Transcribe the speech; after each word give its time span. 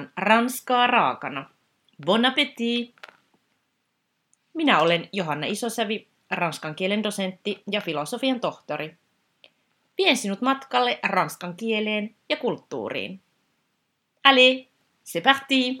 tarjoillaan 0.00 0.12
ranskaa 0.16 0.86
raakana. 0.86 1.50
Bon 2.06 2.24
appétit! 2.24 2.94
Minä 4.54 4.80
olen 4.80 5.08
Johanna 5.12 5.46
Isosävi, 5.46 6.08
ranskan 6.30 6.74
kielen 6.74 7.02
dosentti 7.02 7.62
ja 7.70 7.80
filosofian 7.80 8.40
tohtori. 8.40 8.96
Vien 9.98 10.16
sinut 10.16 10.40
matkalle 10.40 10.98
ranskan 11.02 11.56
kieleen 11.56 12.14
ja 12.28 12.36
kulttuuriin. 12.36 13.20
Allez, 14.24 14.66
c'est 15.04 15.22
parti! 15.22 15.78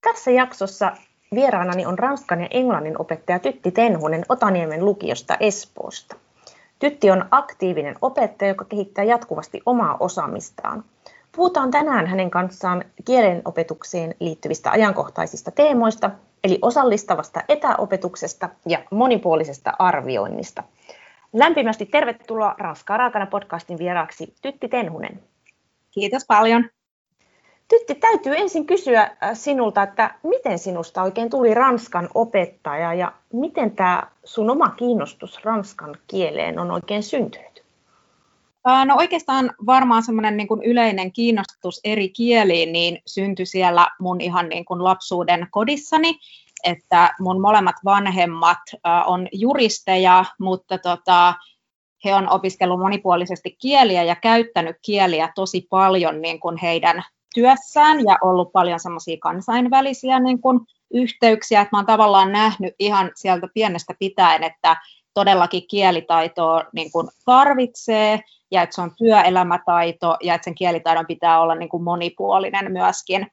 Tässä 0.00 0.30
jaksossa 0.30 0.92
vieraanani 1.34 1.86
on 1.86 1.98
ranskan 1.98 2.40
ja 2.40 2.48
englannin 2.50 3.00
opettaja 3.00 3.38
Tytti 3.38 3.70
Tenhunen 3.70 4.24
Otaniemen 4.28 4.84
lukiosta 4.84 5.36
Espoosta. 5.40 6.16
Tytti 6.78 7.10
on 7.10 7.24
aktiivinen 7.30 7.96
opettaja, 8.02 8.50
joka 8.50 8.64
kehittää 8.64 9.04
jatkuvasti 9.04 9.60
omaa 9.66 9.96
osaamistaan. 10.00 10.84
Puhutaan 11.36 11.70
tänään 11.70 12.06
hänen 12.06 12.30
kanssaan 12.30 12.84
kielenopetukseen 13.04 14.14
liittyvistä 14.20 14.70
ajankohtaisista 14.70 15.50
teemoista, 15.50 16.10
eli 16.44 16.58
osallistavasta 16.62 17.40
etäopetuksesta 17.48 18.48
ja 18.66 18.78
monipuolisesta 18.90 19.72
arvioinnista. 19.78 20.62
Lämpimästi 21.32 21.86
tervetuloa 21.86 22.54
Ranskaa 22.58 22.96
raakana 22.96 23.26
podcastin 23.26 23.78
vieraaksi 23.78 24.34
Tytti 24.42 24.68
Tenhunen. 24.68 25.22
Kiitos 25.90 26.24
paljon. 26.28 26.64
Tytti, 27.68 27.94
täytyy 27.94 28.36
ensin 28.36 28.66
kysyä 28.66 29.02
äh, 29.02 29.30
sinulta, 29.34 29.82
että 29.82 30.14
miten 30.22 30.58
sinusta 30.58 31.02
oikein 31.02 31.30
tuli 31.30 31.54
ranskan 31.54 32.08
opettaja 32.14 32.94
ja 32.94 33.12
miten 33.32 33.70
tämä 33.70 34.02
sun 34.24 34.50
oma 34.50 34.68
kiinnostus 34.68 35.44
ranskan 35.44 35.96
kieleen 36.06 36.58
on 36.58 36.70
oikein 36.70 37.02
syntynyt? 37.02 37.49
No 38.64 38.96
oikeastaan 38.96 39.50
varmaan 39.66 40.02
semmoinen 40.02 40.36
niin 40.36 40.48
kuin 40.48 40.62
yleinen 40.62 41.12
kiinnostus 41.12 41.80
eri 41.84 42.08
kieliin 42.08 42.72
niin 42.72 42.98
syntyi 43.06 43.46
siellä 43.46 43.86
mun 44.00 44.20
ihan 44.20 44.48
niin 44.48 44.64
kuin 44.64 44.84
lapsuuden 44.84 45.46
kodissani, 45.50 46.18
että 46.64 47.14
mun 47.20 47.40
molemmat 47.40 47.76
vanhemmat 47.84 48.58
on 49.06 49.28
juristeja, 49.32 50.24
mutta 50.40 50.78
tota, 50.78 51.34
he 52.04 52.14
on 52.14 52.28
opiskellut 52.28 52.80
monipuolisesti 52.80 53.56
kieliä 53.60 54.02
ja 54.02 54.16
käyttänyt 54.16 54.76
kieliä 54.82 55.32
tosi 55.34 55.66
paljon 55.70 56.22
niin 56.22 56.40
kuin 56.40 56.56
heidän 56.56 57.02
työssään 57.34 58.04
ja 58.04 58.18
ollut 58.22 58.52
paljon 58.52 58.80
semmoisia 58.80 59.16
kansainvälisiä 59.20 60.20
niin 60.20 60.40
kuin 60.40 60.60
yhteyksiä, 60.94 61.60
että 61.60 61.76
mä 61.76 61.78
oon 61.78 61.86
tavallaan 61.86 62.32
nähnyt 62.32 62.74
ihan 62.78 63.10
sieltä 63.14 63.48
pienestä 63.54 63.94
pitäen, 63.98 64.44
että 64.44 64.76
todellakin 65.14 65.66
kielitaitoa 65.68 66.64
niin 66.72 66.92
kuin 66.92 67.08
tarvitsee 67.24 68.20
ja 68.50 68.62
että 68.62 68.74
se 68.74 68.80
on 68.80 68.94
työelämätaito 68.96 70.16
ja 70.22 70.34
että 70.34 70.44
sen 70.44 70.54
kielitaidon 70.54 71.06
pitää 71.06 71.40
olla 71.40 71.54
niin 71.54 71.68
kuin 71.68 71.82
monipuolinen 71.82 72.72
myöskin. 72.72 73.26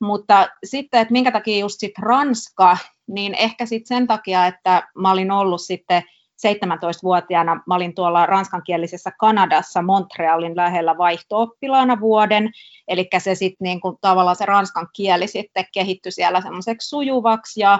Mutta 0.00 0.48
sitten, 0.64 1.00
että 1.00 1.12
minkä 1.12 1.32
takia 1.32 1.58
just 1.58 1.80
sit 1.80 1.98
Ranska, 1.98 2.76
niin 3.06 3.34
ehkä 3.34 3.66
sitten 3.66 3.96
sen 3.96 4.06
takia, 4.06 4.46
että 4.46 4.88
mä 4.94 5.10
olin 5.10 5.30
ollut 5.30 5.60
sitten 5.60 6.02
17-vuotiaana, 6.46 7.62
mä 7.66 7.74
olin 7.74 7.94
tuolla 7.94 8.26
ranskankielisessä 8.26 9.10
Kanadassa 9.18 9.82
Montrealin 9.82 10.56
lähellä 10.56 10.98
vaihtooppilaana 10.98 12.00
vuoden, 12.00 12.50
eli 12.88 13.08
se 13.18 13.34
sitten 13.34 13.64
niin 13.64 13.80
kuin, 13.80 13.96
tavallaan 14.00 14.36
se 14.36 14.46
ranskan 14.46 14.88
kieli 14.92 15.26
sitten 15.26 15.64
kehittyi 15.72 16.12
siellä 16.12 16.40
semmoiseksi 16.40 16.88
sujuvaksi 16.88 17.60
ja 17.60 17.78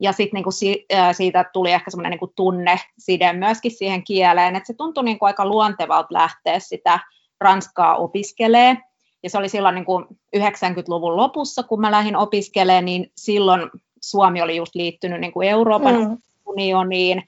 ja 0.00 0.12
sitten 0.12 0.38
niinku 0.38 0.50
si, 0.50 0.86
siitä 1.12 1.44
tuli 1.52 1.72
ehkä 1.72 1.90
semmoinen 1.90 2.10
niinku 2.10 2.32
tunne 2.36 2.80
side 2.98 3.32
myöskin 3.32 3.70
siihen 3.70 4.04
kieleen, 4.04 4.56
että 4.56 4.66
se 4.66 4.74
tuntui 4.74 5.04
niinku 5.04 5.24
aika 5.24 5.46
luontevalta 5.46 6.08
lähteä 6.10 6.58
sitä 6.58 7.00
ranskaa 7.40 7.96
opiskelee. 7.96 8.76
Ja 9.22 9.30
se 9.30 9.38
oli 9.38 9.48
silloin 9.48 9.74
niinku 9.74 10.00
90-luvun 10.36 11.16
lopussa, 11.16 11.62
kun 11.62 11.80
mä 11.80 11.90
lähdin 11.90 12.16
opiskelemaan, 12.16 12.84
niin 12.84 13.12
silloin 13.16 13.70
Suomi 14.02 14.42
oli 14.42 14.56
just 14.56 14.74
liittynyt 14.74 15.20
niinku 15.20 15.42
Euroopan 15.42 15.94
mm. 15.94 16.18
unioniin, 16.46 17.22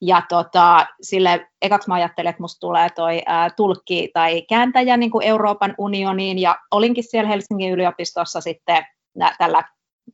ja 0.00 0.22
tota, 0.28 0.86
sille 1.02 1.48
ekaksi 1.62 1.88
mä 1.88 1.94
ajattelin, 1.94 2.30
että 2.30 2.42
musta 2.42 2.60
tulee 2.60 2.90
toi 2.90 3.22
ää, 3.26 3.50
tulkki 3.50 4.10
tai 4.14 4.42
kääntäjä 4.42 4.96
niin 4.96 5.10
kuin 5.10 5.26
Euroopan 5.26 5.74
unioniin, 5.78 6.38
ja 6.38 6.58
olinkin 6.70 7.04
siellä 7.04 7.28
Helsingin 7.28 7.72
yliopistossa 7.72 8.40
sitten 8.40 8.86
nä, 9.14 9.34
tällä, 9.38 9.64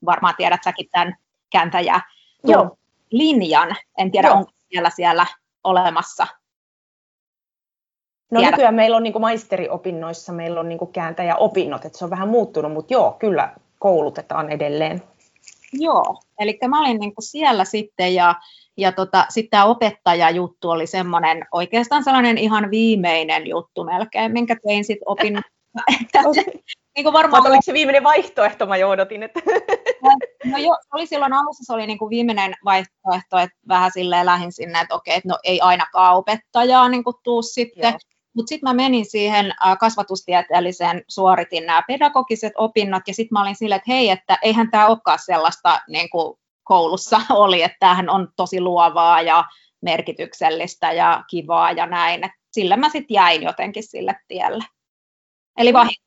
varmaan 0.04 0.34
tiedät 0.36 0.60
säkin 0.64 0.88
tämän 0.92 1.16
kääntäjä 1.56 2.00
Joo. 2.44 2.76
linjan. 3.10 3.76
En 3.98 4.10
tiedä, 4.10 4.28
Joo. 4.28 4.36
onko 4.36 4.50
siellä 4.68 4.90
siellä 4.90 5.26
olemassa. 5.64 6.26
No 8.30 8.40
nykyään 8.40 8.74
meillä 8.74 8.96
on 8.96 9.02
niin 9.02 9.20
maisteriopinnoissa, 9.20 10.32
meillä 10.32 10.60
on 10.60 10.68
niin 10.68 10.92
kääntäjäopinnot, 10.92 11.84
että 11.84 11.98
se 11.98 12.04
on 12.04 12.10
vähän 12.10 12.28
muuttunut, 12.28 12.72
mutta 12.72 12.92
joo, 12.92 13.16
kyllä 13.18 13.54
koulutetaan 13.78 14.50
edelleen. 14.50 15.02
Joo, 15.72 16.20
eli 16.38 16.58
mä 16.68 16.80
olin 16.80 17.00
niin 17.00 17.12
siellä 17.20 17.64
sitten 17.64 18.14
ja, 18.14 18.34
ja 18.76 18.92
tota, 18.92 19.26
sitten 19.28 19.50
tämä 19.50 19.64
opettajajuttu 19.64 20.70
oli 20.70 20.86
semmoinen 20.86 21.46
oikeastaan 21.52 22.04
sellainen 22.04 22.38
ihan 22.38 22.70
viimeinen 22.70 23.46
juttu 23.46 23.84
melkein, 23.84 24.32
minkä 24.32 24.56
tein 24.66 24.84
sitten 24.84 25.08
opin. 25.08 25.34
niin 26.96 27.04
kuin 27.04 27.12
varmaan... 27.12 27.46
oliko 27.46 27.62
se 27.62 27.72
viimeinen 27.72 28.04
vaihtoehto, 28.04 28.66
mä 28.66 28.76
jo 28.76 28.88
odotin. 28.88 29.22
Että... 29.22 29.40
no 30.44 30.58
joo, 30.58 30.76
se 30.82 30.88
oli 30.92 31.06
silloin 31.06 31.32
alussa 31.32 31.64
se 31.64 31.72
oli 31.72 31.86
niin 31.86 31.98
kuin 31.98 32.10
viimeinen 32.10 32.54
vaihtoehto, 32.64 33.38
että 33.38 33.58
vähän 33.68 33.90
silleen 33.94 34.26
lähin 34.26 34.52
sinne, 34.52 34.80
että 34.80 34.94
okei, 34.94 35.16
että 35.16 35.28
no 35.28 35.38
ei 35.44 35.60
ainakaan 35.60 36.16
opettajaa 36.16 36.88
niin 36.88 37.04
kuin 37.04 37.16
tuu 37.22 37.42
sitten. 37.42 37.94
Mutta 38.34 38.48
sitten 38.48 38.68
mä 38.68 38.74
menin 38.74 39.10
siihen 39.10 39.54
kasvatustieteelliseen, 39.80 41.02
suoritin 41.08 41.66
nämä 41.66 41.82
pedagogiset 41.88 42.52
opinnot, 42.56 43.02
ja 43.06 43.14
sitten 43.14 43.34
mä 43.36 43.42
olin 43.42 43.56
silleen, 43.56 43.76
että 43.76 43.92
hei, 43.92 44.10
että 44.10 44.38
eihän 44.42 44.70
tämä 44.70 44.86
olekaan 44.86 45.18
sellaista 45.18 45.80
niin 45.88 46.10
kuin 46.10 46.38
koulussa 46.64 47.20
oli, 47.30 47.62
että 47.62 47.76
tämähän 47.80 48.10
on 48.10 48.28
tosi 48.36 48.60
luovaa 48.60 49.22
ja 49.22 49.44
merkityksellistä 49.82 50.92
ja 50.92 51.24
kivaa 51.30 51.72
ja 51.72 51.86
näin. 51.86 52.24
Et 52.24 52.32
sillä 52.52 52.76
mä 52.76 52.88
sitten 52.88 53.14
jäin 53.14 53.42
jotenkin 53.42 53.82
sille 53.82 54.16
tielle. 54.28 54.64
Eli 55.56 55.72
vahinko 55.72 56.05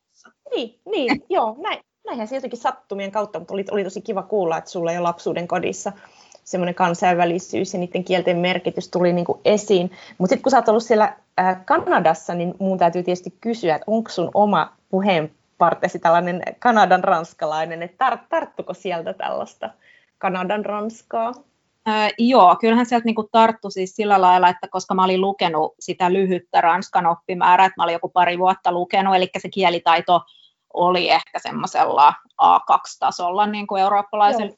niin, 0.56 0.80
niin 0.90 1.24
joo, 1.28 1.56
näin, 1.58 1.80
näinhän 2.06 2.28
se 2.28 2.34
jotenkin 2.34 2.58
sattumien 2.58 3.10
kautta, 3.10 3.38
mutta 3.38 3.54
oli, 3.54 3.64
oli 3.70 3.84
tosi 3.84 4.00
kiva 4.00 4.22
kuulla, 4.22 4.58
että 4.58 4.70
sulla 4.70 4.92
jo 4.92 5.02
lapsuuden 5.02 5.48
kodissa 5.48 5.92
semmoinen 6.44 6.74
kansainvälisyys 6.74 7.72
ja 7.74 7.80
niiden 7.80 8.04
kielten 8.04 8.36
merkitys 8.36 8.88
tuli 8.88 9.12
niin 9.12 9.24
kuin 9.24 9.40
esiin. 9.44 9.90
Mutta 10.18 10.32
sitten 10.32 10.42
kun 10.42 10.50
sä 10.50 10.56
oot 10.56 10.68
ollut 10.68 10.82
siellä 10.82 11.16
äh, 11.40 11.64
Kanadassa, 11.64 12.34
niin 12.34 12.54
mun 12.58 12.78
täytyy 12.78 13.02
tietysti 13.02 13.34
kysyä, 13.40 13.74
että 13.74 13.84
onko 13.86 14.10
sun 14.10 14.30
oma 14.34 14.72
puheenpartesi 14.88 15.98
tällainen 15.98 16.42
Kanadan 16.58 17.04
ranskalainen, 17.04 17.82
että 17.82 18.10
tar- 18.10 18.26
tarttuko 18.28 18.74
sieltä 18.74 19.12
tällaista 19.12 19.70
Kanadan 20.18 20.64
ranskaa? 20.64 21.32
Öö, 21.88 22.08
joo, 22.18 22.56
kyllähän 22.60 22.86
sieltä 22.86 23.04
niinku 23.04 23.28
tarttu 23.32 23.70
siis 23.70 23.96
sillä 23.96 24.20
lailla, 24.20 24.48
että 24.48 24.68
koska 24.68 24.94
mä 24.94 25.04
olin 25.04 25.20
lukenut 25.20 25.74
sitä 25.80 26.12
lyhyttä 26.12 26.60
ranskan 26.60 27.06
oppimäärää, 27.06 27.66
että 27.66 27.74
mä 27.76 27.84
olin 27.84 27.92
joku 27.92 28.08
pari 28.08 28.38
vuotta 28.38 28.72
lukenut, 28.72 29.16
eli 29.16 29.30
se 29.38 29.48
kielitaito 29.48 30.20
oli 30.74 31.10
ehkä 31.10 31.38
semmoisella 31.38 32.14
A2-tasolla 32.42 33.46
niin 33.46 33.66
kuin 33.66 33.82
eurooppalaisella 33.82 34.56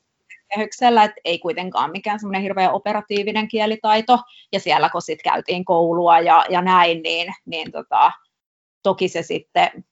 kehyksellä, 0.55 1.05
että 1.05 1.21
ei 1.25 1.39
kuitenkaan 1.39 1.91
mikään 1.91 2.21
semmoinen 2.21 2.43
hirveän 2.43 2.73
operatiivinen 2.73 3.49
kielitaito, 3.49 4.19
ja 4.53 4.61
siellä 4.61 4.91
kun 4.91 5.03
sitten 5.03 5.33
käytiin 5.33 5.65
koulua 5.65 6.21
ja, 6.21 6.45
ja 6.49 6.62
näin, 6.62 7.03
niin, 7.03 7.34
niin 7.47 7.72
tota, 7.72 8.12
toki 8.83 9.09
se 9.09 9.22
sitten 9.22 9.84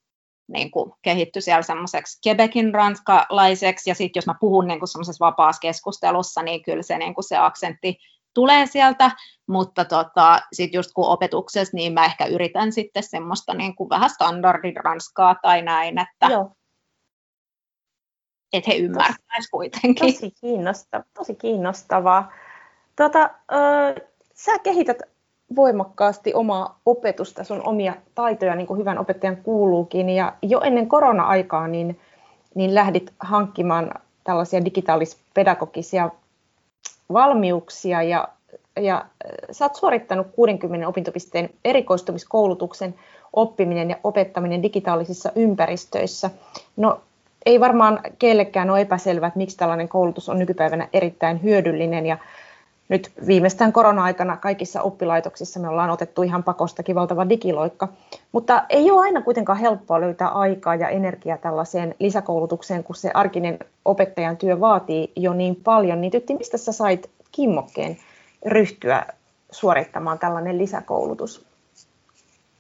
niin 0.49 0.71
kuin 0.71 0.93
kehittyi 1.03 1.43
siellä 1.43 1.63
semmoiseksi 1.63 2.19
Quebecin 2.27 2.75
ranskalaiseksi, 2.75 3.91
ja 3.91 3.95
sitten 3.95 4.19
jos 4.19 4.27
mä 4.27 4.35
puhun 4.41 4.67
niin 4.67 4.79
kuin 4.79 4.89
semmoisessa 4.89 5.25
vapaassa 5.25 5.61
keskustelussa, 5.61 6.43
niin 6.43 6.63
kyllä 6.63 6.83
se, 6.83 6.99
niin 6.99 7.15
kuin 7.15 7.25
se 7.25 7.37
aksentti 7.37 7.99
tulee 8.35 8.67
sieltä, 8.67 9.11
mutta 9.47 9.85
tota, 9.85 10.41
sitten 10.53 10.79
just 10.79 10.91
kun 10.95 11.09
opetuksessa, 11.09 11.77
niin 11.77 11.93
mä 11.93 12.05
ehkä 12.05 12.27
yritän 12.27 12.73
sitten 12.73 13.03
semmoista 13.03 13.55
niin 13.55 13.77
kuin 13.77 13.91
vähän 13.91 14.11
standardin 14.11 14.77
ranskaa 14.77 15.37
tai 15.43 15.63
näin, 15.63 15.99
että 15.99 16.27
Joo. 16.27 16.53
Et 18.53 18.67
he 18.67 18.75
ymmärtäisivät 18.75 19.51
kuitenkin. 19.51 20.13
Tosi 20.13 20.31
kiinnostavaa. 20.41 21.07
Tosi 21.15 21.35
kiinnostavaa. 21.35 22.33
Tota, 22.97 23.23
äh, 23.23 24.09
sä 24.35 24.59
kehität 24.59 24.99
voimakkaasti 25.57 26.35
omaa 26.35 26.81
opetusta, 26.87 27.45
sun 27.45 27.67
omia 27.67 27.95
taitoja, 28.15 28.55
niin 28.55 28.67
kuin 28.67 28.79
hyvän 28.81 28.99
opettajan 28.99 29.37
kuuluukin. 29.37 30.09
Ja 30.09 30.33
jo 30.43 30.61
ennen 30.61 30.89
korona-aikaa 30.89 31.69
niin, 31.69 32.01
niin 32.55 32.75
lähdit 32.75 33.13
hankkimaan 33.21 33.95
tällaisia 34.25 34.65
digitaalispedagogisia 34.65 36.11
valmiuksia 37.13 38.03
ja, 38.03 38.29
ja 38.81 38.97
äh, 38.97 39.31
sä 39.51 39.65
oot 39.65 39.75
suorittanut 39.75 40.27
60 40.37 40.89
opintopisteen 40.89 41.51
erikoistumiskoulutuksen 41.65 42.95
oppiminen 43.33 43.91
ja 43.91 43.97
opettaminen 44.05 44.63
digitaalisissa 44.63 45.33
ympäristöissä. 45.37 46.31
No 46.77 47.01
ei 47.47 47.61
varmaan 47.61 48.01
kellekään 48.19 48.71
ole 48.71 48.81
epäselvää, 48.81 49.27
että 49.27 49.39
miksi 49.39 49.57
tällainen 49.57 49.89
koulutus 49.89 50.29
on 50.29 50.39
nykypäivänä 50.39 50.89
erittäin 50.93 51.43
hyödyllinen 51.43 52.07
ja 52.07 52.19
nyt 52.91 53.13
viimeistään 53.27 53.73
korona-aikana 53.73 54.37
kaikissa 54.37 54.83
oppilaitoksissa 54.83 55.61
me 55.61 55.69
ollaan 55.69 55.91
otettu 55.91 56.23
ihan 56.23 56.43
pakostakin 56.43 56.95
valtava 56.95 57.29
digiloikka, 57.29 57.89
mutta 58.33 58.63
ei 58.69 58.91
ole 58.91 59.01
aina 59.01 59.23
kuitenkaan 59.23 59.59
helppoa 59.59 60.01
löytää 60.01 60.29
aikaa 60.29 60.75
ja 60.75 60.89
energiaa 60.89 61.37
tällaiseen 61.37 61.95
lisäkoulutukseen, 61.99 62.85
kun 62.85 62.97
se 62.97 63.11
arkinen 63.15 63.59
opettajan 63.85 64.37
työ 64.37 64.61
vaatii 64.61 65.13
jo 65.17 65.33
niin 65.33 65.57
paljon. 65.57 66.01
Niin 66.01 66.11
tytti, 66.11 66.35
mistä 66.35 66.59
sä 66.59 66.73
sait 66.73 67.11
kimmokkeen 67.33 67.97
ryhtyä 68.47 69.07
suorittamaan 69.51 70.19
tällainen 70.19 70.59
lisäkoulutus? 70.59 71.47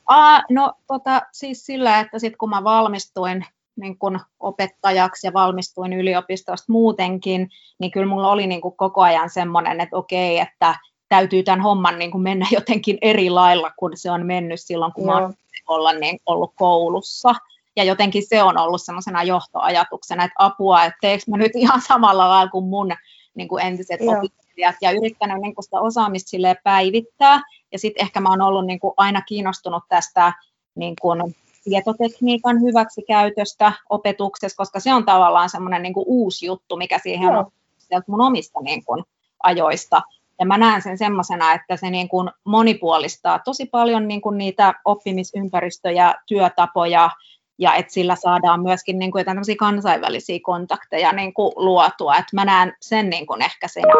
Aa, 0.06 0.42
no 0.50 0.72
tota, 0.86 1.22
siis 1.32 1.66
sillä, 1.66 2.00
että 2.00 2.18
sitten 2.18 2.38
kun 2.38 2.50
mä 2.50 2.64
valmistuin 2.64 3.44
niin 3.76 3.98
kun 3.98 4.20
opettajaksi 4.40 5.26
ja 5.26 5.32
valmistuin 5.32 5.92
yliopistosta 5.92 6.72
muutenkin, 6.72 7.50
niin 7.78 7.90
kyllä 7.90 8.06
mulla 8.06 8.30
oli 8.30 8.46
niin 8.46 8.60
kuin 8.60 8.76
koko 8.76 9.02
ajan 9.02 9.30
semmoinen, 9.30 9.80
että 9.80 9.96
okei, 9.96 10.38
että 10.38 10.74
täytyy 11.08 11.42
tämän 11.42 11.60
homman 11.60 11.98
niin 11.98 12.10
kuin 12.10 12.22
mennä 12.22 12.46
jotenkin 12.50 12.98
eri 13.02 13.30
lailla, 13.30 13.70
kun 13.78 13.92
se 13.94 14.10
on 14.10 14.26
mennyt 14.26 14.60
silloin, 14.60 14.92
kun 14.92 15.04
Joo. 15.06 15.20
mä 15.20 15.30
olla 15.68 15.92
niin, 15.92 16.18
ollut 16.26 16.52
koulussa. 16.54 17.34
Ja 17.76 17.84
jotenkin 17.84 18.26
se 18.26 18.42
on 18.42 18.58
ollut 18.58 18.82
semmoisena 18.82 19.22
johtoajatuksena, 19.22 20.24
että 20.24 20.34
apua, 20.38 20.84
että 20.84 20.98
teekö 21.00 21.22
mä 21.26 21.36
nyt 21.36 21.52
ihan 21.54 21.80
samalla 21.80 22.28
lailla 22.28 22.50
kuin 22.50 22.64
mun 22.64 22.92
niin 23.34 23.48
kuin 23.48 23.66
entiset 23.66 24.00
Joo. 24.00 24.18
opiskelijat, 24.18 24.76
ja 24.80 24.90
yrittänyt 24.90 25.38
niin 25.40 25.54
kuin 25.54 25.64
sitä 25.64 25.80
osaamista 25.80 26.36
päivittää. 26.64 27.42
Ja 27.72 27.78
sitten 27.78 28.02
ehkä 28.02 28.20
mä 28.20 28.28
oon 28.28 28.42
ollut 28.42 28.66
niin 28.66 28.80
kuin 28.80 28.94
aina 28.96 29.22
kiinnostunut 29.22 29.82
tästä 29.88 30.32
niin 30.74 30.94
kuin 31.00 31.34
tietotekniikan 31.64 32.60
hyväksikäytöstä 32.62 33.72
opetuksessa, 33.90 34.56
koska 34.56 34.80
se 34.80 34.94
on 34.94 35.04
tavallaan 35.04 35.50
semmoinen 35.50 35.82
niin 35.82 35.94
uusi 35.96 36.46
juttu, 36.46 36.76
mikä 36.76 36.98
siihen 36.98 37.36
on 37.36 37.46
sieltä 37.78 38.04
mun 38.08 38.20
omista 38.20 38.60
niin 38.60 38.84
kuin, 38.84 39.04
ajoista. 39.42 40.02
Ja 40.38 40.46
mä 40.46 40.58
näen 40.58 40.82
sen 40.82 40.98
semmoisena, 40.98 41.52
että 41.52 41.76
se 41.76 41.90
niin 41.90 42.08
kuin 42.08 42.30
monipuolistaa 42.44 43.38
tosi 43.38 43.66
paljon 43.66 44.08
niin 44.08 44.20
kuin 44.20 44.38
niitä 44.38 44.74
oppimisympäristöjä, 44.84 46.14
työtapoja, 46.26 47.10
ja 47.58 47.74
että 47.74 47.92
sillä 47.92 48.16
saadaan 48.16 48.62
myöskin 48.62 48.98
niin 48.98 49.12
kuin 49.12 49.20
jotain 49.20 49.56
kansainvälisiä 49.58 50.38
kontakteja 50.42 51.12
niin 51.12 51.34
kuin 51.34 51.52
luotua. 51.56 52.16
Et 52.16 52.24
mä 52.32 52.44
näen 52.44 52.76
sen 52.80 53.10
niin 53.10 53.26
kuin 53.26 53.42
ehkä 53.42 53.68
siinä 53.68 53.92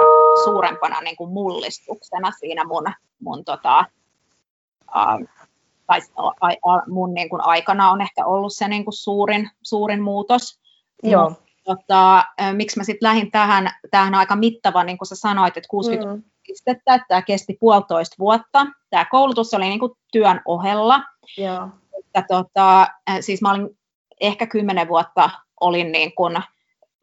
suurempana 0.45 1.01
niin 1.01 1.17
kuin 1.17 1.31
mullistuksena 1.31 2.31
siinä 2.31 2.65
mun, 2.65 2.85
mun 3.23 3.45
tota, 3.45 3.85
tai 6.41 6.57
mun 6.89 7.15
niin 7.15 7.29
kuin 7.29 7.45
aikana 7.45 7.91
on 7.91 8.01
ehkä 8.01 8.27
ollut 8.27 8.53
se 8.55 8.69
niin 8.69 8.85
kuin 8.85 8.95
suurin, 8.95 9.51
suurin 9.63 10.03
muutos. 10.03 10.61
Joo. 11.03 11.33
Tota, 11.65 12.25
miksi 12.53 12.79
mä 12.79 12.85
sitten 12.85 13.09
lähdin 13.09 13.31
tähän, 13.31 13.71
tähän 13.91 14.15
aika 14.15 14.37
mittava, 14.37 14.85
niin 14.85 14.99
kuin 14.99 15.09
sä 15.09 15.15
sanoit, 15.17 15.57
että 15.57 15.69
60 15.69 16.15
mm. 16.15 16.23
pistettä, 16.47 16.95
että 16.95 17.07
tämä 17.09 17.23
kesti 17.23 17.57
puolitoista 17.61 18.17
vuotta. 18.19 18.67
Tämä 18.91 19.05
koulutus 19.05 19.55
oli 19.55 19.65
niin 19.65 19.81
kuin 19.81 19.93
työn 20.13 20.41
ohella. 20.45 21.03
Joo. 21.39 21.69
Että, 21.99 22.25
tota, 22.29 22.89
siis 23.21 23.43
mä 23.43 23.51
olin 23.51 23.79
ehkä 24.21 24.47
kymmenen 24.47 24.89
vuotta 24.89 25.31
olin 25.61 25.93
niin 25.93 26.15
kuin 26.15 26.43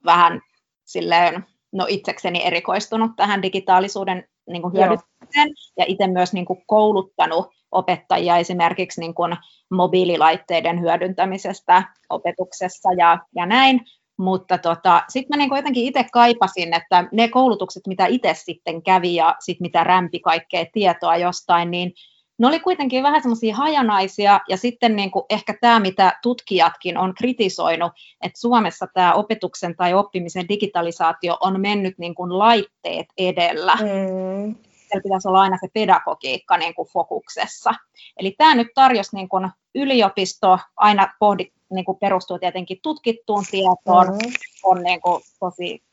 vähän 0.05 0.41
silleen, 0.85 1.45
no 1.71 1.85
itsekseni 1.89 2.45
erikoistunut 2.45 3.11
tähän 3.15 3.41
digitaalisuuden 3.41 4.27
niin 4.49 4.61
kuin 4.61 4.73
hyödyntämiseen 4.73 5.49
ja 5.77 5.85
itse 5.87 6.07
myös 6.07 6.33
niin 6.33 6.45
kuin 6.45 6.63
kouluttanut 6.67 7.47
opettajia 7.71 8.37
esimerkiksi 8.37 9.01
niin 9.01 9.13
kuin 9.13 9.37
mobiililaitteiden 9.71 10.81
hyödyntämisestä 10.81 11.83
opetuksessa 12.09 12.89
ja, 12.97 13.19
ja 13.35 13.45
näin. 13.45 13.81
Mutta 14.17 14.57
tota, 14.57 15.03
sitten 15.09 15.37
mä 15.37 15.43
niin 15.43 15.55
jotenkin 15.55 15.85
itse 15.85 16.05
kaipasin, 16.13 16.73
että 16.73 17.07
ne 17.11 17.27
koulutukset, 17.27 17.87
mitä 17.87 18.05
itse 18.05 18.33
sitten 18.33 18.83
kävi 18.83 19.15
ja 19.15 19.35
sit 19.39 19.59
mitä 19.59 19.83
rämpi 19.83 20.19
kaikkea 20.19 20.65
tietoa 20.73 21.17
jostain, 21.17 21.71
niin 21.71 21.93
ne 22.39 22.47
oli 22.47 22.59
kuitenkin 22.59 23.03
vähän 23.03 23.21
semmoisia 23.21 23.55
hajanaisia, 23.55 24.39
ja 24.49 24.57
sitten 24.57 24.95
niin 24.95 25.11
kuin 25.11 25.25
ehkä 25.29 25.57
tämä, 25.61 25.79
mitä 25.79 26.19
tutkijatkin 26.23 26.97
on 26.97 27.13
kritisoinut, 27.15 27.91
että 28.21 28.39
Suomessa 28.39 28.87
tämä 28.93 29.13
opetuksen 29.13 29.75
tai 29.75 29.93
oppimisen 29.93 30.49
digitalisaatio 30.49 31.37
on 31.41 31.61
mennyt 31.61 31.97
niin 31.97 32.15
kuin 32.15 32.37
laitteet 32.39 33.07
edellä. 33.17 33.75
Mm 33.75 34.55
siellä 34.89 35.03
pitäisi 35.03 35.27
olla 35.27 35.41
aina 35.41 35.57
se 35.61 35.67
pedagogiikka 35.73 36.57
niin 36.57 36.75
kuin 36.75 36.87
fokuksessa. 36.87 37.73
Eli 38.19 38.35
tämä 38.37 38.55
nyt 38.55 38.67
tarjosi 38.75 39.15
niin 39.15 39.29
kuin 39.29 39.49
yliopisto, 39.75 40.59
aina 40.77 41.13
pohdi, 41.19 41.51
niin 41.73 41.85
kuin 41.85 41.97
perustuu 41.97 42.39
tietenkin 42.39 42.79
tutkittuun 42.83 43.43
tietoon, 43.51 44.07
mm-hmm. 44.07 44.31
on 44.63 44.83
niin 44.83 45.01
kuin 45.01 45.21
tosi, 45.39 45.83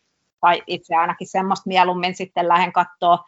tai 0.40 0.62
itse 0.66 0.94
ainakin 0.94 1.28
semmoista 1.28 1.68
mieluummin 1.68 2.16
sitten 2.16 2.48
lähden 2.48 2.72
katsoa. 2.72 3.24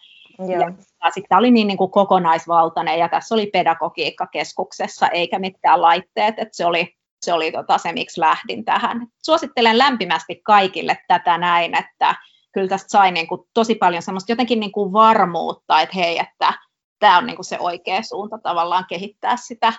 Yeah. 0.48 0.74
Ja, 1.04 1.10
sitten 1.10 1.38
oli 1.38 1.50
niin, 1.50 1.66
niin 1.66 1.78
kuin 1.78 1.90
kokonaisvaltainen, 1.90 2.98
ja 2.98 3.08
tässä 3.08 3.34
oli 3.34 3.46
pedagogiikka 3.46 4.26
keskuksessa, 4.26 5.08
eikä 5.08 5.38
mitkään 5.38 5.82
laitteet, 5.82 6.38
että 6.38 6.56
se 6.56 6.66
oli, 6.66 6.96
se 7.22 7.32
oli 7.32 7.52
tota 7.52 7.78
se, 7.78 7.92
miksi 7.92 8.20
lähdin 8.20 8.64
tähän. 8.64 9.06
Suosittelen 9.24 9.78
lämpimästi 9.78 10.40
kaikille 10.44 10.98
tätä 11.08 11.38
näin, 11.38 11.74
että 11.74 12.14
kyllä 12.56 12.68
tästä 12.68 12.88
sai 12.88 13.12
niin 13.12 13.26
kuin 13.26 13.40
tosi 13.54 13.74
paljon 13.74 14.02
semmoista 14.02 14.32
jotenkin 14.32 14.60
niin 14.60 14.72
kuin 14.72 14.92
varmuutta, 14.92 15.80
että 15.80 15.96
hei, 15.96 16.18
että 16.18 16.52
tämä 16.98 17.18
on 17.18 17.26
niin 17.26 17.36
kuin 17.36 17.44
se 17.44 17.58
oikea 17.60 18.02
suunta 18.02 18.38
tavallaan 18.38 18.84
kehittää 18.88 19.36
sitä 19.36 19.72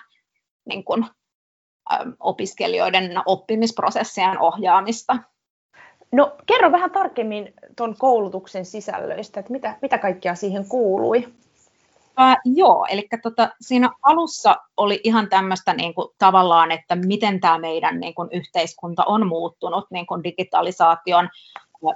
niin 0.64 0.84
kuin, 0.84 1.06
opiskelijoiden 2.20 3.12
oppimisprosessien 3.26 4.40
ohjaamista. 4.40 5.16
No 6.12 6.36
kerro 6.46 6.72
vähän 6.72 6.90
tarkemmin 6.90 7.54
tuon 7.76 7.94
koulutuksen 7.98 8.64
sisällöistä, 8.64 9.40
että 9.40 9.52
mitä, 9.52 9.76
mitä 9.82 9.98
kaikkea 9.98 10.34
siihen 10.34 10.68
kuului? 10.68 11.28
Äh, 12.20 12.36
joo, 12.44 12.86
eli 12.90 13.08
tota, 13.22 13.48
siinä 13.60 13.90
alussa 14.02 14.56
oli 14.76 15.00
ihan 15.04 15.28
tämmöistä 15.28 15.74
niin 15.74 15.94
kuin, 15.94 16.08
tavallaan, 16.18 16.70
että 16.72 16.96
miten 16.96 17.40
tämä 17.40 17.58
meidän 17.58 18.00
niin 18.00 18.14
kuin, 18.14 18.28
yhteiskunta 18.32 19.04
on 19.04 19.26
muuttunut 19.26 19.86
niin 19.90 20.06
kuin, 20.06 20.24
digitalisaation 20.24 21.28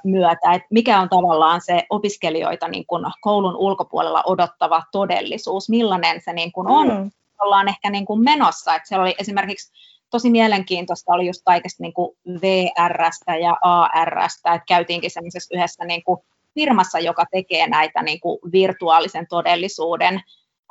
myötä, 0.05 0.52
että 0.52 0.69
mikä 0.70 1.00
on 1.00 1.08
tavallaan 1.08 1.61
se 1.61 1.82
opiskelijoita 1.90 2.69
niin 2.69 2.87
kuin 2.87 3.05
koulun 3.20 3.56
ulkopuolella 3.56 4.23
odottava 4.26 4.82
todellisuus, 4.93 5.69
millainen 5.69 6.20
se 6.20 6.32
niin 6.32 6.52
kuin 6.52 6.69
on, 6.69 6.88
mm. 6.88 7.11
ollaan 7.40 7.69
ehkä 7.69 7.90
niin 7.90 8.06
kuin 8.06 8.25
menossa, 8.25 8.75
että 8.75 8.88
siellä 8.88 9.02
oli 9.02 9.14
esimerkiksi 9.19 9.73
tosi 10.11 10.31
mielenkiintoista 10.31 11.12
oli 11.12 11.27
just 11.27 11.43
kaikesta 11.44 11.82
niin 11.82 11.93
kuin 11.93 12.17
VRstä 12.27 13.36
ja 13.36 13.56
ARstä, 13.62 14.55
että 14.55 14.65
käytiinkin 14.69 15.10
semmoisessa 15.10 15.56
yhdessä 15.56 15.84
niin 15.84 16.05
kuin 16.05 16.19
firmassa, 16.55 16.98
joka 16.98 17.24
tekee 17.31 17.67
näitä 17.67 18.03
niin 18.03 18.20
kuin 18.20 18.39
virtuaalisen 18.53 19.27
todellisuuden 19.29 20.20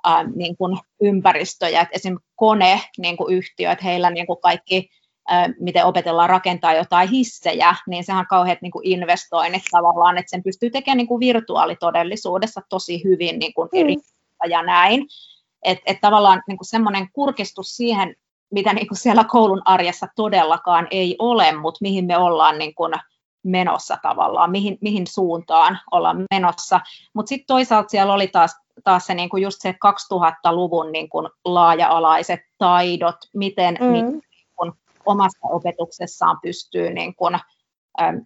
ää, 0.04 0.24
niin 0.36 0.58
kuin 0.58 0.78
ympäristöjä, 1.02 1.82
että 1.82 1.96
esimerkiksi 1.96 2.32
kone 2.36 2.82
niin 2.98 3.18
kuin 3.18 3.34
yhtiö, 3.34 3.72
että 3.72 3.86
heillä 3.86 4.10
niin 4.10 4.28
kuin 4.28 4.42
kaikki 4.42 4.90
miten 5.60 5.86
opetellaan 5.86 6.30
rakentaa 6.30 6.74
jotain 6.74 7.10
hissejä, 7.10 7.76
niin 7.88 8.04
sehän 8.04 8.20
on 8.20 8.28
kauheat 8.28 8.62
niin 8.62 8.72
kuin 8.72 8.88
investoinnit 8.88 9.64
tavallaan, 9.72 10.18
että 10.18 10.30
sen 10.30 10.44
pystyy 10.44 10.70
tekemään 10.70 10.98
niin 10.98 11.08
kuin 11.08 11.20
virtuaalitodellisuudessa 11.20 12.62
tosi 12.70 13.04
hyvin 13.04 13.40
niin 13.40 13.54
kuin 13.54 13.70
eri 13.74 13.96
mm. 13.96 14.50
ja 14.50 14.64
näin. 14.64 15.08
Että 15.64 15.84
et 15.86 16.02
tavallaan 16.02 16.44
niin 16.48 16.58
kuin 16.58 16.68
semmoinen 16.68 17.08
kurkistus 17.14 17.78
siihen, 17.78 18.16
mitä 18.52 18.74
niin 18.74 18.88
kuin 18.88 18.98
siellä 18.98 19.24
koulun 19.24 19.62
arjessa 19.66 20.08
todellakaan 20.16 20.88
ei 20.92 21.16
ole, 21.20 21.52
mutta 21.52 21.78
mihin 21.82 22.06
me 22.06 22.18
ollaan 22.18 22.58
niin 22.58 22.76
kuin 22.76 22.94
menossa 23.44 23.98
tavallaan, 24.02 24.52
mihin, 24.52 24.78
mihin 24.82 25.08
suuntaan 25.08 25.80
ollaan 25.92 26.26
menossa. 26.32 26.80
Mutta 27.14 27.30
sitten 27.30 27.48
toisaalta 27.48 27.90
siellä 27.90 28.14
oli 28.14 28.28
taas, 28.28 28.56
taas 28.84 29.06
se 29.06 29.14
niin 29.14 29.30
kuin 29.30 29.44
just 29.44 29.62
se 29.62 29.72
2000-luvun 29.72 30.92
niin 30.92 31.10
kuin 31.10 31.30
laaja-alaiset 31.46 32.40
taidot, 32.58 33.18
miten 33.34 33.78
mm 33.82 34.22
omassa 35.06 35.48
opetuksessaan 35.48 36.40
pystyy 36.42 36.90
niin 36.90 37.16
kuin, 37.16 37.40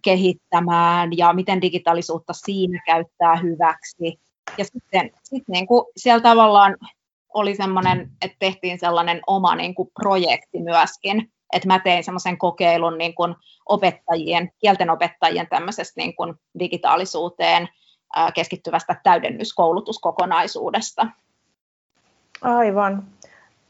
kehittämään 0.02 1.16
ja 1.16 1.32
miten 1.32 1.62
digitaalisuutta 1.62 2.32
siinä 2.32 2.82
käyttää 2.86 3.36
hyväksi. 3.36 4.20
Ja 4.58 4.64
sitten 4.64 5.10
sit 5.22 5.48
niin 5.48 5.66
kuin 5.66 5.84
siellä 5.96 6.22
tavallaan 6.22 6.76
oli 7.34 7.54
semmoinen, 7.54 8.10
että 8.22 8.36
tehtiin 8.38 8.78
sellainen 8.78 9.20
oma 9.26 9.54
niin 9.54 9.74
kuin 9.74 9.90
projekti 10.02 10.62
myöskin, 10.62 11.32
että 11.52 11.68
mä 11.68 11.78
tein 11.78 12.04
semmoisen 12.04 12.38
kokeilun 12.38 12.98
niin 12.98 13.14
kuin 13.14 13.34
opettajien, 13.68 14.50
kielten 14.58 14.90
opettajien 14.90 15.48
tämmöisestä 15.48 16.00
niin 16.00 16.16
kuin 16.16 16.34
digitaalisuuteen 16.58 17.68
keskittyvästä 18.34 19.00
täydennyskoulutuskokonaisuudesta. 19.02 21.06
Aivan. 22.42 23.06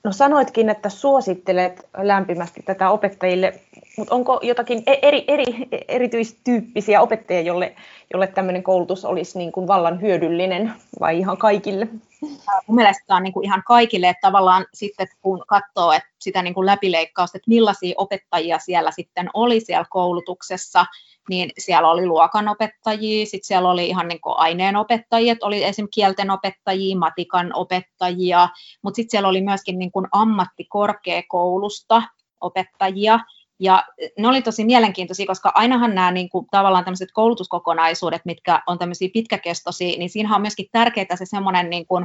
No 0.07 0.13
sanoitkin, 0.13 0.71
että 0.71 0.89
suosittelet 0.89 1.89
lämpimästi 1.99 2.63
tätä 2.63 2.91
opettajille, 2.91 3.53
mutta 3.99 4.15
onko 4.15 4.41
jotakin 4.43 4.83
e- 4.87 4.99
eri, 5.03 5.25
eri, 5.29 5.45
erityistyyppisiä 5.89 7.01
opettajia, 7.01 7.41
jolle, 7.41 7.75
jolle 8.13 8.27
tämmöinen 8.27 8.63
koulutus 8.63 9.05
olisi 9.05 9.39
niin 9.39 9.53
kuin 9.53 9.67
vallan 9.67 10.01
hyödyllinen 10.01 10.73
vai 11.01 11.19
ihan 11.19 11.37
kaikille? 11.37 11.89
Mun 12.67 12.77
mielestä 12.77 13.15
on 13.15 13.23
niin 13.23 13.33
kuin 13.33 13.45
ihan 13.45 13.63
kaikille, 13.67 14.09
että 14.09 14.29
tavallaan 14.29 14.67
sitten 14.75 15.09
kun 15.23 15.45
katsoo 15.49 15.93
että 15.93 16.09
sitä 16.21 16.43
niin 16.43 16.55
kuin 16.55 16.67
läpileikkausta, 16.67 17.39
että 17.39 17.49
millaisia 17.49 17.95
opettajia 17.99 18.59
siellä 18.59 18.91
sitten 18.91 19.31
oli 19.35 19.61
siellä 19.61 19.87
koulutuksessa, 19.91 20.87
niin 21.29 21.51
siellä 21.59 21.91
oli 21.91 22.07
luokanopettajia, 22.07 23.27
sitten 23.27 23.47
siellä 23.47 23.71
oli 23.71 23.89
ihan 23.89 24.09
niin 24.09 24.21
kuin 24.21 24.35
aineenopettajia, 24.39 25.33
että 25.33 25.47
oli 25.47 25.65
esimerkiksi 25.65 26.01
kielten 26.01 26.31
opettajia, 26.31 26.97
matikan 26.97 27.51
opettajia, 27.55 28.49
mutta 28.83 28.97
sitten 28.97 29.11
siellä 29.11 29.29
oli 29.29 29.41
myöskin 29.41 29.79
niin 29.79 29.93
kuin 29.93 30.07
ammattikorkeakoulusta 30.13 32.03
opettajia, 32.41 33.21
ja 33.61 33.85
ne 34.19 34.29
oli 34.29 34.43
tosi 34.43 34.65
mielenkiintoisia, 34.65 35.27
koska 35.27 35.53
ainahan 35.55 35.95
nämä 35.95 36.11
niin 36.11 36.29
kuin, 36.29 36.47
tavallaan 36.51 36.85
tämmöiset 36.85 37.09
koulutuskokonaisuudet, 37.13 38.23
mitkä 38.25 38.63
on 38.67 38.79
tämmöisiä 38.79 39.09
pitkäkestoisia, 39.13 39.99
niin 39.99 40.11
siinähän 40.11 40.37
on 40.37 40.43
myöskin 40.43 40.69
tärkeää 40.73 41.17
se 41.17 41.25
semmoinen 41.27 41.71
niin 41.71 41.87
kuin, 41.87 42.05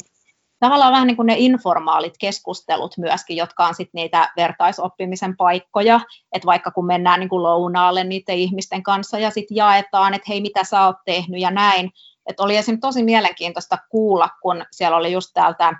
tavallaan 0.59 0.93
vähän 0.93 1.07
niin 1.07 1.17
kuin 1.17 1.25
ne 1.25 1.35
informaalit 1.37 2.13
keskustelut 2.19 2.97
myöskin, 2.97 3.37
jotka 3.37 3.67
on 3.67 3.75
sitten 3.75 3.99
niitä 3.99 4.31
vertaisoppimisen 4.37 5.37
paikkoja, 5.37 5.99
että 6.31 6.45
vaikka 6.45 6.71
kun 6.71 6.85
mennään 6.85 7.19
niin 7.19 7.29
kuin 7.29 7.43
lounaalle 7.43 8.03
niiden 8.03 8.37
ihmisten 8.37 8.83
kanssa 8.83 9.19
ja 9.19 9.29
sitten 9.29 9.57
jaetaan, 9.57 10.13
että 10.13 10.25
hei, 10.29 10.41
mitä 10.41 10.63
sä 10.63 10.85
oot 10.85 10.97
tehnyt 11.05 11.41
ja 11.41 11.51
näin, 11.51 11.91
että 12.29 12.43
oli 12.43 12.57
esimerkiksi 12.57 12.81
tosi 12.87 13.03
mielenkiintoista 13.03 13.77
kuulla, 13.89 14.29
kun 14.41 14.65
siellä 14.71 14.97
oli 14.97 15.11
just 15.11 15.29
täältä, 15.33 15.73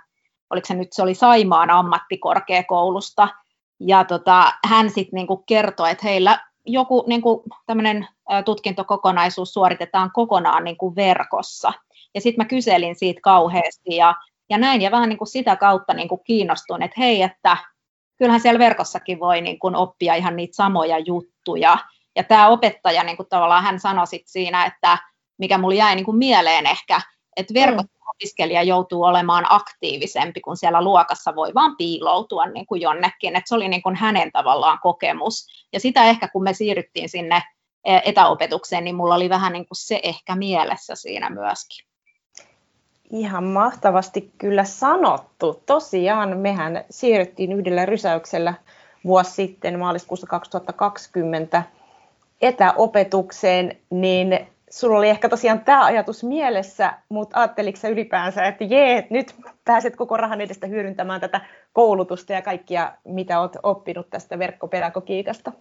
oliko 0.50 0.66
se 0.66 0.74
nyt, 0.74 0.92
se 0.92 1.02
oli 1.02 1.14
Saimaan 1.14 1.70
ammattikorkeakoulusta, 1.70 3.28
ja 3.86 4.04
tota, 4.04 4.52
hän 4.64 4.90
sitten 4.90 5.16
niinku 5.16 5.36
kertoi, 5.36 5.90
että 5.90 6.06
heillä 6.06 6.38
joku 6.66 7.04
niinku, 7.06 7.42
tämmöinen 7.66 8.08
tutkintokokonaisuus 8.44 9.52
suoritetaan 9.52 10.10
kokonaan 10.12 10.64
niinku 10.64 10.96
verkossa. 10.96 11.72
Ja 12.14 12.20
sitten 12.20 12.44
mä 12.44 12.48
kyselin 12.48 12.96
siitä 12.96 13.20
kauheasti 13.22 13.96
ja, 13.96 14.14
ja 14.50 14.58
näin, 14.58 14.82
ja 14.82 14.90
vähän 14.90 15.08
niinku 15.08 15.26
sitä 15.26 15.56
kautta 15.56 15.94
niinku 15.94 16.16
kiinnostuin, 16.16 16.82
että 16.82 17.00
hei, 17.00 17.22
että 17.22 17.56
kyllähän 18.18 18.40
siellä 18.40 18.58
verkossakin 18.58 19.20
voi 19.20 19.40
niinku 19.40 19.70
oppia 19.74 20.14
ihan 20.14 20.36
niitä 20.36 20.56
samoja 20.56 20.98
juttuja. 20.98 21.78
Ja 22.16 22.24
tämä 22.24 22.48
opettaja 22.48 23.04
niinku, 23.04 23.24
tavallaan 23.24 23.62
hän 23.62 23.80
sanoi 23.80 24.06
sit 24.06 24.22
siinä, 24.26 24.64
että 24.64 24.98
mikä 25.38 25.58
mulle 25.58 25.74
jäi 25.74 25.94
niinku 25.94 26.12
mieleen 26.12 26.66
ehkä, 26.66 27.00
että 27.36 27.54
verkossa 27.54 27.98
mm 27.98 28.01
opiskelija 28.16 28.62
joutuu 28.62 29.02
olemaan 29.02 29.46
aktiivisempi, 29.48 30.40
kun 30.40 30.56
siellä 30.56 30.84
luokassa 30.84 31.34
voi 31.34 31.54
vaan 31.54 31.76
piiloutua 31.76 32.46
niin 32.46 32.66
kuin 32.66 32.80
jonnekin. 32.80 33.36
Et 33.36 33.46
se 33.46 33.54
oli 33.54 33.68
niin 33.68 33.82
kuin 33.82 33.96
hänen 33.96 34.32
tavallaan 34.32 34.78
kokemus. 34.82 35.46
Ja 35.72 35.80
sitä 35.80 36.04
ehkä, 36.04 36.28
kun 36.28 36.42
me 36.42 36.52
siirryttiin 36.52 37.08
sinne 37.08 37.42
e, 37.84 37.98
etäopetukseen, 38.04 38.84
niin 38.84 38.96
mulla 38.96 39.14
oli 39.14 39.28
vähän 39.28 39.52
niin 39.52 39.66
kuin 39.66 39.76
se 39.76 40.00
ehkä 40.02 40.36
mielessä 40.36 40.94
siinä 40.94 41.30
myöskin. 41.30 41.86
Ihan 43.10 43.44
mahtavasti 43.44 44.32
kyllä 44.38 44.64
sanottu. 44.64 45.62
Tosiaan 45.66 46.38
mehän 46.38 46.84
siirryttiin 46.90 47.52
yhdellä 47.52 47.86
rysäyksellä 47.86 48.54
vuosi 49.04 49.30
sitten 49.30 49.78
maaliskuussa 49.78 50.26
2020 50.26 51.62
etäopetukseen, 52.42 53.76
niin 53.90 54.51
sulla 54.72 54.98
oli 54.98 55.08
ehkä 55.08 55.28
tosiaan 55.28 55.60
tämä 55.60 55.84
ajatus 55.84 56.24
mielessä, 56.24 56.92
mutta 57.08 57.40
ajatteliko 57.40 57.78
sä 57.78 57.88
ylipäänsä, 57.88 58.44
että 58.44 58.64
jee, 58.64 59.06
nyt 59.10 59.34
pääset 59.64 59.96
koko 59.96 60.16
rahan 60.16 60.40
edestä 60.40 60.66
hyödyntämään 60.66 61.20
tätä 61.20 61.40
koulutusta 61.72 62.32
ja 62.32 62.42
kaikkia, 62.42 62.92
mitä 63.04 63.40
olet 63.40 63.56
oppinut 63.62 64.10
tästä 64.10 64.38
verkkopedagogiikasta? 64.38 65.52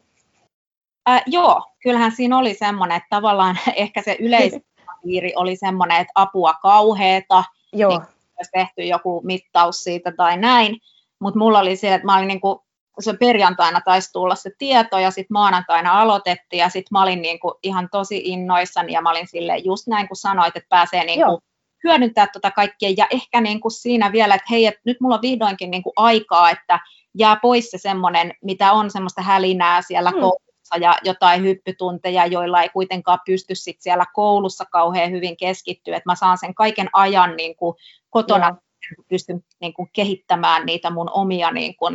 Äh, 1.09 1.23
joo, 1.27 1.61
kyllähän 1.83 2.11
siinä 2.11 2.37
oli 2.37 2.53
semmoinen, 2.53 2.97
että 2.97 3.07
tavallaan 3.09 3.57
ehkä 3.75 4.01
se 4.01 4.17
yleispiiri 4.19 5.33
oli 5.35 5.55
semmoinen, 5.55 5.97
että 5.97 6.11
apua 6.15 6.53
kauheeta, 6.53 7.43
joo. 7.73 7.89
niin 7.89 8.01
olisi 8.37 8.51
tehty 8.53 8.83
joku 8.83 9.21
mittaus 9.23 9.83
siitä 9.83 10.11
tai 10.11 10.37
näin, 10.37 10.77
mutta 11.19 11.39
mulla 11.39 11.59
oli 11.59 11.75
se, 11.75 11.93
että 11.93 12.05
mä 12.05 12.17
olin 12.17 12.27
niin 12.27 12.41
kuin 12.41 12.59
se 12.99 13.13
perjantaina 13.13 13.81
taisi 13.85 14.11
tulla 14.13 14.35
se 14.35 14.51
tieto 14.57 14.99
ja 14.99 15.11
sitten 15.11 15.33
maanantaina 15.33 16.01
aloitettiin 16.01 16.59
ja 16.59 16.69
sitten 16.69 16.89
mä 16.91 17.03
olin 17.03 17.21
niinku 17.21 17.59
ihan 17.63 17.89
tosi 17.91 18.21
innoissani 18.25 18.93
ja 18.93 19.01
mä 19.01 19.09
olin 19.09 19.27
sille 19.27 19.57
just 19.57 19.87
näin 19.87 20.07
kuin 20.07 20.17
sanoit, 20.17 20.57
että 20.57 20.69
pääsee 20.69 21.03
niinku 21.03 21.39
hyödyntää 21.83 22.27
tuota 22.27 22.51
kaikkea 22.51 22.93
ja 22.97 23.07
ehkä 23.09 23.41
niinku 23.41 23.69
siinä 23.69 24.11
vielä, 24.11 24.35
että 24.35 24.47
hei, 24.49 24.65
että 24.65 24.81
nyt 24.85 24.97
mulla 25.01 25.15
on 25.15 25.21
vihdoinkin 25.21 25.71
niinku 25.71 25.93
aikaa, 25.95 26.49
että 26.49 26.79
jää 27.17 27.35
pois 27.35 27.71
se 27.71 27.77
semmoinen, 27.77 28.33
mitä 28.43 28.71
on 28.71 28.91
semmoista 28.91 29.21
hälinää 29.21 29.81
siellä 29.81 30.11
mm. 30.11 30.19
koulussa 30.19 30.77
ja 30.81 30.97
jotain 31.03 31.43
hyppytunteja, 31.43 32.25
joilla 32.25 32.61
ei 32.61 32.69
kuitenkaan 32.69 33.19
pysty 33.25 33.55
sit 33.55 33.77
siellä 33.79 34.05
koulussa 34.13 34.65
kauhean 34.65 35.11
hyvin 35.11 35.37
keskittyä, 35.37 35.97
että 35.97 36.09
mä 36.09 36.15
saan 36.15 36.37
sen 36.37 36.55
kaiken 36.55 36.89
ajan 36.93 37.35
niinku 37.37 37.75
kotona, 38.09 38.47
Joo. 38.47 39.03
pystyn 39.07 39.43
niinku 39.61 39.87
kehittämään 39.93 40.65
niitä 40.65 40.89
mun 40.89 41.09
omia 41.13 41.51
niinku, 41.51 41.89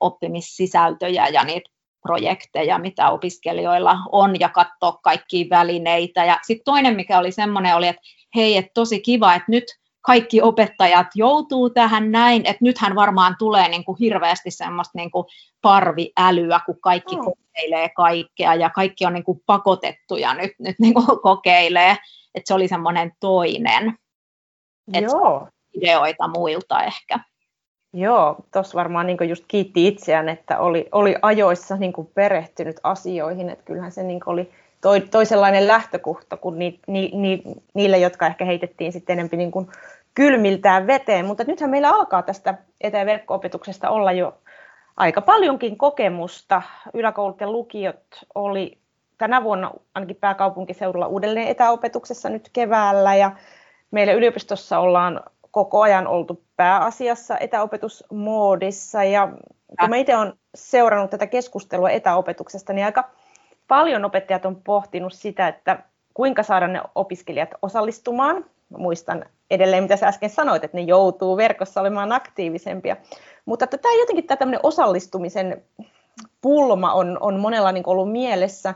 oppimissisältöjä 0.00 1.28
ja 1.28 1.44
niitä 1.44 1.70
projekteja, 2.02 2.78
mitä 2.78 3.10
opiskelijoilla 3.10 3.98
on, 4.12 4.40
ja 4.40 4.48
katsoa 4.48 4.92
kaikkia 5.02 5.46
välineitä. 5.50 6.24
Ja 6.24 6.38
sitten 6.42 6.64
toinen, 6.64 6.96
mikä 6.96 7.18
oli 7.18 7.32
semmoinen, 7.32 7.76
oli, 7.76 7.88
että 7.88 8.02
hei, 8.34 8.56
että 8.56 8.70
tosi 8.74 9.00
kiva, 9.00 9.34
että 9.34 9.46
nyt 9.48 9.64
kaikki 10.00 10.42
opettajat 10.42 11.06
joutuu 11.14 11.70
tähän 11.70 12.12
näin, 12.12 12.42
että 12.46 12.64
nythän 12.64 12.94
varmaan 12.94 13.36
tulee 13.38 13.68
niin 13.68 13.84
kuin 13.84 13.98
hirveästi 14.00 14.50
semmoista 14.50 14.98
niin 14.98 15.10
kuin 15.10 15.26
parviälyä, 15.62 16.60
kun 16.66 16.80
kaikki 16.80 17.16
mm. 17.16 17.22
kokeilee 17.24 17.88
kaikkea 17.88 18.54
ja 18.54 18.70
kaikki 18.70 19.06
on 19.06 19.12
niin 19.12 19.24
kuin 19.24 19.40
pakotettuja 19.46 20.34
nyt, 20.34 20.52
nyt 20.58 20.76
niin 20.78 20.94
kuin 20.94 21.06
kokeilee, 21.22 21.96
että 22.34 22.48
se 22.48 22.54
oli 22.54 22.68
semmoinen 22.68 23.12
toinen. 23.20 23.98
Joo. 25.00 25.48
ideoita 25.74 26.28
muilta 26.28 26.82
ehkä. 26.82 27.18
Joo, 27.96 28.36
tuossa 28.52 28.78
varmaan 28.78 29.06
niin 29.06 29.28
just 29.28 29.44
kiitti 29.48 29.86
itseään, 29.86 30.28
että 30.28 30.58
oli, 30.58 30.88
oli 30.92 31.14
ajoissa 31.22 31.76
niin 31.76 31.92
perehtynyt 32.14 32.76
asioihin, 32.82 33.50
että 33.50 33.64
kyllähän 33.64 33.92
se 33.92 34.02
niin 34.02 34.20
oli 34.26 34.50
toi, 34.80 35.00
toisenlainen 35.00 35.68
lähtökohta 35.68 36.36
kuin 36.36 36.58
ni, 36.58 36.80
ni, 36.86 37.10
ni, 37.14 37.42
niille, 37.74 37.98
jotka 37.98 38.26
ehkä 38.26 38.44
heitettiin 38.44 38.92
sitten 38.92 39.18
enemmän 39.18 39.38
niin 39.38 39.50
kuin 39.50 39.68
kylmiltään 40.14 40.86
veteen, 40.86 41.26
mutta 41.26 41.44
nythän 41.46 41.70
meillä 41.70 41.90
alkaa 41.90 42.22
tästä 42.22 42.54
etä- 42.80 42.98
ja 42.98 43.06
verkko-opetuksesta 43.06 43.90
olla 43.90 44.12
jo 44.12 44.38
aika 44.96 45.20
paljonkin 45.20 45.78
kokemusta. 45.78 46.62
Yläkoulut 46.94 47.40
ja 47.40 47.50
lukiot 47.50 48.24
oli 48.34 48.78
tänä 49.18 49.42
vuonna 49.42 49.70
ainakin 49.94 50.16
pääkaupunkiseudulla 50.16 51.06
uudelleen 51.06 51.48
etäopetuksessa 51.48 52.28
nyt 52.28 52.50
keväällä. 52.52 53.14
Ja 53.14 53.32
meillä 53.90 54.12
yliopistossa 54.12 54.78
ollaan 54.78 55.20
koko 55.54 55.80
ajan 55.80 56.06
oltu 56.06 56.44
pääasiassa 56.56 57.38
etäopetusmoodissa 57.38 59.04
ja 59.04 59.28
kun 59.80 59.90
mä 59.90 59.96
itse 59.96 60.16
olen 60.16 60.32
seurannut 60.54 61.10
tätä 61.10 61.26
keskustelua 61.26 61.90
etäopetuksesta, 61.90 62.72
niin 62.72 62.84
aika 62.84 63.10
paljon 63.68 64.04
opettajat 64.04 64.46
on 64.46 64.56
pohtinut 64.56 65.12
sitä, 65.12 65.48
että 65.48 65.78
kuinka 66.14 66.42
saada 66.42 66.68
ne 66.68 66.80
opiskelijat 66.94 67.50
osallistumaan. 67.62 68.36
Mä 68.70 68.78
muistan 68.78 69.24
edelleen, 69.50 69.82
mitä 69.82 69.96
sä 69.96 70.08
äsken 70.08 70.30
sanoit, 70.30 70.64
että 70.64 70.76
ne 70.76 70.82
joutuu 70.82 71.36
verkossa 71.36 71.80
olemaan 71.80 72.12
aktiivisempia. 72.12 72.96
Mutta 73.44 73.66
tämä 73.66 73.94
jotenkin 74.00 74.26
tämä 74.26 74.58
osallistumisen 74.62 75.62
pulma 76.40 76.92
on, 76.92 77.18
on 77.20 77.40
monella 77.40 77.72
niin 77.72 77.86
ollut 77.88 78.12
mielessä. 78.12 78.74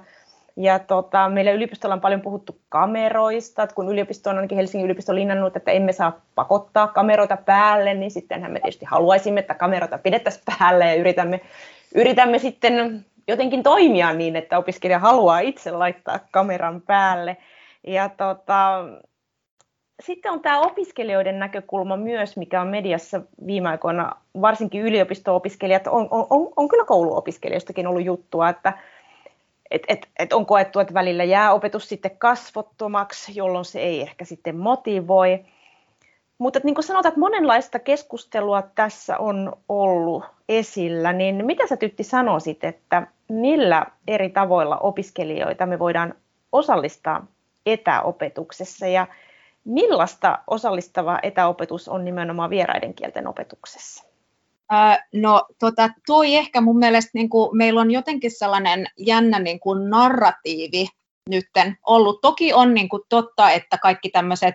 Ja 0.60 0.78
tota, 0.78 1.28
meillä 1.28 1.50
yliopistolla 1.50 1.94
on 1.94 2.00
paljon 2.00 2.20
puhuttu 2.20 2.58
kameroista, 2.68 3.62
että 3.62 3.74
kun 3.74 3.92
yliopisto 3.92 4.30
on 4.30 4.36
ainakin 4.36 4.56
Helsingin 4.56 4.84
yliopisto 4.84 5.14
linjannut, 5.14 5.56
että 5.56 5.70
emme 5.70 5.92
saa 5.92 6.20
pakottaa 6.34 6.88
kameroita 6.88 7.36
päälle, 7.36 7.94
niin 7.94 8.10
sittenhän 8.10 8.52
me 8.52 8.60
tietysti 8.60 8.84
haluaisimme, 8.84 9.40
että 9.40 9.54
kameroita 9.54 9.98
pidettäisiin 9.98 10.44
päälle 10.58 10.86
ja 10.86 10.94
yritämme, 10.94 11.40
yritämme 11.94 12.38
sitten 12.38 13.04
jotenkin 13.28 13.62
toimia 13.62 14.12
niin, 14.12 14.36
että 14.36 14.58
opiskelija 14.58 14.98
haluaa 14.98 15.38
itse 15.40 15.70
laittaa 15.70 16.20
kameran 16.30 16.80
päälle. 16.80 17.36
Ja 17.86 18.08
tota, 18.08 18.84
sitten 20.02 20.32
on 20.32 20.40
tämä 20.40 20.60
opiskelijoiden 20.60 21.38
näkökulma 21.38 21.96
myös, 21.96 22.36
mikä 22.36 22.60
on 22.60 22.68
mediassa 22.68 23.20
viime 23.46 23.68
aikoina, 23.68 24.12
varsinkin 24.40 24.82
yliopisto-opiskelijat, 24.82 25.86
on, 25.86 26.08
on, 26.10 26.26
on, 26.30 26.48
on 26.56 26.68
kyllä 26.68 26.84
kouluopiskelijoistakin 26.84 27.86
ollut 27.86 28.04
juttua, 28.04 28.48
että 28.48 28.72
et, 29.70 29.82
et, 29.88 30.08
et 30.18 30.32
on 30.32 30.46
koettu, 30.46 30.80
että 30.80 30.94
välillä 30.94 31.25
jää 31.25 31.52
opetus 31.52 31.88
sitten 31.88 32.18
kasvottomaksi, 32.18 33.32
jolloin 33.34 33.64
se 33.64 33.80
ei 33.80 34.00
ehkä 34.00 34.25
sitten 34.25 34.56
motivoi. 34.56 35.44
Mutta 36.38 36.60
niin 36.64 36.75
kuin 36.75 36.84
sanotaan, 36.84 37.10
että 37.10 37.20
monenlaista 37.20 37.78
keskustelua 37.78 38.62
tässä 38.62 39.18
on 39.18 39.52
ollut 39.68 40.25
esillä, 40.48 41.12
niin 41.12 41.46
mitä 41.46 41.66
sä 41.66 41.76
Tytti 41.76 42.04
sanoisit, 42.04 42.64
että 42.64 43.06
millä 43.28 43.87
eri 44.06 44.30
tavoilla 44.30 44.76
opiskelijoita 44.76 45.66
me 45.66 45.78
voidaan 45.78 46.14
osallistaa 46.52 47.26
etäopetuksessa 47.66 48.87
ja 48.87 49.06
millaista 49.64 50.38
osallistava 50.46 51.18
etäopetus 51.22 51.88
on 51.88 52.04
nimenomaan 52.04 52.50
vieraiden 52.50 52.94
kielten 52.94 53.26
opetuksessa? 53.26 54.07
No 55.14 55.46
tota, 55.58 55.90
toi 56.06 56.34
ehkä 56.34 56.60
mun 56.60 56.78
mielestä 56.78 57.10
niin 57.14 57.28
kuin, 57.28 57.56
meillä 57.56 57.80
on 57.80 57.90
jotenkin 57.90 58.30
sellainen 58.30 58.87
jännä 58.98 59.38
niin 59.38 59.60
kuin 59.60 59.90
narratiivi 59.90 60.87
nytten 61.28 61.78
ollut. 61.87 62.20
Toki 62.20 62.52
on 62.52 62.75
niin 62.75 62.88
kuin 62.88 63.02
totta, 63.08 63.50
että 63.50 63.78
kaikki 63.78 64.08
tämmöiset 64.10 64.54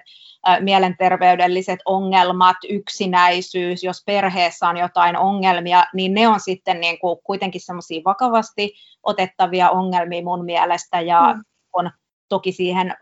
mielenterveydelliset 0.59 1.79
ongelmat, 1.85 2.57
yksinäisyys, 2.69 3.83
jos 3.83 4.03
perheessä 4.05 4.69
on 4.69 4.77
jotain 4.77 5.17
ongelmia, 5.17 5.85
niin 5.93 6.13
ne 6.13 6.27
on 6.27 6.39
sitten 6.39 6.81
niin 6.81 6.99
kuin 6.99 7.19
kuitenkin 7.23 7.61
semmoisia 7.61 8.01
vakavasti 8.05 8.73
otettavia 9.03 9.69
ongelmia 9.69 10.23
mun 10.23 10.45
mielestä 10.45 11.01
ja 11.01 11.33
mm. 11.33 11.41
on 11.73 11.91
toki 12.29 12.51
siihen 12.51 12.95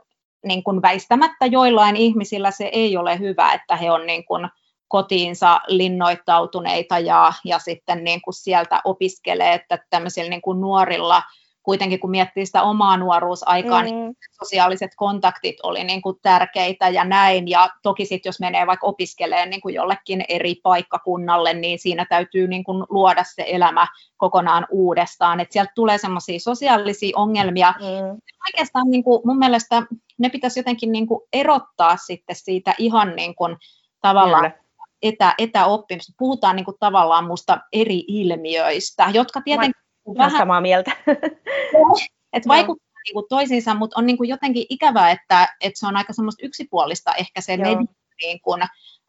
niin 0.46 0.64
kuin 0.64 0.82
väistämättä 0.82 1.46
joillain 1.46 1.96
ihmisillä 1.96 2.52
se 2.52 2.66
ei 2.66 2.98
ole 2.98 3.20
hyvä, 3.20 3.54
että 3.54 3.76
he 3.76 3.92
on 3.92 4.06
niin 4.06 4.26
kuin 4.26 4.50
kotiinsa 4.92 5.62
linnoittautuneita 5.68 7.00
ja, 7.00 7.34
ja 7.46 7.60
sitten 7.60 8.04
niin 8.04 8.22
kuin 8.22 8.34
sieltä 8.34 8.82
opiskelee, 8.84 9.54
että 9.54 9.80
tämmöisillä 9.90 10.30
niin 10.30 10.42
kuin 10.42 10.62
nuorilla 10.62 11.24
kuitenkin 11.64 12.00
kun 12.00 12.12
miettii 12.12 12.46
sitä 12.46 12.64
omaa 12.64 12.98
nuoruusaikaa, 12.98 13.82
niin 13.82 13.96
mm. 13.96 14.02
niin 14.02 14.16
sosiaaliset 14.32 14.92
kontaktit 14.96 15.56
oli 15.64 15.84
niin 15.84 16.02
kuin 16.02 16.18
tärkeitä 16.22 16.90
ja 16.90 17.04
näin. 17.04 17.48
Ja 17.48 17.70
toki 17.84 18.06
sitten 18.06 18.30
jos 18.30 18.40
menee 18.40 18.68
vaikka 18.68 18.88
opiskelemaan 18.88 19.50
niin 19.50 19.62
kuin 19.62 19.76
jollekin 19.76 20.26
eri 20.28 20.56
paikkakunnalle, 20.64 21.54
niin 21.54 21.80
siinä 21.80 22.06
täytyy 22.10 22.48
niin 22.48 22.64
kuin 22.64 22.86
luoda 22.90 23.24
se 23.24 23.44
elämä 23.48 23.88
kokonaan 24.18 24.68
uudestaan. 24.72 25.40
Että 25.40 25.54
sieltä 25.54 25.72
tulee 25.76 25.98
semmoisia 25.98 26.40
sosiaalisia 26.40 27.18
ongelmia. 27.18 27.74
Mm. 27.80 28.22
Oikeastaan 28.48 28.92
niin 28.92 29.04
kuin 29.04 29.22
mun 29.26 29.38
mielestä 29.38 29.84
ne 30.18 30.30
pitäisi 30.30 30.60
jotenkin 30.60 30.92
niin 30.92 31.08
kuin 31.08 31.22
erottaa 31.34 31.98
sitten 31.98 32.36
siitä 32.36 32.76
ihan 32.78 33.16
niin 33.16 33.36
kuin 33.36 33.58
tavallaan 34.02 34.54
etä, 35.02 35.36
etäoppimista. 35.38 36.14
Puhutaan 36.18 36.56
niin 36.56 36.66
kuin 36.66 36.78
tavallaan 36.80 37.28
musta 37.28 37.60
eri 37.74 38.04
ilmiöistä, 38.08 39.10
jotka 39.14 39.42
tietenkin 39.42 39.82
vähän 40.18 40.38
samaa 40.38 40.62
mieltä. 40.62 40.92
että 42.34 42.48
vaikuttaa 42.48 43.02
niin 43.06 43.14
kuin 43.14 43.26
toisiinsa, 43.30 43.74
mutta 43.74 44.00
on 44.00 44.06
niin 44.06 44.18
kuin 44.18 44.30
jotenkin 44.30 44.66
ikävää, 44.70 45.12
että, 45.12 45.56
että 45.62 45.80
se 45.80 45.88
on 45.88 45.98
aika 45.98 46.14
semmoista 46.14 46.46
yksipuolista 46.46 47.14
ehkä 47.14 47.42
se 47.42 47.58
median 47.58 47.88
niin 48.22 48.42
kuin, 48.42 48.62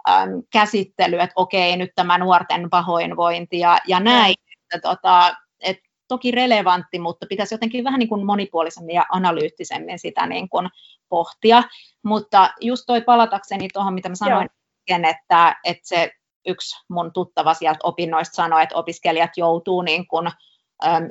äm, 0.08 0.42
käsittely, 0.52 1.16
että 1.16 1.32
okei, 1.36 1.76
nyt 1.76 1.90
tämä 1.94 2.18
nuorten 2.18 2.70
pahoinvointi 2.70 3.58
ja, 3.58 3.78
ja 3.86 4.00
näin. 4.00 4.34
Että, 4.74 4.88
tota, 4.88 5.36
et, 5.60 5.78
toki 6.08 6.30
relevantti, 6.30 6.98
mutta 6.98 7.26
pitäisi 7.26 7.54
jotenkin 7.54 7.84
vähän 7.84 7.98
niin 7.98 8.08
kuin 8.08 8.26
monipuolisemmin 8.26 8.94
ja 8.94 9.06
analyyttisemmin 9.10 9.98
sitä 9.98 10.26
niin 10.26 10.48
kuin 10.48 10.68
pohtia. 11.08 11.62
Mutta 12.02 12.50
just 12.60 12.84
toi 12.86 13.00
palatakseni 13.00 13.68
tuohon, 13.72 13.94
mitä 13.94 14.08
mä 14.08 14.14
sanoin, 14.14 14.42
Joo. 14.42 14.61
Että, 14.88 15.56
että 15.64 15.88
se 15.88 16.12
yksi 16.46 16.76
mun 16.88 17.12
tuttava 17.12 17.54
sieltä 17.54 17.80
opinnoista 17.82 18.34
sanoi, 18.34 18.62
että 18.62 18.76
opiskelijat 18.76 19.30
joutuu 19.36 19.82
niin 19.82 20.06
kuin, 20.06 20.30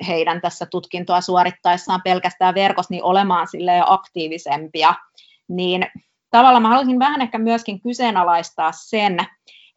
heidän 0.07 0.41
tässä 0.41 0.65
tutkintoa 0.65 1.21
suorittaessaan 1.21 2.01
pelkästään 2.03 2.55
verkossa 2.55 2.93
niin 2.93 3.03
olemaan 3.03 3.47
sille 3.47 3.83
aktiivisempia, 3.85 4.93
niin 5.49 5.85
tavallaan 6.29 6.61
mä 6.61 6.69
haluaisin 6.69 6.99
vähän 6.99 7.21
ehkä 7.21 7.37
myöskin 7.37 7.81
kyseenalaistaa 7.81 8.71
sen, 8.71 9.17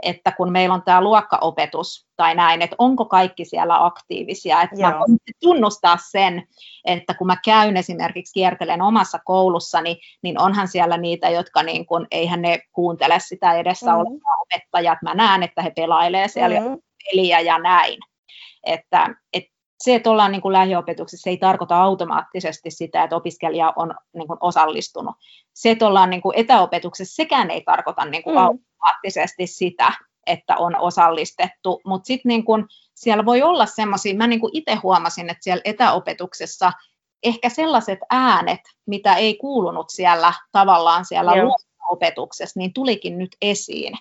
että 0.03 0.33
kun 0.33 0.53
meillä 0.53 0.75
on 0.75 0.83
tämä 0.83 1.01
luokkaopetus 1.01 2.07
tai 2.17 2.35
näin, 2.35 2.63
että 2.63 2.77
onko 2.79 3.05
kaikki 3.05 3.45
siellä 3.45 3.85
aktiivisia, 3.85 4.63
että 4.63 4.77
Joo. 4.77 4.91
mä 4.91 4.99
voin 4.99 5.19
tunnustaa 5.41 5.97
sen, 6.11 6.47
että 6.85 7.15
kun 7.15 7.27
mä 7.27 7.37
käyn 7.45 7.77
esimerkiksi 7.77 8.35
kiertelen 8.35 8.83
omassa 8.83 9.19
koulussani, 9.25 10.01
niin 10.23 10.41
onhan 10.41 10.69
siellä 10.69 10.97
niitä, 10.97 11.29
jotka 11.29 11.63
niin 11.63 11.87
kun, 11.87 12.07
eihän 12.11 12.43
ne 12.43 12.59
kuuntele 12.73 13.21
sitä 13.21 13.53
edessä 13.53 13.87
mm-hmm. 13.87 14.01
olevaa 14.01 14.37
opettajat, 14.43 14.99
mä 15.03 15.15
näen, 15.15 15.43
että 15.43 15.63
he 15.63 15.71
pelailee 15.71 16.29
siellä 16.29 16.61
mm-hmm. 16.61 16.79
peliä 17.05 17.41
ja 17.41 17.59
näin, 17.59 17.99
että, 18.67 19.15
että 19.33 19.54
se, 19.79 19.95
että 19.95 20.11
ollaan 20.11 20.33
niin 20.33 20.43
kuin 20.43 20.53
lähiopetuksessa, 20.53 21.31
ei 21.31 21.37
tarkoita 21.37 21.83
automaattisesti 21.83 22.71
sitä, 22.71 23.03
että 23.03 23.17
opiskelija 23.17 23.73
on 23.77 23.95
niin 24.15 24.27
kuin 24.27 24.39
osallistunut. 24.41 25.15
Se, 25.55 25.71
että 25.71 25.87
ollaan 25.87 26.11
niin 26.11 26.23
kuin 26.23 26.39
etäopetuksessa, 26.39 27.15
sekään 27.15 27.51
ei 27.51 27.63
tarkoita 27.63 28.05
niin 28.05 28.23
kuin 28.23 28.37
mm. 28.37 28.43
automaattisesti 28.43 29.47
sitä, 29.47 29.93
että 30.27 30.57
on 30.57 30.77
osallistettu, 30.79 31.81
mutta 31.85 32.07
sitten 32.07 32.29
niin 32.29 32.45
kuin 32.45 32.65
siellä 32.95 33.25
voi 33.25 33.43
olla 33.43 33.67
semmoisia, 33.67 34.15
mä 34.15 34.27
niin 34.27 34.41
itse 34.53 34.75
huomasin, 34.75 35.31
että 35.31 35.45
siellä 35.45 35.63
etäopetuksessa 35.65 36.73
ehkä 37.23 37.49
sellaiset 37.49 37.99
äänet, 38.11 38.61
mitä 38.87 39.15
ei 39.15 39.37
kuulunut 39.37 39.87
siellä 39.91 40.33
tavallaan 40.53 41.05
siellä 41.05 41.33
opetuksessa, 41.91 42.61
niin 42.61 42.73
tulikin 42.73 43.19
nyt 43.19 43.37
esiin. 43.43 43.95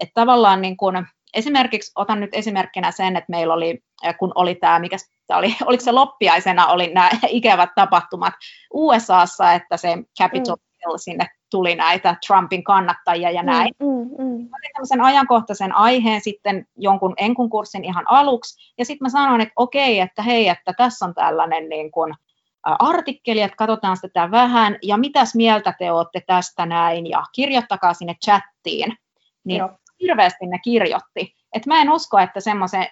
Että 0.00 0.12
tavallaan 0.14 0.62
niin 0.62 0.76
kuin, 0.76 1.06
esimerkiksi 1.36 1.92
otan 1.94 2.20
nyt 2.20 2.30
esimerkkinä 2.32 2.90
sen, 2.90 3.16
että 3.16 3.30
meillä 3.30 3.54
oli, 3.54 3.82
kun 4.18 4.32
oli 4.34 4.54
tämä, 4.54 4.78
mikä 4.78 4.96
oli, 5.34 5.56
oliko 5.66 5.84
se 5.84 5.92
loppiaisena, 5.92 6.66
oli 6.66 6.94
nämä 6.94 7.10
ikävät 7.28 7.70
tapahtumat 7.74 8.34
USAssa, 8.72 9.52
että 9.52 9.76
se 9.76 9.88
Capitol 10.20 10.56
mm. 10.56 10.92
sinne 10.96 11.26
tuli 11.50 11.74
näitä 11.74 12.16
Trumpin 12.26 12.64
kannattajia 12.64 13.30
ja 13.30 13.42
mm, 13.42 13.46
näin. 13.46 13.72
Mm, 13.80 13.86
mm, 13.86 14.24
mm. 14.24 14.48
Mä 14.50 14.56
tämmöisen 14.74 15.00
ajankohtaisen 15.00 15.76
aiheen 15.76 16.20
sitten 16.20 16.66
jonkun 16.76 17.14
enkun 17.16 17.50
kurssin 17.50 17.84
ihan 17.84 18.04
aluksi, 18.08 18.72
ja 18.78 18.84
sitten 18.84 19.04
mä 19.04 19.08
sanoin, 19.08 19.40
että 19.40 19.52
okei, 19.56 20.00
että 20.00 20.22
hei, 20.22 20.48
että 20.48 20.72
tässä 20.72 21.04
on 21.04 21.14
tällainen 21.14 21.68
niin 21.68 21.90
kuin, 21.90 22.14
artikkeli, 22.62 23.40
että 23.40 23.56
katsotaan 23.56 23.96
sitä 23.96 24.30
vähän, 24.30 24.78
ja 24.82 24.96
mitäs 24.96 25.34
mieltä 25.34 25.74
te 25.78 25.92
olette 25.92 26.22
tästä 26.26 26.66
näin, 26.66 27.06
ja 27.06 27.22
kirjoittakaa 27.34 27.94
sinne 27.94 28.14
chattiin. 28.24 28.96
Niin 29.44 29.58
Joo 29.58 29.70
hirveästi 30.00 30.46
ne 30.46 30.58
kirjoitti. 30.58 31.36
Et 31.52 31.66
mä 31.66 31.80
en 31.80 31.92
usko, 31.92 32.18
että 32.18 32.40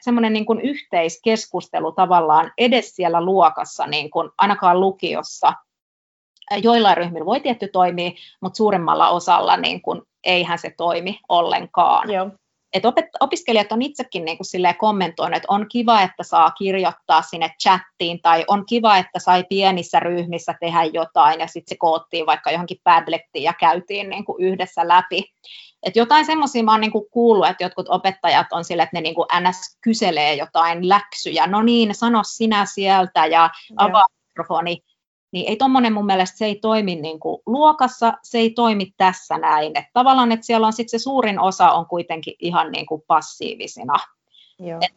semmoinen 0.01 0.33
niin 0.33 0.47
kuin 0.47 0.61
yhteiskeskustelu 0.61 1.93
tavallaan 1.93 2.53
edes 2.59 2.97
siellä 2.97 3.25
luokassa, 3.25 3.87
niin 3.87 4.11
kuin 4.11 4.31
ainakaan 4.39 4.81
lukiossa, 4.81 5.53
joillain 6.63 6.97
ryhmillä 6.97 7.27
voi 7.27 7.41
tietty 7.41 7.69
toimia, 7.69 8.11
mutta 8.41 8.57
suurimmalla 8.57 9.09
osalla 9.09 9.57
niin 9.57 9.83
kuin, 9.83 10.03
eihän 10.25 10.59
se 10.59 10.75
toimi 10.77 11.21
ollenkaan. 11.29 12.13
Joo. 12.13 12.31
Et 12.75 12.85
opet- 12.85 13.17
opiskelijat 13.21 13.73
on 13.73 13.83
itsekin 13.83 14.25
niin 14.25 14.39
kuin 14.39 14.77
kommentoinut, 14.79 15.37
että 15.37 15.53
on 15.53 15.67
kiva, 15.69 16.03
että 16.03 16.23
saa 16.23 16.51
kirjoittaa 16.51 17.23
sinne 17.23 17.51
chattiin, 17.63 18.23
tai 18.23 18.45
on 18.49 18.67
kiva, 18.67 18.97
että 18.97 19.19
sai 19.19 19.45
pienissä 19.49 20.01
ryhmissä 20.01 20.55
tehdä 20.61 20.85
jotain, 20.85 21.41
ja 21.41 21.47
sitten 21.47 21.69
se 21.69 21.77
koottiin 21.79 22.27
vaikka 22.27 22.51
johonkin 22.51 22.81
Padlettiin 22.85 23.43
ja 23.43 23.53
käytiin 23.53 24.11
niin 24.11 24.25
kuin 24.25 24.43
yhdessä 24.43 24.89
läpi. 24.89 25.25
Et 25.83 25.97
jotain 25.97 26.27
semmoisia 26.27 26.63
mä 26.63 26.71
oon 26.71 26.81
niinku 26.81 27.09
kuullut, 27.11 27.47
että 27.47 27.65
jotkut 27.65 27.89
opettajat 27.89 28.47
on 28.53 28.65
sille, 28.65 28.83
että 28.83 28.97
ne 28.97 29.01
niinku 29.01 29.27
ns. 29.41 29.79
kyselee 29.81 30.35
jotain 30.35 30.89
läksyjä. 30.89 31.47
No 31.47 31.63
niin, 31.63 31.95
sano 31.95 32.21
sinä 32.25 32.67
sieltä 32.67 33.27
ja 33.27 33.51
avaa 33.77 34.07
mikrofoni. 34.29 34.83
Niin 35.35 35.49
ei 35.49 35.57
tuommoinen 35.57 35.93
mun 35.93 36.07
mielestä, 36.07 36.39
se 36.39 36.45
ei 36.45 36.55
toimi 36.55 36.95
niinku 36.95 37.43
luokassa, 37.47 38.13
se 38.23 38.39
ei 38.39 38.51
toimi 38.51 38.95
tässä 38.97 39.39
näin. 39.39 39.79
Et 39.79 39.85
tavallaan, 39.93 40.33
että 40.33 40.47
siellä 40.47 40.67
on 40.67 40.73
sitten 40.73 41.01
se 41.01 41.03
suurin 41.03 41.41
osa 41.41 41.73
on 41.73 41.87
kuitenkin 41.87 42.35
ihan 42.39 42.73
niinku 42.73 43.05
passiivisina. 43.07 43.95
Joo. 44.59 44.79
Et, 44.83 44.93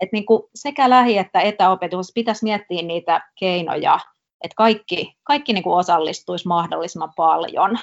et 0.00 0.12
niinku 0.12 0.50
sekä 0.54 0.90
lähi- 0.90 1.18
että 1.18 1.40
etäopetus 1.40 2.12
pitäisi 2.14 2.44
miettiä 2.44 2.82
niitä 2.82 3.30
keinoja, 3.38 3.98
että 4.44 4.54
kaikki, 4.56 5.16
kaikki 5.22 5.52
niinku 5.52 5.72
osallistuisi 5.72 6.48
mahdollisimman 6.48 7.12
paljon. 7.16 7.78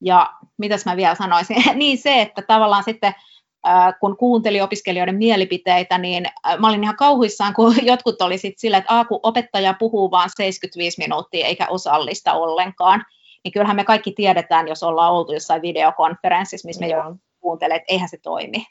Ja 0.00 0.32
mitäs 0.56 0.84
mä 0.84 0.96
vielä 0.96 1.14
sanoisin, 1.14 1.56
niin 1.74 1.98
se, 1.98 2.20
että 2.20 2.42
tavallaan 2.42 2.84
sitten 2.84 3.14
kun 4.00 4.16
kuuntelin 4.16 4.62
opiskelijoiden 4.62 5.16
mielipiteitä, 5.16 5.98
niin 5.98 6.26
mä 6.58 6.68
olin 6.68 6.84
ihan 6.84 6.96
kauhuissaan, 6.96 7.54
kun 7.54 7.74
jotkut 7.82 8.22
oli 8.22 8.38
sitten 8.38 8.60
sillä, 8.60 8.76
että 8.78 9.04
kun 9.08 9.20
opettaja 9.22 9.74
puhuu 9.78 10.10
vain 10.10 10.30
75 10.36 10.98
minuuttia 10.98 11.46
eikä 11.46 11.66
osallista 11.68 12.32
ollenkaan, 12.32 13.04
niin 13.44 13.52
kyllähän 13.52 13.76
me 13.76 13.84
kaikki 13.84 14.12
tiedetään, 14.12 14.68
jos 14.68 14.82
ollaan 14.82 15.12
oltu 15.12 15.32
jossain 15.32 15.62
videokonferenssissa, 15.62 16.66
missä 16.66 16.80
me 16.80 16.88
jo 16.88 17.16
kuuntelee, 17.40 17.76
että 17.76 17.92
eihän 17.92 18.08
se 18.08 18.18
toimi. 18.22 18.66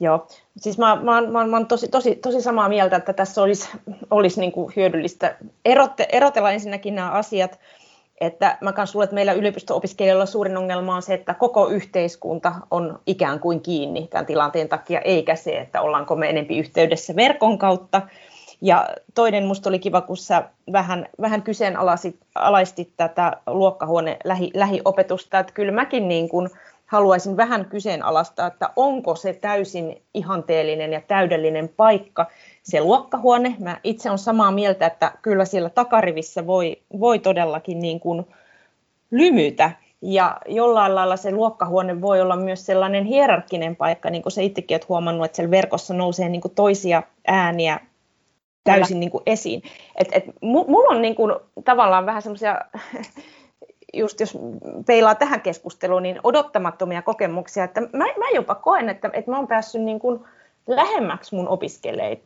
Joo, 0.00 0.26
siis 0.56 0.78
mä, 0.78 0.96
mä, 0.96 1.20
mä, 1.20 1.46
mä 1.46 1.56
olen 1.56 1.66
tosi, 1.66 1.88
tosi, 1.88 2.14
tosi 2.14 2.42
samaa 2.42 2.68
mieltä, 2.68 2.96
että 2.96 3.12
tässä 3.12 3.42
olisi, 3.42 3.68
olisi 4.10 4.40
niin 4.40 4.52
kuin 4.52 4.72
hyödyllistä 4.76 5.36
erotte, 5.64 6.08
erotella 6.12 6.50
ensinnäkin 6.50 6.94
nämä 6.94 7.10
asiat, 7.10 7.60
että 8.20 8.58
mä 8.60 8.72
kanssa 8.72 8.96
luulen, 8.96 9.04
että 9.04 9.14
meillä 9.14 9.32
yliopisto-opiskelijoilla 9.32 10.26
suurin 10.26 10.56
ongelma 10.56 10.94
on 10.96 11.02
se, 11.02 11.14
että 11.14 11.34
koko 11.34 11.68
yhteiskunta 11.68 12.52
on 12.70 12.98
ikään 13.06 13.40
kuin 13.40 13.60
kiinni 13.60 14.06
tämän 14.06 14.26
tilanteen 14.26 14.68
takia, 14.68 15.00
eikä 15.00 15.36
se, 15.36 15.58
että 15.58 15.80
ollaanko 15.80 16.16
me 16.16 16.30
enempi 16.30 16.58
yhteydessä 16.58 17.16
verkon 17.16 17.58
kautta. 17.58 18.02
Ja 18.60 18.88
toinen 19.14 19.44
musta 19.44 19.68
oli 19.68 19.78
kiva, 19.78 20.00
kun 20.00 20.16
sä 20.16 20.44
vähän, 20.72 21.06
vähän 21.20 21.42
kyseenalaistit 21.42 22.90
tätä 22.96 23.32
luokkahuone 23.46 24.16
lähi, 24.24 24.50
lähiopetusta, 24.54 25.38
että 25.38 25.52
kyllä 25.52 25.72
mäkin 25.72 26.08
niin 26.08 26.28
kuin 26.28 26.50
haluaisin 26.86 27.36
vähän 27.36 27.64
kyseenalaistaa, 27.64 28.46
että 28.46 28.70
onko 28.76 29.16
se 29.16 29.32
täysin 29.32 30.02
ihanteellinen 30.14 30.92
ja 30.92 31.00
täydellinen 31.00 31.68
paikka, 31.68 32.26
se 32.62 32.80
luokkahuone. 32.80 33.56
Mä 33.58 33.80
itse 33.84 34.08
olen 34.08 34.18
samaa 34.18 34.50
mieltä, 34.50 34.86
että 34.86 35.12
kyllä 35.22 35.44
siellä 35.44 35.70
takarivissä 35.70 36.46
voi, 36.46 36.82
voi 37.00 37.18
todellakin 37.18 37.80
niin 37.80 38.00
kuin 38.00 38.26
lymytä. 39.10 39.70
Ja 40.02 40.36
jollain 40.48 40.94
lailla 40.94 41.16
se 41.16 41.32
luokkahuone 41.32 42.00
voi 42.00 42.20
olla 42.20 42.36
myös 42.36 42.66
sellainen 42.66 43.04
hierarkkinen 43.04 43.76
paikka, 43.76 44.10
niin 44.10 44.22
kuin 44.22 44.32
sä 44.32 44.42
itsekin 44.42 44.74
olet 44.74 44.88
huomannut, 44.88 45.24
että 45.24 45.36
siellä 45.36 45.50
verkossa 45.50 45.94
nousee 45.94 46.28
niin 46.28 46.40
kuin 46.40 46.54
toisia 46.54 47.02
ääniä 47.26 47.80
täysin 48.64 49.00
niin 49.00 49.10
kuin 49.10 49.22
esiin. 49.26 49.62
Et, 49.96 50.08
et, 50.12 50.24
mulla 50.42 50.94
on 50.94 51.02
niin 51.02 51.14
kuin, 51.14 51.34
tavallaan 51.64 52.06
vähän 52.06 52.22
semmoisia, 52.22 52.60
just 53.94 54.20
jos 54.20 54.38
peilaa 54.86 55.14
tähän 55.14 55.40
keskusteluun, 55.40 56.02
niin 56.02 56.20
odottamattomia 56.24 57.02
kokemuksia, 57.02 57.64
että 57.64 57.80
mä, 57.80 58.04
mä 58.04 58.28
jopa 58.34 58.54
koen, 58.54 58.88
että, 58.88 59.10
että 59.12 59.30
mä 59.30 59.36
oon 59.36 59.48
päässyt 59.48 59.82
niin 59.82 59.98
kuin 59.98 60.20
lähemmäksi 60.66 61.34
mun 61.34 61.48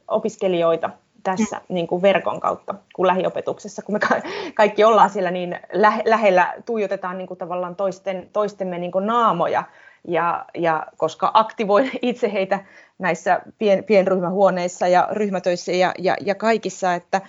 opiskelijoita 0.09 0.90
tässä 1.23 1.57
mm. 1.57 1.75
niin 1.75 1.87
kuin 1.87 2.03
verkon 2.03 2.40
kautta 2.40 2.75
kuin 2.94 3.07
lähiopetuksessa, 3.07 3.83
kun 3.83 3.94
me 3.94 3.99
kaikki 4.55 4.85
ollaan 4.85 5.11
siellä 5.11 5.31
niin 5.31 5.61
lähellä, 6.05 6.55
tuijotetaan 6.66 7.18
niin 7.18 7.29
kuin 7.29 7.38
tavallaan 7.38 7.77
toisten, 7.77 8.29
toistemme 8.33 8.79
niin 8.79 8.92
kuin 8.92 9.07
naamoja, 9.07 9.64
ja, 10.09 10.44
ja 10.55 10.87
koska 10.96 11.31
aktivoin 11.35 11.90
itse 12.03 12.33
heitä 12.33 12.61
näissä 12.99 13.40
pien, 13.59 13.85
pienryhmähuoneissa 13.85 14.88
ja 14.88 15.09
ryhmätöissä 15.11 15.73
ja, 15.73 15.94
ja, 15.99 16.16
ja 16.20 16.35
kaikissa, 16.35 16.94
että 16.94 17.20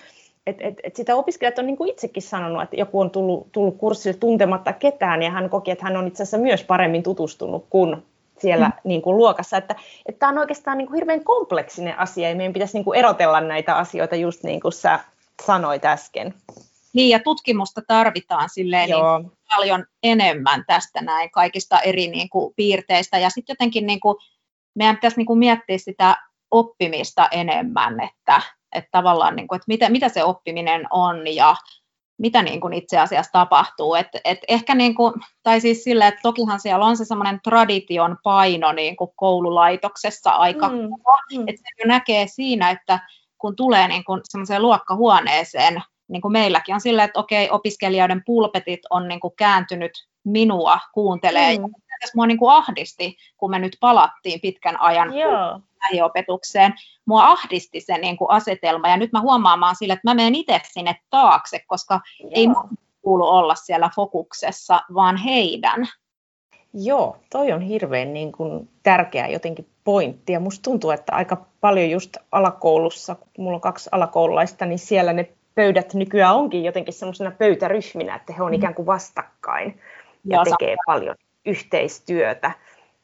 et, 0.46 0.56
et, 0.60 0.74
et 0.82 0.96
sitä 0.96 1.16
opiskelijat 1.16 1.58
on 1.58 1.66
niin 1.66 1.76
kuin 1.76 1.90
itsekin 1.90 2.22
sanonut, 2.22 2.62
että 2.62 2.76
joku 2.76 3.00
on 3.00 3.10
tullut, 3.10 3.52
tullut 3.52 3.78
kurssille 3.78 4.18
tuntematta 4.18 4.72
ketään 4.72 5.22
ja 5.22 5.30
hän 5.30 5.50
koki, 5.50 5.70
että 5.70 5.84
hän 5.84 5.96
on 5.96 6.06
itse 6.06 6.22
asiassa 6.22 6.38
myös 6.38 6.64
paremmin 6.64 7.02
tutustunut 7.02 7.66
kuin 7.70 7.96
siellä 8.38 8.68
mm. 8.68 8.72
niin 8.84 9.02
kuin 9.02 9.16
luokassa. 9.16 9.56
Että, 9.56 9.74
että 10.06 10.18
tämä 10.18 10.32
on 10.32 10.38
oikeastaan 10.38 10.78
niin 10.78 10.86
kuin 10.86 10.94
hirveän 10.94 11.24
kompleksinen 11.24 11.98
asia 11.98 12.28
ja 12.28 12.36
meidän 12.36 12.52
pitäisi 12.52 12.74
niin 12.74 12.84
kuin 12.84 12.98
erotella 12.98 13.40
näitä 13.40 13.76
asioita 13.76 14.16
just 14.16 14.42
niin 14.42 14.60
kuin 14.60 14.72
sä 14.72 15.00
sanoit 15.46 15.84
äsken. 15.84 16.34
Niin, 16.92 17.08
ja 17.08 17.18
tutkimusta 17.18 17.82
tarvitaan 17.86 18.48
silleen 18.48 18.90
niin 18.90 19.30
paljon 19.56 19.84
enemmän 20.02 20.64
tästä 20.66 21.00
näin 21.00 21.30
kaikista 21.30 21.80
eri 21.80 22.08
niin 22.08 22.28
kuin, 22.28 22.54
piirteistä. 22.56 23.18
Ja 23.18 23.30
sitten 23.30 23.54
jotenkin 23.54 23.86
niin 23.86 24.00
kuin, 24.00 24.16
meidän 24.74 24.96
pitäisi 24.96 25.16
niin 25.16 25.26
kuin, 25.26 25.38
miettiä 25.38 25.78
sitä 25.78 26.16
oppimista 26.50 27.28
enemmän, 27.30 28.00
että, 28.00 28.42
että 28.74 28.88
tavallaan, 28.90 29.36
niin 29.36 29.48
kuin, 29.48 29.56
että 29.56 29.68
mitä, 29.68 29.90
mitä 29.90 30.08
se 30.08 30.24
oppiminen 30.24 30.86
on 30.90 31.34
ja 31.34 31.56
mitä 32.18 32.42
niin 32.42 32.60
kuin 32.60 32.72
itse 32.72 32.98
asiassa 32.98 33.32
tapahtuu. 33.32 33.94
Et, 33.94 34.08
et 34.24 34.38
ehkä 34.48 34.74
niin 34.74 34.94
kuin, 34.94 35.14
tai 35.42 35.60
siis 35.60 35.84
sille, 35.84 36.06
että 36.06 36.20
tokihan 36.22 36.60
siellä 36.60 36.84
on 36.84 36.96
se 36.96 37.04
semmoinen 37.04 37.40
tradition 37.44 38.16
paino 38.22 38.72
niin 38.72 38.96
kuin 38.96 39.10
koululaitoksessa 39.16 40.30
aika 40.30 40.68
mm. 40.68 40.76
mm. 40.76 41.48
että 41.48 41.62
se 41.80 41.88
näkee 41.88 42.26
siinä, 42.26 42.70
että 42.70 42.98
kun 43.38 43.56
tulee 43.56 43.88
niin 43.88 44.04
kuin 44.04 44.20
semmoiseen 44.24 44.62
luokkahuoneeseen, 44.62 45.82
niin 46.08 46.22
kuin 46.22 46.32
meilläkin 46.32 46.74
on 46.74 46.80
silleen, 46.80 47.06
että 47.06 47.20
okei, 47.20 47.50
opiskelijoiden 47.50 48.22
pulpetit 48.26 48.80
on 48.90 49.08
niin 49.08 49.20
kuin 49.20 49.34
kääntynyt 49.36 49.92
minua 50.24 50.78
kuuntelee. 50.94 51.58
Mm. 51.58 51.64
Tässä 52.02 52.16
mua 52.16 52.26
niin 52.26 52.38
kuin 52.38 52.52
ahdisti, 52.52 53.16
kun 53.36 53.50
me 53.50 53.58
nyt 53.58 53.76
palattiin 53.80 54.40
pitkän 54.40 54.80
ajan 54.80 55.14
Joo. 55.14 55.60
lähiopetukseen. 55.82 56.74
Mua 57.06 57.24
ahdisti 57.24 57.80
se 57.80 57.98
niin 57.98 58.16
kuin 58.16 58.30
asetelma, 58.30 58.88
ja 58.88 58.96
nyt 58.96 59.12
mä 59.12 59.20
huomaamaan 59.20 59.76
sille, 59.76 59.92
että 59.92 60.10
mä 60.10 60.14
menen 60.14 60.34
itse 60.34 60.60
sinne 60.72 60.96
taakse, 61.10 61.60
koska 61.66 62.00
Joo. 62.20 62.30
ei 62.34 62.46
kuulu 63.02 63.28
olla 63.28 63.54
siellä 63.54 63.90
fokuksessa, 63.96 64.80
vaan 64.94 65.16
heidän. 65.16 65.88
Joo, 66.74 67.16
toi 67.30 67.52
on 67.52 67.60
hirveän 67.60 68.14
niin 68.14 68.32
kuin 68.32 68.68
tärkeä 68.82 69.28
jotenkin 69.28 69.68
pointti. 69.84 70.32
Ja 70.32 70.40
musta 70.40 70.62
tuntuu, 70.62 70.90
että 70.90 71.12
aika 71.14 71.46
paljon 71.60 71.90
just 71.90 72.16
alakoulussa, 72.32 73.14
kun 73.14 73.28
mulla 73.38 73.54
on 73.54 73.60
kaksi 73.60 73.88
alakoululaista, 73.92 74.66
niin 74.66 74.78
siellä 74.78 75.12
ne 75.12 75.28
pöydät 75.54 75.94
nykyään 75.94 76.36
onkin 76.36 76.64
jotenkin 76.64 76.94
semmoisena 76.94 77.30
pöytäryhminä, 77.30 78.14
että 78.14 78.32
he 78.32 78.42
on 78.42 78.50
mm. 78.50 78.54
ikään 78.54 78.74
kuin 78.74 78.86
vastakkain 78.86 79.80
ja, 80.24 80.38
ja 80.38 80.44
tekee 80.44 80.76
paljon 80.86 81.16
yhteistyötä. 81.46 82.50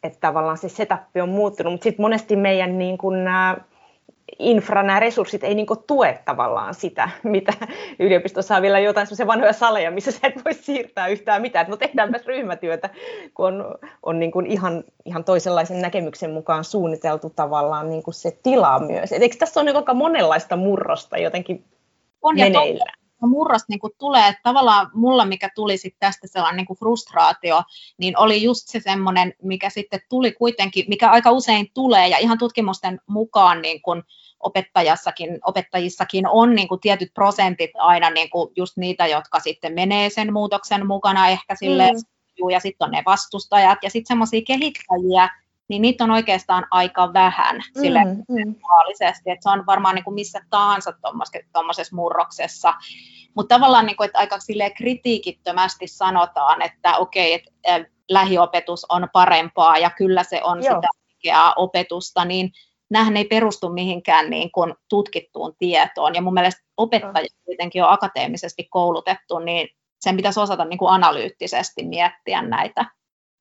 Että 0.02 0.18
tavallaan 0.20 0.58
se 0.58 0.68
setup 0.68 1.00
on 1.22 1.28
muuttunut, 1.28 1.72
mutta 1.72 1.84
sitten 1.84 2.02
monesti 2.02 2.36
meidän 2.36 2.78
niin 2.78 2.98
kuin 2.98 3.24
nämä 3.24 3.56
infra, 4.38 4.82
nämä 4.82 5.00
resurssit 5.00 5.44
ei 5.44 5.54
niin 5.54 5.66
tue 5.86 6.18
tavallaan 6.24 6.74
sitä, 6.74 7.10
mitä 7.22 7.52
yliopistossa 7.98 8.56
on 8.56 8.62
vielä 8.62 8.78
jotain 8.78 9.06
semmoisia 9.06 9.26
vanhoja 9.26 9.52
saleja, 9.52 9.90
missä 9.90 10.10
sä 10.12 10.18
et 10.22 10.44
voi 10.44 10.54
siirtää 10.54 11.08
yhtään 11.08 11.42
mitään, 11.42 11.62
että 11.62 11.70
no 11.70 11.76
tehdäänpäs 11.76 12.26
ryhmätyötä, 12.26 12.90
kun 13.34 13.46
on, 13.46 13.74
on 14.02 14.18
niin 14.18 14.30
kuin 14.30 14.46
ihan, 14.46 14.84
ihan 15.04 15.24
toisenlaisen 15.24 15.82
näkemyksen 15.82 16.30
mukaan 16.30 16.64
suunniteltu 16.64 17.30
tavallaan 17.30 17.90
niin 17.90 18.02
kuin 18.02 18.14
se 18.14 18.38
tila 18.42 18.78
myös. 18.78 19.12
Et 19.12 19.22
eikö 19.22 19.36
tässä 19.38 19.60
ole 19.60 19.70
aika 19.70 19.94
monenlaista 19.94 20.56
murrosta 20.56 21.18
jotenkin 21.18 21.64
on 22.22 22.34
meneillään? 22.36 22.98
Murros 23.26 23.62
niin 23.68 23.78
kuin 23.78 23.92
tulee, 23.98 24.28
että 24.28 24.40
tavallaan 24.42 24.90
mulla, 24.94 25.24
mikä 25.24 25.50
tuli 25.54 25.76
sit 25.76 25.96
tästä 25.98 26.26
sellainen 26.26 26.56
niin 26.56 26.66
kuin 26.66 26.78
frustraatio, 26.78 27.62
niin 27.98 28.18
oli 28.18 28.42
just 28.42 28.68
se 28.68 28.80
semmoinen, 28.80 29.34
mikä 29.42 29.70
sitten 29.70 30.00
tuli 30.08 30.32
kuitenkin, 30.32 30.84
mikä 30.88 31.10
aika 31.10 31.30
usein 31.30 31.70
tulee, 31.74 32.08
ja 32.08 32.18
ihan 32.18 32.38
tutkimusten 32.38 33.00
mukaan 33.06 33.62
niin 33.62 33.82
kuin 33.82 34.02
opettajassakin, 34.40 35.38
opettajissakin 35.44 36.28
on 36.28 36.54
niin 36.54 36.68
kuin 36.68 36.80
tietyt 36.80 37.14
prosentit 37.14 37.70
aina 37.78 38.10
niin 38.10 38.30
kuin 38.30 38.52
just 38.56 38.76
niitä, 38.76 39.06
jotka 39.06 39.40
sitten 39.40 39.72
menee 39.72 40.10
sen 40.10 40.32
muutoksen 40.32 40.86
mukana 40.86 41.28
ehkä 41.28 41.54
silleen, 41.54 41.94
mm. 41.94 42.50
ja 42.50 42.60
sitten 42.60 42.84
on 42.84 42.90
ne 42.90 43.02
vastustajat, 43.06 43.78
ja 43.82 43.90
sitten 43.90 44.08
semmoisia 44.08 44.42
kehittäjiä, 44.46 45.28
niin 45.68 45.82
niitä 45.82 46.04
on 46.04 46.10
oikeastaan 46.10 46.66
aika 46.70 47.12
vähän 47.12 47.60
sille 47.80 48.04
mm. 48.04 48.54
että 49.02 49.42
se 49.42 49.50
on 49.50 49.66
varmaan 49.66 49.94
niin 49.94 50.04
kuin 50.04 50.14
missä 50.14 50.40
tahansa 50.50 50.92
tuommoisessa 51.52 51.96
murroksessa. 51.96 52.74
Mutta 53.34 53.54
tavallaan, 53.54 53.86
niin 53.86 53.96
kuin, 53.96 54.06
että 54.06 54.18
aika 54.18 54.38
sille 54.38 54.70
kritiikittömästi 54.70 55.86
sanotaan, 55.86 56.62
että 56.62 56.96
okei, 56.96 57.34
että 57.34 57.50
lähiopetus 58.10 58.86
on 58.88 59.08
parempaa 59.12 59.78
ja 59.78 59.90
kyllä 59.90 60.24
se 60.24 60.40
on 60.44 60.64
Joo. 60.64 60.74
sitä 60.74 60.88
oikeaa 61.14 61.52
opetusta, 61.56 62.24
niin 62.24 62.50
nämähän 62.90 63.16
ei 63.16 63.24
perustu 63.24 63.68
mihinkään 63.68 64.30
niin 64.30 64.52
kuin 64.52 64.74
tutkittuun 64.88 65.54
tietoon. 65.58 66.14
Ja 66.14 66.22
mun 66.22 66.34
mielestä 66.34 66.62
opettajat 66.76 67.32
kuitenkin 67.44 67.84
on 67.84 67.90
akateemisesti 67.90 68.64
koulutettu, 68.70 69.38
niin 69.38 69.68
sen 70.00 70.16
pitäisi 70.16 70.40
osata 70.40 70.64
niin 70.64 70.78
kuin 70.78 70.90
analyyttisesti 70.90 71.86
miettiä 71.86 72.42
näitä. 72.42 72.84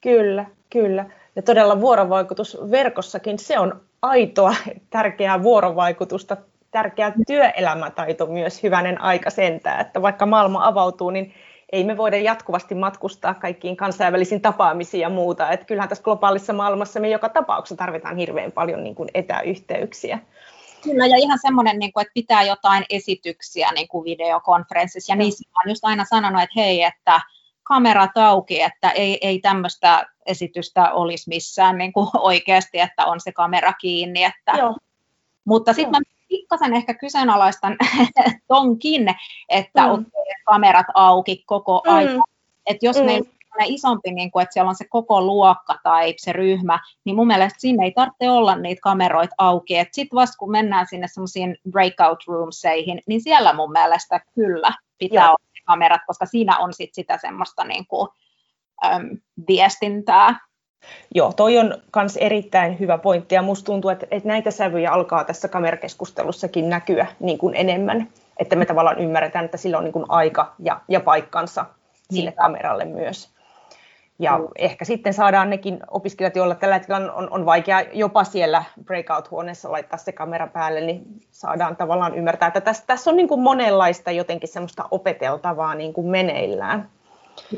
Kyllä, 0.01 0.45
kyllä. 0.69 1.05
Ja 1.37 1.43
todella 1.43 1.81
vuorovaikutus 1.81 2.57
verkossakin, 2.71 3.39
se 3.39 3.59
on 3.59 3.81
aitoa, 4.01 4.55
tärkeää 4.89 5.43
vuorovaikutusta, 5.43 6.37
tärkeä 6.71 7.13
työelämätaito 7.27 8.25
myös, 8.25 8.63
hyvänen 8.63 9.01
aika 9.01 9.29
sentään, 9.29 9.81
että 9.81 10.01
vaikka 10.01 10.25
maailma 10.25 10.67
avautuu, 10.67 11.09
niin 11.09 11.33
ei 11.71 11.83
me 11.83 11.97
voida 11.97 12.17
jatkuvasti 12.17 12.75
matkustaa 12.75 13.33
kaikkiin 13.33 13.77
kansainvälisiin 13.77 14.41
tapaamisiin 14.41 15.01
ja 15.01 15.09
muuta. 15.09 15.51
Että 15.51 15.65
kyllähän 15.65 15.89
tässä 15.89 16.03
globaalissa 16.03 16.53
maailmassa 16.53 16.99
me 16.99 17.09
joka 17.09 17.29
tapauksessa 17.29 17.75
tarvitaan 17.75 18.17
hirveän 18.17 18.51
paljon 18.51 18.83
niin 18.83 18.95
kuin 18.95 19.09
etäyhteyksiä. 19.13 20.19
Kyllä, 20.83 21.05
ja 21.07 21.17
ihan 21.17 21.39
semmoinen, 21.41 21.79
niin 21.79 21.93
kuin, 21.93 22.01
että 22.01 22.13
pitää 22.13 22.43
jotain 22.43 22.85
esityksiä 22.89 23.69
niin 23.75 23.87
kuin 23.87 24.05
videokonferenssissa, 24.05 25.13
ja 25.13 25.15
niissä 25.15 25.49
on 25.65 25.71
just 25.71 25.85
aina 25.85 26.05
sanonut, 26.05 26.41
että 26.41 26.59
hei, 26.59 26.83
että 26.83 27.21
kamerat 27.67 28.17
auki, 28.17 28.61
että 28.61 28.91
ei, 28.91 29.17
ei 29.21 29.39
tämmöistä 29.39 30.05
esitystä 30.25 30.91
olisi 30.91 31.29
missään 31.29 31.77
niin 31.77 31.93
kuin 31.93 32.07
oikeasti, 32.31 32.79
että 32.79 33.05
on 33.05 33.19
se 33.19 33.31
kamera 33.31 33.73
kiinni. 33.73 34.23
Että, 34.23 34.51
Joo. 34.57 34.75
Mutta 35.45 35.73
sitten 35.73 35.91
mä 35.91 35.97
pikkasen 36.27 36.73
ehkä 36.73 36.93
kyseenalaistan 36.93 37.77
tonkin, 38.47 39.07
että 39.49 39.81
mm. 39.81 39.91
on 39.91 40.05
kamerat 40.45 40.85
auki 40.93 41.43
koko 41.45 41.81
mm. 41.85 41.95
ajan. 41.95 42.23
Että 42.65 42.85
jos 42.85 42.97
mm. 42.97 43.05
meillä 43.05 43.29
on 43.59 43.65
isompi, 43.65 44.11
niin 44.11 44.31
kuin, 44.31 44.43
että 44.43 44.53
siellä 44.53 44.69
on 44.69 44.75
se 44.75 44.85
koko 44.89 45.21
luokka 45.21 45.79
tai 45.83 46.13
se 46.17 46.33
ryhmä, 46.33 46.79
niin 47.03 47.15
mun 47.15 47.27
mielestä 47.27 47.59
sinne 47.59 47.85
ei 47.85 47.91
tarvitse 47.91 48.29
olla 48.29 48.55
niitä 48.55 48.81
kameroita 48.81 49.35
auki. 49.37 49.73
Sitten 49.91 50.15
vasta 50.15 50.37
kun 50.37 50.51
mennään 50.51 50.87
sinne 50.87 51.07
semmoisiin 51.07 51.57
breakout 51.71 52.23
roomseihin, 52.27 53.01
niin 53.07 53.21
siellä 53.21 53.53
mun 53.53 53.71
mielestä 53.71 54.21
kyllä 54.35 54.73
pitää 54.97 55.23
Joo. 55.23 55.29
olla 55.29 55.46
kamerat, 55.67 56.01
koska 56.07 56.25
siinä 56.25 56.57
on 56.57 56.73
sit 56.73 56.93
sitä 56.93 57.17
semmoista 57.17 57.63
niin 57.63 57.87
kuin, 57.87 58.09
äm, 58.85 59.09
viestintää. 59.47 60.47
Joo, 61.15 61.33
toi 61.33 61.57
on 61.57 61.77
myös 61.95 62.17
erittäin 62.17 62.79
hyvä 62.79 62.97
pointti 62.97 63.35
ja 63.35 63.41
musta 63.41 63.65
tuntuu, 63.65 63.89
että, 63.89 64.07
että 64.11 64.27
näitä 64.27 64.51
sävyjä 64.51 64.91
alkaa 64.91 65.23
tässä 65.23 65.47
kamerakeskustelussakin 65.47 66.69
näkyä 66.69 67.07
niin 67.19 67.37
kuin 67.37 67.55
enemmän, 67.55 68.09
että 68.39 68.55
me 68.55 68.65
tavallaan 68.65 68.99
ymmärretään, 68.99 69.45
että 69.45 69.57
sillä 69.57 69.77
on 69.77 69.83
niin 69.83 69.93
kuin 69.93 70.05
aika 70.09 70.55
ja, 70.59 70.81
ja 70.87 70.99
paikkansa 70.99 71.65
sille 72.11 72.29
Niinpä. 72.29 72.41
kameralle 72.41 72.85
myös. 72.85 73.36
Ja 74.19 74.37
mm. 74.37 74.47
ehkä 74.55 74.85
sitten 74.85 75.13
saadaan 75.13 75.49
nekin 75.49 75.79
opiskelijat, 75.91 76.35
joilla 76.35 76.55
tällä 76.55 76.75
hetkellä 76.75 77.13
on, 77.13 77.29
on 77.29 77.45
vaikea 77.45 77.81
jopa 77.93 78.23
siellä 78.23 78.63
breakout-huoneessa 78.83 79.71
laittaa 79.71 79.97
se 79.97 80.11
kamera 80.11 80.47
päälle, 80.47 80.81
niin 80.81 81.03
saadaan 81.31 81.75
tavallaan 81.75 82.15
ymmärtää, 82.15 82.47
että 82.47 82.61
tässä, 82.61 82.83
tässä 82.87 83.09
on 83.09 83.17
niin 83.17 83.27
kuin 83.27 83.41
monenlaista 83.41 84.11
jotenkin 84.11 84.49
semmoista 84.49 84.85
opeteltavaa 84.91 85.75
niin 85.75 85.93
kuin 85.93 86.07
meneillään. 86.07 86.89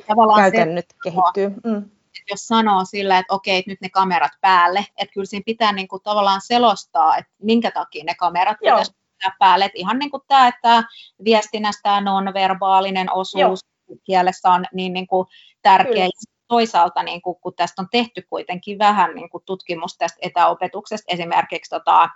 Tavallaan 0.07 0.41
Käytännöt 0.41 0.85
se, 0.89 1.09
kehittyy. 1.09 1.61
Mm. 1.63 1.89
Jos 2.29 2.47
sanoo 2.47 2.85
sillä, 2.85 3.17
että 3.17 3.33
okei, 3.33 3.63
nyt 3.67 3.81
ne 3.81 3.89
kamerat 3.89 4.31
päälle, 4.41 4.85
että 4.97 5.13
kyllä 5.13 5.25
siinä 5.25 5.43
pitää 5.45 5.71
niin 5.71 5.87
kuin 5.87 6.03
tavallaan 6.03 6.41
selostaa, 6.43 7.17
että 7.17 7.31
minkä 7.41 7.71
takia 7.71 8.03
ne 8.03 8.15
kamerat 8.15 8.57
pitäisi 8.59 8.91
päälle. 9.39 9.65
Että 9.65 9.79
ihan 9.79 9.99
niin 9.99 10.11
kuin 10.11 10.23
tämä, 10.27 10.47
että 10.47 10.83
viestinnästä 11.23 12.01
non-verbaalinen 12.01 13.13
osuus 13.13 13.65
Joo. 13.87 13.97
kielessä 14.03 14.49
on 14.49 14.65
niin, 14.73 14.93
niin 14.93 15.07
kuin 15.07 15.27
tärkeä. 15.61 15.93
Kyllä 15.93 16.38
toisaalta, 16.49 17.03
niin 17.03 17.21
kuin, 17.21 17.37
kun 17.41 17.53
tästä 17.55 17.81
on 17.81 17.87
tehty 17.91 18.21
kuitenkin 18.29 18.79
vähän 18.79 19.15
niin 19.15 19.29
kuin 19.29 19.43
tutkimusta 19.45 19.97
tästä 19.97 20.19
etäopetuksesta, 20.21 21.13
esimerkiksi 21.13 21.69
tota, 21.69 22.09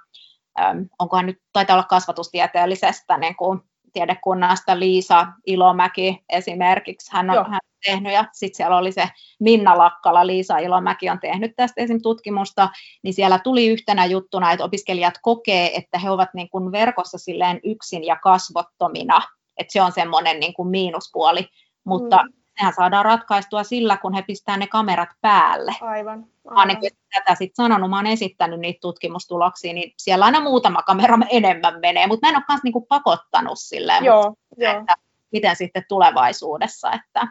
onkohan 1.00 1.26
nyt, 1.26 1.42
taitaa 1.54 1.76
olla 1.76 1.84
kasvatustieteellisestä 1.84 3.18
niin 3.18 3.36
kuin 3.36 3.60
tiedekunnasta 3.94 4.80
Liisa 4.80 5.28
Ilomäki 5.46 6.24
esimerkiksi, 6.30 7.12
hän 7.14 7.30
on, 7.30 7.52
hän 7.52 7.60
tehnyt, 7.86 8.14
ja 8.14 8.26
sitten 8.32 8.58
siellä 8.58 8.78
oli 8.78 8.92
se 8.92 9.10
Minna 9.40 9.78
Lakkala, 9.78 10.28
Liisa 10.28 10.58
Ilomäki 10.58 11.10
on 11.10 11.20
tehnyt 11.20 11.52
tästä 11.56 11.82
esim. 11.82 12.02
tutkimusta, 12.02 12.70
niin 13.04 13.14
siellä 13.14 13.40
tuli 13.40 13.68
yhtenä 13.68 14.06
juttuna, 14.06 14.52
että 14.52 14.66
opiskelijat 14.66 15.14
kokee, 15.22 15.76
että 15.76 16.00
he 16.00 16.10
ovat 16.10 16.30
niin 16.34 16.50
kuin 16.50 16.72
verkossa 16.72 17.18
silleen 17.18 17.60
yksin 17.64 18.04
ja 18.04 18.16
kasvottomina, 18.16 19.22
että 19.58 19.74
se 19.74 19.82
on 19.82 19.92
semmoinen 19.92 20.40
niin 20.40 20.54
kuin 20.54 20.70
miinuspuoli, 20.70 21.48
mutta 21.86 22.18
mm. 22.24 22.43
Sehän 22.58 22.74
saadaan 22.74 23.06
ratkaistua 23.06 23.64
sillä, 23.64 23.98
kun 23.98 24.14
he 24.14 24.22
pistää 24.22 24.58
ne 24.58 24.68
kamerat 24.68 25.10
päälle. 25.22 25.76
Aivan. 25.82 26.26
aivan. 26.46 26.68
Mä 26.68 26.90
tätä 27.14 27.36
sitten 27.36 27.64
sanonut, 27.64 27.90
mä 27.90 27.96
oon 27.96 28.08
esittänyt 28.08 28.60
niitä 28.60 28.80
tutkimustuloksia, 28.82 29.74
niin 29.74 29.94
siellä 29.98 30.26
aina 30.26 30.40
muutama 30.40 30.82
kamera 30.82 31.18
enemmän 31.30 31.80
menee, 31.80 32.08
mutta 32.08 32.28
mä 32.28 32.30
en 32.30 32.38
ole 32.38 32.44
myös 32.50 32.64
niinku 32.64 32.82
pakottanut 32.82 33.60
silleen, 33.60 34.06
joo, 34.06 34.24
mutta, 34.24 34.64
joo. 34.64 34.80
Että 34.80 34.96
miten 35.32 35.56
sitten 35.56 35.84
tulevaisuudessa, 35.90 36.92
että 36.92 37.28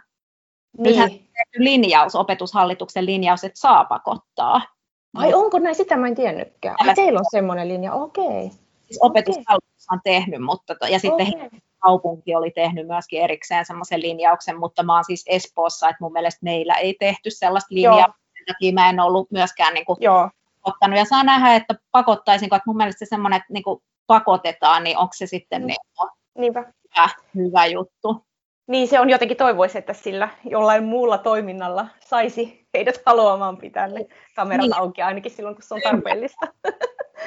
niin. 0.78 0.88
Nythän 0.88 1.10
linjaus, 1.58 2.14
opetushallituksen 2.14 3.06
linjaus, 3.06 3.44
että 3.44 3.60
saa 3.60 3.84
pakottaa. 3.84 4.60
Ai 5.14 5.34
onko 5.34 5.58
näin? 5.58 5.74
Sitä 5.74 5.96
mä 5.96 6.06
en 6.06 6.14
tiennytkään. 6.14 6.76
Ai, 6.78 6.94
teillä 6.94 7.18
on 7.18 7.24
semmoinen 7.30 7.68
linja, 7.68 7.92
okei. 7.92 8.24
Okay. 8.24 8.58
Siis 8.86 8.98
opetushallitus 9.00 9.86
on 9.92 10.00
tehnyt, 10.04 10.42
mutta, 10.42 10.76
ja 10.90 10.98
sitten 10.98 11.26
okay. 11.26 11.60
Kaupunki 11.82 12.34
oli 12.34 12.50
tehnyt 12.50 12.86
myöskin 12.86 13.22
erikseen 13.22 13.66
semmoisen 13.66 14.02
linjauksen, 14.02 14.58
mutta 14.58 14.82
mä 14.82 14.94
oon 14.94 15.04
siis 15.04 15.24
Espoossa, 15.28 15.88
että 15.88 16.04
mun 16.04 16.12
mielestä 16.12 16.38
meillä 16.42 16.74
ei 16.74 16.96
tehty 17.00 17.30
sellaista 17.30 17.74
linjaa, 17.74 18.14
sen 18.36 18.46
takia 18.46 18.72
mä 18.72 18.90
en 18.90 19.00
ollut 19.00 19.30
myöskään 19.30 19.74
niin 19.74 19.84
kuin, 19.84 19.96
Joo. 20.00 20.30
ottanut. 20.64 20.98
Ja 20.98 21.04
saa 21.04 21.24
nähdä, 21.24 21.54
että 21.54 21.74
pakottaisinko, 21.90 22.56
että 22.56 22.70
mun 22.70 22.76
mielestä 22.76 22.98
se 22.98 23.08
semmoinen, 23.08 23.36
että 23.36 23.52
niin 23.52 23.62
kuin 23.64 23.82
pakotetaan, 24.06 24.84
niin 24.84 24.98
onko 24.98 25.12
se 25.14 25.26
sitten 25.26 25.62
mm. 25.62 25.66
niin 25.66 25.76
kuin, 25.98 26.10
Hyvä, 26.38 26.64
hyvä 27.34 27.66
juttu. 27.66 28.24
Niin 28.66 28.88
se 28.88 29.00
on 29.00 29.10
jotenkin 29.10 29.36
toivoisi, 29.36 29.78
että 29.78 29.92
sillä 29.92 30.28
jollain 30.44 30.84
muulla 30.84 31.18
toiminnalla 31.18 31.86
saisi 32.00 32.66
heidät 32.74 33.02
haluamaan 33.06 33.56
pitää 33.56 33.86
ne 33.86 34.06
kamerat 34.36 34.62
niin. 34.62 34.76
auki 34.76 35.02
ainakin 35.02 35.32
silloin, 35.32 35.54
kun 35.54 35.62
se 35.62 35.74
on 35.74 35.80
tarpeellista. 35.82 36.46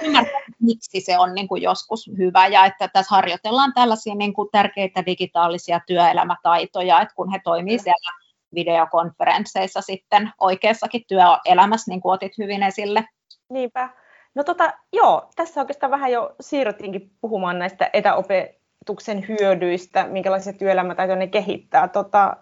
Ymmärrän, 0.01 0.43
miksi 0.59 1.01
se 1.01 1.19
on 1.19 1.35
niin 1.35 1.47
kuin 1.47 1.61
joskus 1.61 2.11
hyvä 2.17 2.47
ja 2.47 2.65
että 2.65 2.87
tässä 2.87 3.15
harjoitellaan 3.15 3.73
tällaisia 3.73 4.15
niin 4.15 4.33
kuin 4.33 4.49
tärkeitä 4.51 5.05
digitaalisia 5.05 5.79
työelämätaitoja, 5.87 7.01
että 7.01 7.15
kun 7.15 7.31
he 7.31 7.39
toimii 7.43 7.79
siellä 7.79 8.11
videokonferensseissa 8.55 9.81
sitten 9.81 10.31
oikeassakin 10.39 11.05
työelämässä, 11.07 11.91
niin 11.91 12.01
kuin 12.01 12.13
otit 12.13 12.37
hyvin 12.37 12.63
esille. 12.63 13.05
Niinpä. 13.49 13.89
No 14.35 14.43
tota, 14.43 14.73
joo, 14.93 15.29
tässä 15.35 15.61
oikeastaan 15.61 15.91
vähän 15.91 16.11
jo 16.11 16.35
siirryttiinkin 16.41 17.11
puhumaan 17.21 17.59
näistä 17.59 17.89
etäope 17.93 18.59
koulutuksen 18.85 19.27
hyödyistä, 19.27 20.07
minkälaisia 20.07 20.53
työelämätaitoja 20.53 21.19
ne 21.19 21.27
kehittää. 21.27 21.87
Tota, 21.87 22.37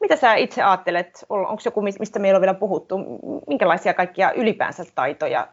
mitä 0.00 0.16
sä 0.16 0.34
itse 0.34 0.62
ajattelet, 0.62 1.24
onko 1.28 1.62
joku, 1.64 1.82
mistä 1.82 2.18
meillä 2.18 2.36
on 2.36 2.40
vielä 2.40 2.54
puhuttu, 2.54 2.98
minkälaisia 3.46 3.94
kaikkia 3.94 4.32
ylipäänsä 4.32 4.84
taitoja 4.94 5.48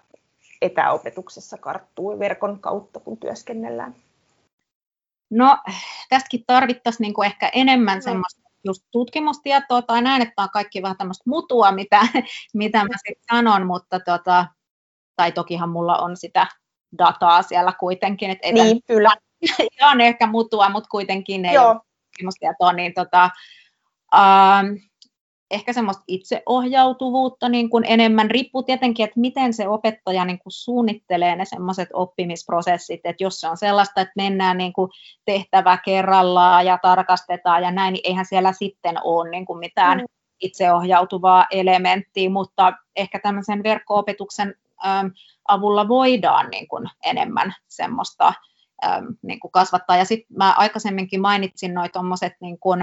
etäopetuksessa 0.61 1.57
karttuu 1.57 2.19
verkon 2.19 2.59
kautta, 2.59 2.99
kun 2.99 3.17
työskennellään? 3.17 3.95
No, 5.29 5.57
tästäkin 6.09 6.43
tarvittaisiin 6.47 7.05
niin 7.05 7.13
kuin 7.13 7.25
ehkä 7.25 7.49
enemmän 7.53 7.97
no. 7.97 8.01
semmoista 8.01 8.41
just 8.63 8.83
tutkimustietoa, 8.91 9.81
tai 9.81 10.01
näin, 10.01 10.21
että 10.21 10.41
on 10.41 10.49
kaikki 10.49 10.81
vähän 10.81 10.97
tämmöistä 10.97 11.23
mutua, 11.27 11.71
mitä, 11.71 11.99
mitä 12.53 12.77
mä 12.77 12.95
sitten 13.07 13.25
sanon, 13.31 13.67
mutta 13.67 13.99
tota, 13.99 14.45
tai 15.15 15.31
tokihan 15.31 15.69
mulla 15.69 15.97
on 15.97 16.17
sitä 16.17 16.47
dataa 16.97 17.41
siellä 17.41 17.73
kuitenkin. 17.79 18.29
Että 18.29 18.51
niin, 18.51 18.83
kyllä. 18.87 19.09
on 19.91 20.01
ehkä 20.01 20.27
mutua, 20.27 20.69
mutta 20.69 20.89
kuitenkin 20.89 21.45
ei 21.45 21.53
Joo. 21.53 21.69
ole 21.69 21.79
tutkimustietoa, 22.05 22.73
niin 22.73 22.93
tota, 22.93 23.29
ähm, 24.15 24.67
ehkä 25.51 25.73
semmoista 25.73 26.03
itseohjautuvuutta 26.07 27.49
niin 27.49 27.69
kuin 27.69 27.85
enemmän. 27.87 28.31
Riippuu 28.31 28.63
tietenkin, 28.63 29.03
että 29.03 29.19
miten 29.19 29.53
se 29.53 29.67
opettaja 29.67 30.25
niin 30.25 30.39
kuin 30.39 30.51
suunnittelee 30.51 31.35
ne 31.35 31.45
semmoiset 31.45 31.89
oppimisprosessit, 31.93 33.01
että 33.03 33.23
jos 33.23 33.41
se 33.41 33.47
on 33.47 33.57
sellaista, 33.57 34.01
että 34.01 34.13
mennään 34.15 34.57
niin 34.57 34.73
kuin 34.73 34.91
tehtävä 35.25 35.77
kerrallaan 35.77 36.65
ja 36.65 36.79
tarkastetaan 36.81 37.63
ja 37.63 37.71
näin, 37.71 37.93
niin 37.93 38.01
eihän 38.03 38.25
siellä 38.25 38.53
sitten 38.53 38.95
ole 39.03 39.29
niin 39.29 39.45
kuin 39.45 39.59
mitään 39.59 39.97
mm. 39.97 40.05
itseohjautuvaa 40.39 41.45
elementtiä, 41.51 42.29
mutta 42.29 42.73
ehkä 42.95 43.19
tämmöisen 43.19 43.63
verkko-opetuksen 43.63 44.55
ähm, 44.85 45.07
avulla 45.47 45.87
voidaan 45.87 46.49
niin 46.49 46.67
kuin 46.67 46.89
enemmän 47.03 47.55
semmoista 47.67 48.33
ähm, 48.85 49.05
niin 49.21 49.39
kuin 49.39 49.51
kasvattaa. 49.51 49.97
Ja 49.97 50.05
sitten 50.05 50.37
mä 50.37 50.53
aikaisemminkin 50.57 51.21
mainitsin 51.21 51.73
noin 51.73 51.91
tuommoiset, 51.93 52.33
niin 52.41 52.59
kuin, 52.59 52.81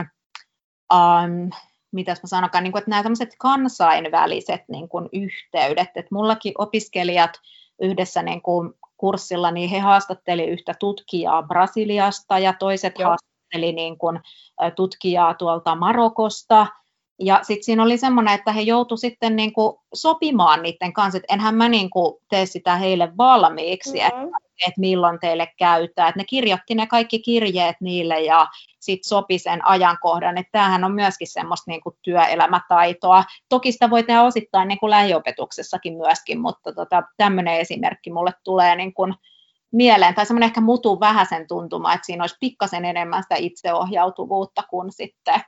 ähm, 0.95 1.49
mitäs 1.93 2.23
mä 2.23 2.27
sanokaan, 2.27 2.65
niin 2.65 2.73
kuin, 2.73 2.81
että 2.81 2.91
nämä 2.91 3.03
tämmöiset 3.03 3.35
kansainväliset 3.39 4.61
niin 4.69 4.89
kuin 4.89 5.09
yhteydet, 5.13 5.89
että 5.95 6.09
mullakin 6.11 6.53
opiskelijat 6.59 7.31
yhdessä 7.81 8.23
niin 8.23 8.43
kuin 8.43 8.75
kurssilla, 8.97 9.51
niin 9.51 9.71
he 9.71 9.79
haastatteli 9.79 10.45
yhtä 10.45 10.75
tutkijaa 10.81 11.43
Brasiliasta 11.43 12.39
ja 12.39 12.53
toiset 12.53 12.99
Joo. 12.99 13.09
haastatteli 13.09 13.73
niin 13.73 13.99
kuin, 13.99 14.21
tutkijaa 14.77 15.35
tuolta 15.35 15.75
Marokosta, 15.75 16.67
ja 17.19 17.41
sitten 17.43 17.65
siinä 17.65 17.83
oli 17.83 17.99
semmoinen, 17.99 18.35
että 18.35 18.53
he 18.53 18.61
joutuivat 18.61 19.01
sitten 19.01 19.37
niin 19.37 19.53
kuin 19.53 19.77
sopimaan 19.95 20.63
niiden 20.63 20.93
kanssa, 20.93 21.17
että 21.17 21.35
enhän 21.35 21.55
mä 21.55 21.69
niin 21.69 21.91
kuin 21.91 22.15
tee 22.31 22.47
sitä 22.47 22.77
heille 22.77 23.13
valmiiksi, 23.17 23.99
mm-hmm. 23.99 24.25
että, 24.25 24.39
että 24.67 24.81
milloin 24.81 25.21
teille 25.21 25.49
käyttää. 25.59 26.09
Että 26.09 26.21
ne 26.21 26.25
kirjoitti 26.25 26.75
ne 26.75 26.87
kaikki 26.87 27.19
kirjeet 27.19 27.77
niille 27.81 28.21
ja 28.21 28.47
sitten 28.81 29.09
sopi 29.09 29.39
sen 29.39 29.67
ajankohdan. 29.67 30.39
Että 30.39 30.53
tämähän 30.53 30.85
on 30.85 30.95
myöskin 30.95 31.29
semmoista 31.29 31.71
niin 31.71 31.81
kuin 31.81 31.97
työelämätaitoa. 32.03 33.25
Toki 33.49 33.73
sitä 33.73 33.91
voi 33.91 34.03
tehdä 34.03 34.23
osittain 34.23 34.69
niin 34.69 34.79
kuin 34.79 34.91
lähiopetuksessakin 34.91 35.97
myöskin, 35.97 36.41
mutta 36.41 36.73
tota, 36.73 37.03
tämmöinen 37.17 37.59
esimerkki 37.59 38.13
mulle 38.13 38.33
tulee 38.45 38.77
niin 38.77 38.95
kuin 38.95 39.15
mieleen, 39.73 40.15
tai 40.15 40.27
semmoinen 40.27 40.47
ehkä 40.47 40.61
mutu 40.61 41.01
vähäisen 41.01 41.49
tuntuma, 41.49 41.95
että 41.95 42.07
siinä 42.07 42.23
olisi 42.23 42.37
pikkasen 42.41 42.85
enemmän 42.85 43.23
sitä 43.23 43.35
itseohjautuvuutta 43.39 44.63
kuin 44.71 44.93
sitten 44.93 45.41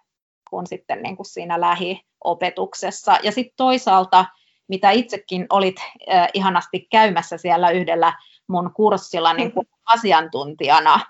kuin 0.51 0.67
sitten 0.67 1.03
niin 1.03 1.17
kuin 1.17 1.27
siinä 1.27 1.61
lähiopetuksessa. 1.61 3.19
Ja 3.23 3.33
sitten 3.33 3.57
toisaalta, 3.57 4.25
mitä 4.69 4.91
itsekin 4.91 5.47
olit 5.51 5.77
äh, 6.13 6.29
ihanasti 6.35 6.87
käymässä 6.91 7.39
siellä 7.39 7.71
yhdellä 7.71 8.13
mun 8.49 8.71
kurssilla 8.75 9.33
niin 9.33 9.53
kuin 9.53 9.69
asiantuntijana, 9.85 11.01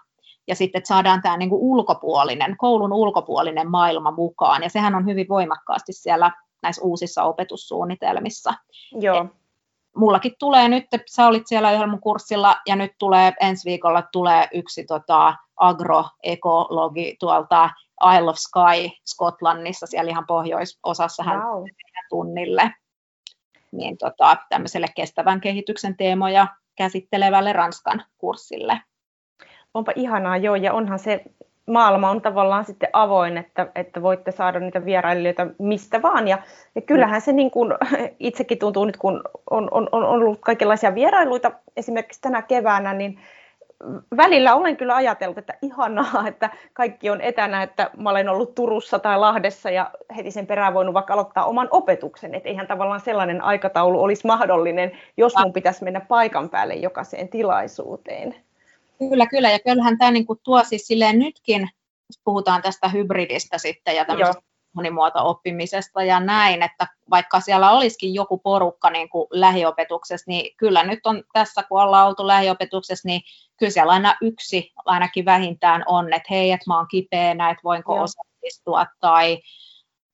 ja 0.46 0.54
sitten 0.54 0.78
että 0.78 0.88
saadaan 0.88 1.22
tämä 1.22 1.36
niin 1.36 1.50
kuin 1.50 1.62
ulkopuolinen, 1.62 2.56
koulun 2.56 2.92
ulkopuolinen 2.92 3.70
maailma 3.70 4.10
mukaan, 4.10 4.62
ja 4.62 4.70
sehän 4.70 4.94
on 4.94 5.06
hyvin 5.06 5.28
voimakkaasti 5.28 5.92
siellä 5.92 6.32
näissä 6.62 6.82
uusissa 6.82 7.22
opetussuunnitelmissa. 7.22 8.54
Joo. 8.92 9.24
Et 9.24 9.30
mullakin 9.96 10.32
tulee 10.38 10.68
nyt, 10.68 10.84
sä 11.06 11.26
olit 11.26 11.46
siellä 11.46 11.72
yhdellä 11.72 11.90
mun 11.90 12.00
kurssilla, 12.00 12.56
ja 12.66 12.76
nyt 12.76 12.92
tulee 12.98 13.32
ensi 13.40 13.68
viikolla 13.68 14.02
tulee 14.12 14.48
yksi 14.54 14.84
tota, 14.84 15.34
agroekologi 15.56 17.16
tuolta 17.20 17.70
Isle 18.16 18.30
of 18.30 18.36
Skye 18.36 18.92
Skotlannissa, 19.04 19.86
siellä 19.86 20.10
ihan 20.10 20.26
pohjoisosassa 20.26 21.22
hän 21.22 21.40
wow. 21.40 21.64
tunnille 22.10 22.72
niin 23.72 23.98
tota, 23.98 24.36
tämmöiselle 24.48 24.86
kestävän 24.96 25.40
kehityksen 25.40 25.96
teemoja 25.96 26.46
käsittelevälle 26.78 27.52
Ranskan 27.52 28.02
kurssille. 28.18 28.80
Onpa 29.74 29.92
ihanaa, 29.96 30.36
joo, 30.36 30.54
ja 30.54 30.72
onhan 30.72 30.98
se 30.98 31.24
maailma 31.68 32.10
on 32.10 32.22
tavallaan 32.22 32.64
sitten 32.64 32.88
avoin, 32.92 33.38
että, 33.38 33.66
että 33.74 34.02
voitte 34.02 34.30
saada 34.30 34.60
niitä 34.60 34.84
vierailijoita 34.84 35.46
mistä 35.58 36.02
vaan. 36.02 36.28
Ja, 36.28 36.38
ja 36.74 36.80
kyllähän 36.80 37.20
se 37.20 37.32
niin 37.32 37.50
kuin 37.50 37.74
itsekin 38.18 38.58
tuntuu 38.58 38.84
nyt, 38.84 38.96
kun 38.96 39.22
on, 39.50 39.68
on, 39.70 39.88
on 39.92 40.04
ollut 40.04 40.38
kaikenlaisia 40.40 40.94
vierailuita 40.94 41.52
esimerkiksi 41.76 42.20
tänä 42.20 42.42
keväänä, 42.42 42.94
niin 42.94 43.20
välillä 44.16 44.54
olen 44.54 44.76
kyllä 44.76 44.94
ajatellut, 44.94 45.38
että 45.38 45.54
ihanaa, 45.62 46.28
että 46.28 46.50
kaikki 46.72 47.10
on 47.10 47.20
etänä, 47.20 47.62
että 47.62 47.90
mä 47.96 48.10
olen 48.10 48.28
ollut 48.28 48.54
Turussa 48.54 48.98
tai 48.98 49.18
Lahdessa 49.18 49.70
ja 49.70 49.90
heti 50.16 50.30
sen 50.30 50.46
perään 50.46 50.74
voinut 50.74 50.94
vaikka 50.94 51.14
aloittaa 51.14 51.44
oman 51.44 51.68
opetuksen, 51.70 52.34
että 52.34 52.48
eihän 52.48 52.66
tavallaan 52.66 53.00
sellainen 53.00 53.42
aikataulu 53.42 54.02
olisi 54.02 54.26
mahdollinen, 54.26 54.92
jos 55.16 55.32
mun 55.42 55.52
pitäisi 55.52 55.84
mennä 55.84 56.00
paikan 56.00 56.50
päälle 56.50 56.74
jokaiseen 56.74 57.28
tilaisuuteen. 57.28 58.34
Kyllä, 58.98 59.26
kyllä, 59.26 59.50
ja 59.50 59.58
kyllähän 59.58 59.98
tämä 59.98 60.10
niin 60.10 60.26
kuin 60.26 60.40
tuo 60.42 60.64
siis 60.64 60.86
silleen 60.86 61.18
nytkin, 61.18 61.60
jos 62.08 62.20
puhutaan 62.24 62.62
tästä 62.62 62.88
hybridistä 62.88 63.58
sitten 63.58 63.96
ja 63.96 64.04
tämmöisestä 64.04 64.47
monimuoto-oppimisesta 64.72 66.02
ja 66.02 66.20
näin, 66.20 66.62
että 66.62 66.86
vaikka 67.10 67.40
siellä 67.40 67.70
olisikin 67.70 68.14
joku 68.14 68.38
porukka 68.38 68.90
niin 68.90 69.08
kuin 69.08 69.26
lähiopetuksessa, 69.30 70.24
niin 70.30 70.56
kyllä 70.56 70.84
nyt 70.84 71.06
on 71.06 71.22
tässä, 71.32 71.62
kun 71.62 71.82
ollaan 71.82 72.08
oltu 72.08 72.26
lähiopetuksessa, 72.26 73.08
niin 73.08 73.20
kyllä 73.56 73.72
siellä 73.72 73.92
aina 73.92 74.16
yksi 74.22 74.72
ainakin 74.84 75.24
vähintään 75.24 75.82
on, 75.86 76.12
että 76.12 76.28
hei, 76.30 76.52
että 76.52 76.64
mä 76.66 76.76
oon 76.76 76.88
kipeänä, 76.90 77.50
että 77.50 77.64
voinko 77.64 77.94
Joo. 77.94 78.04
osallistua 78.04 78.86
tai 79.00 79.42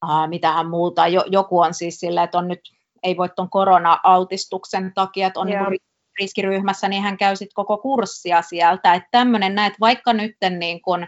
äh, 0.05 0.29
mitähän 0.29 0.67
muuta. 0.67 1.09
Jo, 1.09 1.25
joku 1.27 1.61
on 1.61 1.75
siis 1.75 2.01
silleen, 2.01 2.25
että 2.25 2.39
on 2.39 2.49
nyt, 2.49 2.61
ei 3.03 3.17
voi 3.17 3.29
tuon 3.29 3.51
korona-altistuksen 3.51 4.93
takia, 4.95 5.27
että 5.27 5.41
on 5.41 5.47
niin 5.47 5.81
riskiryhmässä, 6.21 6.89
niin 6.89 7.03
hän 7.03 7.17
käy 7.17 7.37
sitten 7.37 7.55
koko 7.55 7.79
kurssia 7.79 8.43
sieltä. 8.43 8.95
Että 8.95 9.09
tämmöinen 9.11 9.55
näet, 9.55 9.75
vaikka 9.81 10.13
nyt 10.13 10.37
niin 10.59 10.83
kun, 10.83 11.07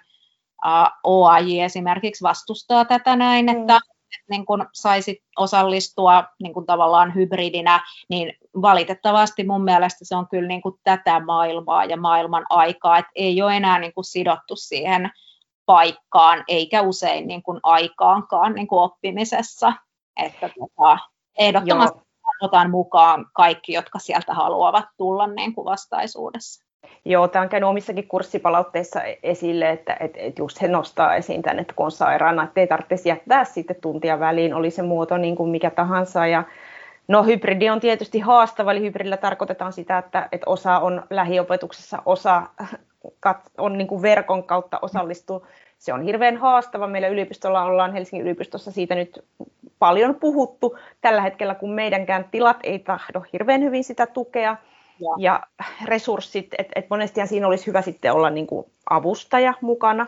OAJ 1.05 1.61
esimerkiksi 1.61 2.23
vastustaa 2.23 2.85
tätä 2.85 3.17
näin, 3.17 3.47
mm. 3.47 3.61
että 3.61 3.81
niin 4.31 4.47
kun 4.47 4.67
saisit 4.73 5.19
osallistua 5.39 6.25
niin 6.43 6.55
kun 6.55 6.67
tavallaan 6.67 7.15
hybridinä, 7.15 7.81
niin 8.09 8.33
valitettavasti 8.63 9.45
mun 9.45 9.65
mielestä 9.65 10.05
se 10.05 10.17
on 10.17 10.29
kyllä 10.29 10.49
niin 10.49 10.63
kun 10.63 10.79
tätä 10.85 11.21
maailmaa 11.21 11.85
ja 11.85 11.97
maailman 11.97 12.47
aikaa, 12.51 12.99
että 12.99 13.13
ei 13.15 13.43
ole 13.43 13.57
enää 13.57 13.79
niin 13.79 13.95
kun 13.95 14.05
sidottu 14.05 14.57
siihen 14.57 15.11
paikkaan, 15.67 16.45
eikä 16.49 16.83
usein 16.83 17.27
niin 17.29 17.43
kun 17.43 17.61
aikaankaan 17.63 18.55
niin 18.55 18.67
kun 18.67 18.83
oppimisessa. 18.83 19.73
Että 20.17 20.49
tota, 20.49 20.99
ehdottomasti 21.39 21.99
Joo. 21.99 22.05
otan 22.41 22.71
mukaan 22.71 23.27
kaikki, 23.33 23.73
jotka 23.73 23.99
sieltä 23.99 24.35
haluavat 24.35 24.85
tulla 24.97 25.27
niin 25.27 25.55
kuin 25.55 25.65
vastaisuudessa. 25.65 26.66
Joo, 27.05 27.29
tämä 27.29 27.43
on 27.43 27.49
käynyt 27.49 27.69
omissakin 27.69 28.09
kurssipalautteissa 28.09 29.01
esille, 29.23 29.71
että, 29.71 29.97
että, 30.01 30.19
että 30.21 30.43
just 30.43 30.63
he 30.63 30.69
nostaa 30.69 31.15
esiin 31.15 31.43
tämän, 31.43 31.59
että 31.59 31.75
kun 31.75 31.85
on 31.85 31.91
sairaana, 31.91 32.43
että 32.45 32.61
ei 32.61 32.67
tarvitse 32.67 33.09
jättää 33.09 33.45
sitten 33.45 33.77
tuntia 33.81 34.21
väliin, 34.21 34.55
oli 34.55 34.71
se 34.71 34.83
muoto 34.83 35.17
niin 35.17 35.37
kuin 35.37 35.51
mikä 35.51 35.71
tahansa. 35.71 36.27
Ja 36.27 36.45
no 37.09 37.23
hybridi 37.23 37.71
on 37.71 37.81
tietysti 37.81 38.19
haastava, 38.19 38.73
eli 38.73 38.81
hybridillä 38.81 39.17
tarkoitetaan 39.17 39.73
sitä, 39.73 39.99
että, 39.99 40.29
että 40.33 40.51
osa 40.51 40.79
on 40.79 41.03
lähiopetuksessa, 41.11 42.03
osa 42.07 42.43
on 43.59 43.79
niin 43.79 43.89
kuin 43.89 44.03
verkon 44.03 44.45
kautta 44.45 44.79
osallistuu. 44.83 45.47
Se 45.79 45.93
on 45.93 46.03
hirveän 46.03 46.37
haastava. 46.37 46.87
Meillä 46.87 47.09
yliopistolla 47.09 47.63
ollaan 47.63 47.93
Helsingin 47.93 48.23
yliopistossa 48.23 48.71
siitä 48.71 48.95
nyt 48.95 49.25
paljon 49.79 50.15
puhuttu 50.15 50.79
tällä 51.01 51.23
hetkellä, 51.23 51.55
kun 51.55 51.71
meidänkään 51.71 52.25
tilat 52.31 52.57
ei 52.63 52.79
tahdo 52.79 53.23
hirveän 53.33 53.63
hyvin 53.63 53.85
sitä 53.85 54.07
tukea 54.07 54.57
ja, 55.01 55.15
ja 55.19 55.41
resurssit, 55.85 56.49
että 56.59 56.73
et 56.77 56.91
monestihan 56.91 57.29
siinä 57.29 57.47
olisi 57.47 57.67
hyvä 57.67 57.83
sitten 57.83 58.13
olla 58.13 58.31
niin 58.31 58.47
kuin 58.47 58.67
avustaja 58.91 59.55
mukana, 59.61 60.07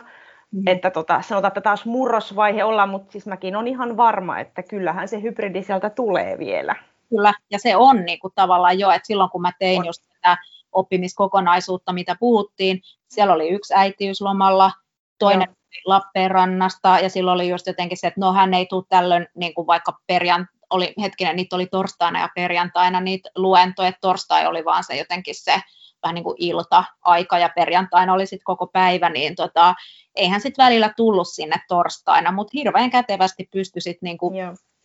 mm. 0.51 0.67
että 0.67 0.89
tota, 0.89 1.21
sanotaan, 1.21 1.49
että 1.49 1.61
taas 1.61 1.85
murrosvaihe 1.85 2.63
ollaan, 2.63 2.89
mutta 2.89 3.11
siis 3.11 3.25
mäkin 3.25 3.55
on 3.55 3.67
ihan 3.67 3.97
varma, 3.97 4.39
että 4.39 4.63
kyllähän 4.63 5.07
se 5.07 5.21
hybridi 5.21 5.63
sieltä 5.63 5.89
tulee 5.89 6.37
vielä. 6.37 6.75
Kyllä, 7.09 7.33
ja 7.51 7.59
se 7.59 7.75
on 7.75 8.05
niin 8.05 8.19
kuin 8.19 8.33
tavallaan 8.35 8.79
jo, 8.79 8.91
että 8.91 9.07
silloin 9.07 9.29
kun 9.29 9.41
mä 9.41 9.51
tein 9.59 9.79
on. 9.79 9.85
just 9.85 10.03
tätä 10.09 10.37
oppimiskokonaisuutta, 10.71 11.93
mitä 11.93 12.15
puhuttiin, 12.19 12.81
siellä 13.07 13.33
oli 13.33 13.49
yksi 13.49 13.73
äitiyslomalla, 13.77 14.71
toinen 15.19 15.47
Joo. 15.47 15.55
Lappeenrannasta, 15.85 16.99
ja 16.99 17.09
silloin 17.09 17.35
oli 17.35 17.49
just 17.49 17.67
jotenkin 17.67 17.97
se, 17.97 18.07
että 18.07 18.19
no 18.19 18.33
hän 18.33 18.53
ei 18.53 18.65
tule 18.65 18.83
tällöin 18.89 19.27
niin 19.35 19.53
kuin 19.53 19.67
vaikka 19.67 19.97
perjant, 20.07 20.47
oli, 20.69 20.93
hetkinen, 21.01 21.35
niitä 21.35 21.55
oli 21.55 21.67
torstaina 21.67 22.19
ja 22.19 22.29
perjantaina 22.35 23.01
niitä 23.01 23.29
luentoja, 23.35 23.91
torstai 24.01 24.47
oli 24.47 24.65
vaan 24.65 24.83
se 24.83 24.97
jotenkin 24.97 25.35
se 25.35 25.61
vähän 26.03 26.15
niin 26.15 26.23
kuin 26.23 26.35
ilta-aika 26.39 27.39
ja 27.39 27.49
perjantaina 27.55 28.13
oli 28.13 28.25
sitten 28.25 28.43
koko 28.43 28.67
päivä, 28.67 29.09
niin 29.09 29.35
tota, 29.35 29.75
eihän 30.15 30.41
sitten 30.41 30.65
välillä 30.65 30.93
tullut 30.97 31.27
sinne 31.27 31.55
torstaina, 31.67 32.31
mutta 32.31 32.51
hirveän 32.53 32.89
kätevästi 32.89 33.49
pystyi 33.51 33.81
sitten 33.81 34.07
niin 34.07 34.17
kuin 34.17 34.35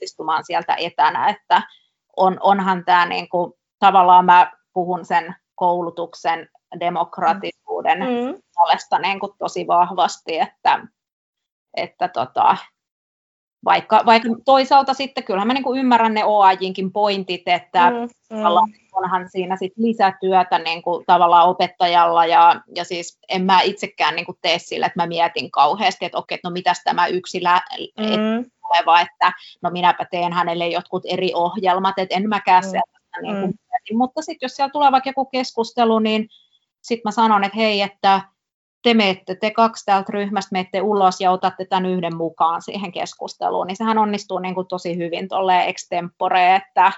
istumaan 0.01 0.44
sieltä 0.44 0.75
etänä, 0.75 1.29
että 1.29 1.62
on, 2.16 2.37
onhan 2.40 2.85
tämä 2.85 3.07
niin 3.07 3.29
kuin, 3.29 3.53
tavallaan 3.79 4.25
mä 4.25 4.53
puhun 4.73 5.05
sen 5.05 5.37
koulutuksen 5.55 6.49
demokratisuuden 6.81 7.99
mm. 7.99 8.42
puolesta 8.55 8.99
niin 8.99 9.20
kuin 9.20 9.33
tosi 9.38 9.66
vahvasti, 9.66 10.38
että, 10.38 10.87
että 11.77 12.09
tota, 12.09 12.57
vaikka, 13.64 14.03
vaikka 14.07 14.29
toisaalta 14.44 14.94
sitten 14.94 15.24
kyllähän 15.24 15.46
mä 15.46 15.55
niin 15.55 15.64
kuin 15.64 15.81
ymmärrän 15.81 16.14
ne 16.14 16.24
OAJinkin 16.24 16.92
pointit, 16.92 17.42
että 17.46 17.90
mm, 17.90 18.37
mm. 18.37 18.44
onhan 18.92 19.29
siinä 19.29 19.57
sit 19.57 19.72
lisätyötä 19.77 20.59
niin 20.59 20.83
kuin 20.83 21.05
tavallaan 21.07 21.48
opettajalla 21.48 22.27
ja, 22.27 22.61
ja 22.74 22.85
siis 22.85 23.18
en 23.29 23.44
mä 23.44 23.61
itsekään 23.61 24.16
niin 24.16 24.27
kuin 24.27 24.38
tee 24.42 24.59
sillä, 24.59 24.87
että 24.87 25.03
mä 25.03 25.07
mietin 25.07 25.50
kauheasti, 25.50 26.05
että 26.05 26.18
okei, 26.18 26.38
no 26.44 26.50
mitäs 26.50 26.81
tämä 26.85 27.07
yksi 27.07 27.42
lä- 27.42 27.62
mm. 27.98 28.50
oleva, 28.70 29.00
että 29.00 29.33
no 29.62 29.70
minäpä 29.70 30.05
teen 30.11 30.33
hänelle 30.33 30.68
jotkut 30.68 31.03
eri 31.07 31.31
ohjelmat, 31.35 31.98
että 31.98 32.14
en 32.14 32.29
mäkään 32.29 32.64
mm. 32.64 32.70
sieltä 32.70 32.98
niin 33.22 33.40
kuin 33.40 33.50
mm. 33.92 33.98
mutta 33.98 34.22
sitten 34.22 34.46
jos 34.46 34.57
siellä 34.57 34.72
tulee 34.72 34.92
vaikka 34.92 35.11
joku 35.11 35.24
keskustelu, 35.24 35.98
niin 35.98 36.29
sitten 36.83 37.03
mä 37.05 37.11
sanon, 37.11 37.44
että 37.44 37.57
hei, 37.57 37.83
että 37.83 38.20
te 38.85 38.94
meette, 38.94 39.35
te 39.35 39.51
kaksi 39.51 39.85
täältä 39.85 40.12
ryhmästä 40.12 40.49
menette 40.53 40.81
ulos 40.81 41.20
ja 41.20 41.31
otatte 41.31 41.64
tämän 41.64 41.87
yhden 41.87 42.16
mukaan 42.16 42.62
siihen 42.62 42.92
keskusteluun, 42.92 43.66
niin 43.66 43.77
sehän 43.77 43.99
onnistuu 43.99 44.38
niin 44.38 44.55
kuin 44.55 44.66
tosi 44.66 44.97
hyvin 44.97 45.29
tuolle 45.29 45.64
extempore, 45.64 46.55
että 46.55 46.92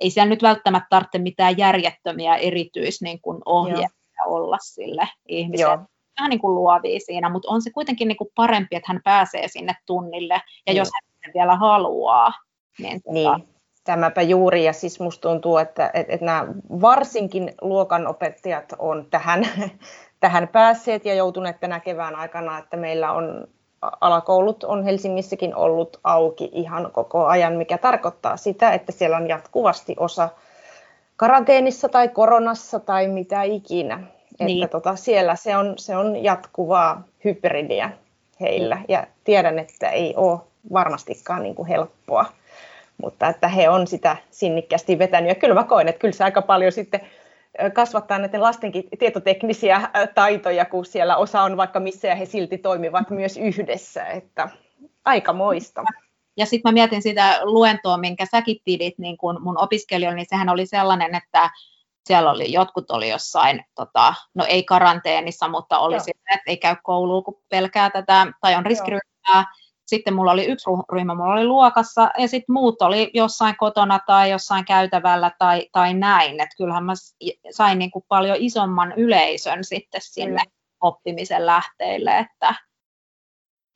ei 0.00 0.10
siellä 0.10 0.30
nyt 0.30 0.42
välttämättä 0.42 0.86
tarvitse 0.90 1.18
mitään 1.18 1.58
järjettömiä 1.58 2.36
erityis 2.36 3.02
niin 3.02 3.20
kuin 3.20 3.38
ohjeita 3.44 4.24
olla 4.26 4.58
sille 4.60 5.08
ihmiselle. 5.28 5.74
Joo. 5.74 5.84
Vähän 6.18 6.30
niin 6.30 6.40
kuin 6.40 6.54
luovia 6.54 7.00
siinä, 7.00 7.28
mutta 7.28 7.50
on 7.50 7.62
se 7.62 7.70
kuitenkin 7.70 8.08
niin 8.08 8.16
kuin 8.16 8.30
parempi, 8.34 8.76
että 8.76 8.92
hän 8.92 9.00
pääsee 9.04 9.48
sinne 9.48 9.74
tunnille, 9.86 10.34
ja 10.34 10.40
niin. 10.66 10.76
jos 10.76 10.88
hän 10.94 11.32
vielä 11.34 11.56
haluaa. 11.56 12.32
Niin, 12.78 13.02
tota 13.02 13.12
niin. 13.12 13.48
Tämäpä 13.84 14.22
juuri, 14.22 14.64
ja 14.64 14.72
siis 14.72 15.00
musta 15.00 15.28
tuntuu, 15.28 15.56
että, 15.56 15.90
että, 15.94 16.12
että 16.12 16.26
nämä 16.26 16.46
varsinkin 16.80 17.54
luokanopettajat 17.60 18.72
on 18.78 19.06
tähän 19.10 19.48
tähän 20.26 20.48
päässeet 20.48 21.04
ja 21.04 21.14
joutuneet 21.14 21.60
tänä 21.60 21.80
kevään 21.80 22.16
aikana, 22.16 22.58
että 22.58 22.76
meillä 22.76 23.12
on 23.12 23.48
alakoulut 24.00 24.64
on 24.64 24.84
Helsingissäkin 24.84 25.54
ollut 25.54 26.00
auki 26.04 26.50
ihan 26.52 26.90
koko 26.92 27.26
ajan, 27.26 27.52
mikä 27.52 27.78
tarkoittaa 27.78 28.36
sitä, 28.36 28.72
että 28.72 28.92
siellä 28.92 29.16
on 29.16 29.28
jatkuvasti 29.28 29.94
osa 29.98 30.28
karanteenissa 31.16 31.88
tai 31.88 32.08
koronassa 32.08 32.80
tai 32.80 33.08
mitä 33.08 33.42
ikinä. 33.42 34.00
Niin. 34.38 34.64
Että 34.64 34.72
tota, 34.72 34.96
siellä 34.96 35.36
se 35.36 35.56
on, 35.56 35.74
se 35.78 35.96
on 35.96 36.24
jatkuvaa 36.24 37.02
hybridiä 37.24 37.90
heillä 38.40 38.78
ja 38.88 39.06
tiedän, 39.24 39.58
että 39.58 39.90
ei 39.90 40.14
ole 40.16 40.40
varmastikaan 40.72 41.42
niin 41.42 41.54
kuin 41.54 41.68
helppoa, 41.68 42.24
mutta 43.02 43.28
että 43.28 43.48
he 43.48 43.68
on 43.68 43.86
sitä 43.86 44.16
sinnikkäästi 44.30 44.98
vetänyt 44.98 45.28
ja 45.28 45.34
kyllä 45.34 45.54
mä 45.54 45.64
koen, 45.64 45.88
että 45.88 46.00
kyllä 46.00 46.14
se 46.14 46.24
aika 46.24 46.42
paljon 46.42 46.72
sitten 46.72 47.00
kasvattaa 47.72 48.18
näiden 48.18 48.42
lastenkin 48.42 48.84
tietoteknisiä 48.98 49.90
taitoja, 50.14 50.64
kun 50.64 50.86
siellä 50.86 51.16
osa 51.16 51.42
on 51.42 51.56
vaikka 51.56 51.80
missä 51.80 52.08
ja 52.08 52.14
he 52.14 52.24
silti 52.24 52.58
toimivat 52.58 53.10
myös 53.10 53.36
yhdessä, 53.36 54.06
että 54.06 54.48
aika 55.04 55.32
moista. 55.32 55.84
Ja 56.36 56.46
sitten 56.46 56.68
mä 56.68 56.72
mietin 56.72 57.02
sitä 57.02 57.40
luentoa, 57.42 57.96
minkä 57.98 58.26
säkin 58.30 58.56
pidit 58.64 58.98
niin 58.98 59.16
kun 59.16 59.42
mun 59.42 59.62
opiskelijoille, 59.62 60.16
niin 60.16 60.26
sehän 60.28 60.48
oli 60.48 60.66
sellainen, 60.66 61.14
että 61.14 61.50
siellä 62.06 62.30
oli, 62.30 62.52
jotkut 62.52 62.90
oli 62.90 63.08
jossain, 63.08 63.64
tota, 63.74 64.14
no 64.34 64.44
ei 64.48 64.64
karanteenissa, 64.64 65.48
mutta 65.48 65.78
oli 65.78 66.00
siellä, 66.00 66.34
että 66.34 66.50
ei 66.50 66.56
käy 66.56 66.76
kouluun, 66.82 67.24
kun 67.24 67.42
pelkää 67.48 67.90
tätä, 67.90 68.26
tai 68.40 68.54
on 68.54 68.66
riskiryhmää, 68.66 69.44
sitten 69.86 70.14
mulla 70.14 70.32
oli 70.32 70.46
yksi 70.46 70.70
ryhmä, 70.92 71.14
mulla 71.14 71.32
oli 71.32 71.44
luokassa 71.44 72.10
ja 72.18 72.28
sitten 72.28 72.52
muut 72.52 72.82
oli 72.82 73.10
jossain 73.14 73.56
kotona 73.58 74.00
tai 74.06 74.30
jossain 74.30 74.64
käytävällä 74.64 75.30
tai, 75.38 75.68
tai 75.72 75.94
näin. 75.94 76.40
Että 76.40 76.56
kyllähän 76.56 76.84
mä 76.84 76.92
sain 77.50 77.78
niin 77.78 77.90
kuin 77.90 78.04
paljon 78.08 78.36
isomman 78.40 78.92
yleisön 78.96 79.64
sitten 79.64 80.00
sinne 80.04 80.42
mm. 80.42 80.50
oppimisen 80.80 81.46
lähteille. 81.46 82.18
Että... 82.18 82.54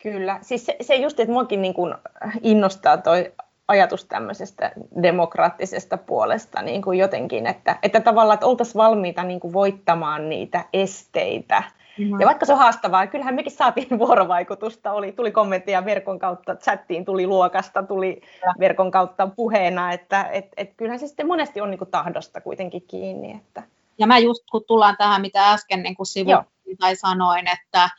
Kyllä, 0.03 0.39
siis 0.43 0.67
se, 0.67 0.77
se 0.81 0.95
just, 0.95 1.21
että 1.21 1.33
muakin 1.33 1.63
niin 1.63 1.75
kuin 1.75 1.95
innostaa 2.43 2.97
toi 2.97 3.33
ajatus 3.69 4.05
tämmöisestä 4.05 4.73
demokraattisesta 5.03 5.97
puolesta 5.97 6.63
niin 6.63 6.83
kuin 6.83 6.99
jotenkin, 6.99 7.47
että, 7.47 7.79
että 7.83 8.01
tavallaan 8.01 8.35
että 8.35 8.47
oltaisiin 8.47 8.75
valmiita 8.75 9.25
niin 9.25 9.41
kuin 9.41 9.53
voittamaan 9.53 10.29
niitä 10.29 10.65
esteitä, 10.73 11.63
Mm-hmm. 11.99 12.21
Ja 12.21 12.27
vaikka 12.27 12.47
se 12.47 12.53
on 12.53 12.59
haastavaa, 12.59 13.07
kyllähän 13.07 13.35
mekin 13.35 13.53
saatiin 13.53 13.99
vuorovaikutusta, 13.99 14.93
oli, 14.93 15.13
tuli 15.13 15.33
kommentteja 15.33 15.85
verkon 15.85 16.19
kautta, 16.19 16.57
chattiin 16.57 17.05
tuli 17.05 17.27
luokasta, 17.27 17.83
tuli 17.83 18.21
ja. 18.47 18.55
verkon 18.59 18.91
kautta 18.91 19.27
puheena, 19.27 19.93
että 19.93 20.25
et, 20.25 20.47
et 20.57 20.75
kyllähän 20.77 20.99
se 20.99 21.07
sitten 21.07 21.27
monesti 21.27 21.61
on 21.61 21.71
niin 21.71 21.79
kuin 21.79 21.91
tahdosta 21.91 22.41
kuitenkin 22.41 22.83
kiinni. 22.89 23.33
Että. 23.33 23.63
Ja 23.99 24.07
mä 24.07 24.19
just 24.19 24.45
kun 24.51 24.65
tullaan 24.67 24.97
tähän, 24.97 25.21
mitä 25.21 25.53
äsken 25.53 25.83
niin 25.83 25.97
sivuin 26.03 26.45
tai 26.79 26.97
sanoin, 26.97 27.49
että, 27.49 27.91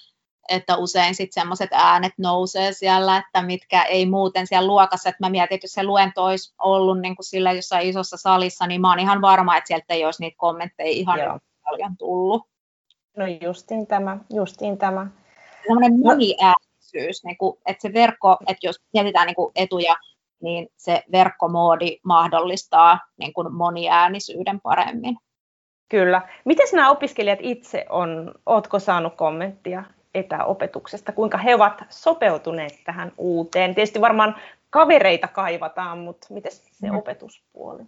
että 0.49 0.77
usein 0.77 1.15
sitten 1.15 1.41
semmoiset 1.41 1.69
äänet 1.73 2.13
nousee 2.17 2.73
siellä, 2.73 3.17
että 3.17 3.41
mitkä 3.41 3.84
ei 3.84 4.06
muuten 4.06 4.47
siellä 4.47 4.67
luokassa, 4.67 5.10
että 5.10 5.23
mä 5.23 5.30
mietin, 5.30 5.56
että 5.56 5.65
jos 5.65 5.71
se 5.71 5.84
luento 5.84 6.25
olisi 6.25 6.54
ollut 6.60 6.99
niin 6.99 7.16
kuin 7.16 7.26
sillä 7.26 7.51
jossain 7.51 7.89
isossa 7.89 8.18
salissa, 8.18 8.68
niin 8.68 8.82
mä 8.82 8.89
oon 8.89 8.99
ihan 8.99 9.22
varma, 9.22 9.57
että 9.57 9.68
sieltä 9.68 9.93
ei 9.93 10.05
olisi 10.05 10.22
niitä 10.24 10.38
kommentteja 10.38 10.89
ihan 10.89 11.20
Joo. 11.20 11.39
paljon 11.63 11.97
tullut. 11.97 12.51
No 13.18 13.26
justiin 13.41 13.88
tämä, 13.88 14.18
justiin 14.34 14.78
tämä. 14.78 15.07
Sellainen 15.64 15.99
no. 15.99 16.03
moniäänisyys, 16.03 17.24
niin 17.24 17.38
kuin, 17.38 17.57
että 17.66 17.82
se 17.82 17.93
verkko, 17.93 18.38
että 18.47 18.68
jos 18.68 18.76
mietitään 18.93 19.28
niin 19.28 19.36
kuin 19.36 19.51
etuja, 19.55 19.95
niin 20.41 20.68
se 20.78 21.03
verkkomoodi 21.12 21.97
mahdollistaa 22.03 22.99
niin 23.18 23.34
kuin 23.34 23.53
moniäänisyyden 23.53 24.62
paremmin. 24.62 25.18
Kyllä. 25.89 26.22
Miten 26.45 26.68
nämä 26.74 26.91
opiskelijat 26.91 27.39
itse 27.41 27.86
on, 27.89 28.34
oletko 28.45 28.80
saanut 28.80 29.16
kommenttia 29.16 29.84
etäopetuksesta, 30.14 31.12
kuinka 31.12 31.38
he 31.38 31.55
ovat 31.55 31.84
sopeutuneet 31.89 32.74
tähän 32.86 33.12
uuteen? 33.18 33.76
Tietysti 33.76 34.01
varmaan 34.01 34.36
kavereita 34.70 35.28
kaivataan, 35.28 35.97
mutta 35.97 36.28
miten 36.30 36.51
se 36.51 36.89
mm. 36.89 36.97
opetuspuoli? 36.97 37.84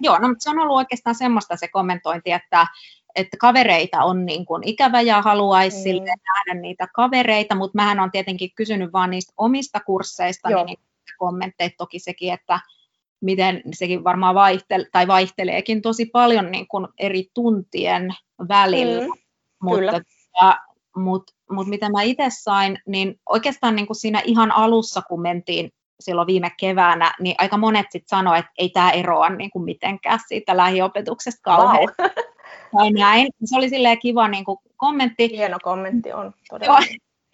Joo, 0.00 0.18
no, 0.18 0.28
mutta 0.28 0.42
se 0.42 0.50
on 0.50 0.58
ollut 0.58 0.76
oikeastaan 0.76 1.14
semmoista 1.14 1.56
se 1.56 1.68
kommentointi, 1.68 2.32
että, 2.32 2.66
että 3.14 3.36
kavereita 3.40 4.04
on 4.04 4.26
niin 4.26 4.46
kuin 4.46 4.62
ikävä 4.64 5.00
ja 5.00 5.22
haluaisi 5.22 5.76
mm. 5.76 5.82
sille 5.82 6.14
nähdä 6.28 6.60
niitä 6.60 6.88
kavereita, 6.94 7.54
mutta 7.54 7.76
mähän 7.76 8.00
on 8.00 8.10
tietenkin 8.10 8.50
kysynyt 8.54 8.92
vaan 8.92 9.10
niistä 9.10 9.32
omista 9.36 9.80
kursseista, 9.80 10.50
Joo. 10.50 10.64
niin 10.64 10.78
kommentteja 11.18 11.70
toki 11.78 11.98
sekin, 11.98 12.32
että 12.32 12.60
miten 13.20 13.62
sekin 13.72 14.04
varmaan 14.04 14.34
vaihtel, 14.34 14.84
tai 14.92 15.06
vaihteleekin 15.06 15.82
tosi 15.82 16.06
paljon 16.06 16.50
niin 16.50 16.68
kuin 16.68 16.88
eri 16.98 17.30
tuntien 17.34 18.14
välillä, 18.48 19.06
mm, 19.06 19.12
mutta, 19.62 19.92
tota, 19.92 20.58
mutta, 20.96 21.32
mutta 21.50 21.70
mitä 21.70 21.90
mä 21.90 22.02
itse 22.02 22.24
sain, 22.28 22.78
niin 22.86 23.20
oikeastaan 23.28 23.76
niin 23.76 23.86
kuin 23.86 23.96
siinä 23.96 24.22
ihan 24.24 24.52
alussa, 24.52 25.02
kun 25.02 25.22
mentiin 25.22 25.70
silloin 26.00 26.26
viime 26.26 26.50
keväänä, 26.60 27.14
niin 27.20 27.34
aika 27.38 27.56
monet 27.56 27.86
sitten 27.90 28.08
sanoivat, 28.08 28.38
että 28.38 28.52
ei 28.58 28.68
tämä 28.68 28.90
eroa 28.90 29.28
niin 29.28 29.50
kuin 29.50 29.64
mitenkään 29.64 30.20
siitä 30.28 30.56
lähiopetuksesta 30.56 31.42
kauhean. 31.42 31.78
Wow. 31.78 32.10
Tai 32.76 32.90
näin. 32.90 33.28
Se 33.44 33.56
oli 33.56 33.68
silleen 33.68 33.98
kiva 33.98 34.28
niin 34.28 34.44
kuin 34.44 34.58
kommentti. 34.76 35.30
Hieno 35.30 35.58
kommentti 35.62 36.12
on 36.12 36.32
todella. 36.50 36.78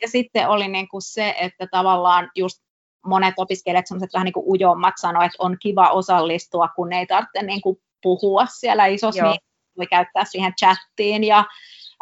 Ja 0.02 0.08
sitten 0.08 0.48
oli 0.48 0.68
niin 0.68 0.88
kuin 0.88 1.02
se, 1.02 1.34
että 1.40 1.66
tavallaan 1.70 2.30
just 2.36 2.62
monet 3.06 3.34
opiskelijat, 3.36 3.86
sellaiset 3.86 4.12
vähän 4.12 4.24
niin 4.24 4.32
kuin 4.32 4.46
ujommat 4.48 4.94
sanoivat, 4.96 5.26
että 5.26 5.42
on 5.42 5.56
kiva 5.60 5.88
osallistua, 5.88 6.68
kun 6.68 6.92
ei 6.92 7.06
tarvitse 7.06 7.42
niin 7.42 7.60
kuin 7.60 7.76
puhua 8.02 8.46
siellä 8.46 8.86
isossa, 8.86 9.24
niin 9.24 9.40
voi 9.78 9.86
käyttää 9.86 10.24
siihen 10.24 10.52
chattiin 10.60 11.24
ja 11.24 11.44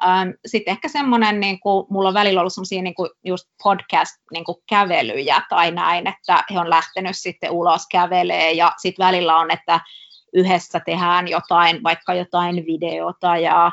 Ähm, 0.05 0.31
sitten 0.47 0.73
ehkä 0.73 0.89
semmoinen, 0.89 1.41
niin 1.41 1.61
kuin, 1.61 1.87
mulla 1.91 2.09
on 2.09 2.15
välillä 2.15 2.41
ollut 2.41 2.53
semmoisia 2.53 2.83
niin 2.83 2.95
just 3.25 3.49
podcast-kävelyjä 3.63 5.35
niin 5.35 5.45
tai 5.49 5.71
näin, 5.71 6.07
että 6.07 6.45
he 6.55 6.61
on 6.61 6.71
lähtenyt 6.71 7.17
sitten 7.17 7.51
ulos 7.51 7.87
kävelee 7.91 8.53
ja 8.53 8.73
sitten 8.77 9.07
välillä 9.07 9.37
on, 9.37 9.51
että 9.51 9.81
yhdessä 10.33 10.81
tehdään 10.81 11.29
jotain, 11.29 11.83
vaikka 11.83 12.15
jotain 12.15 12.57
videota 12.67 13.37
ja, 13.37 13.73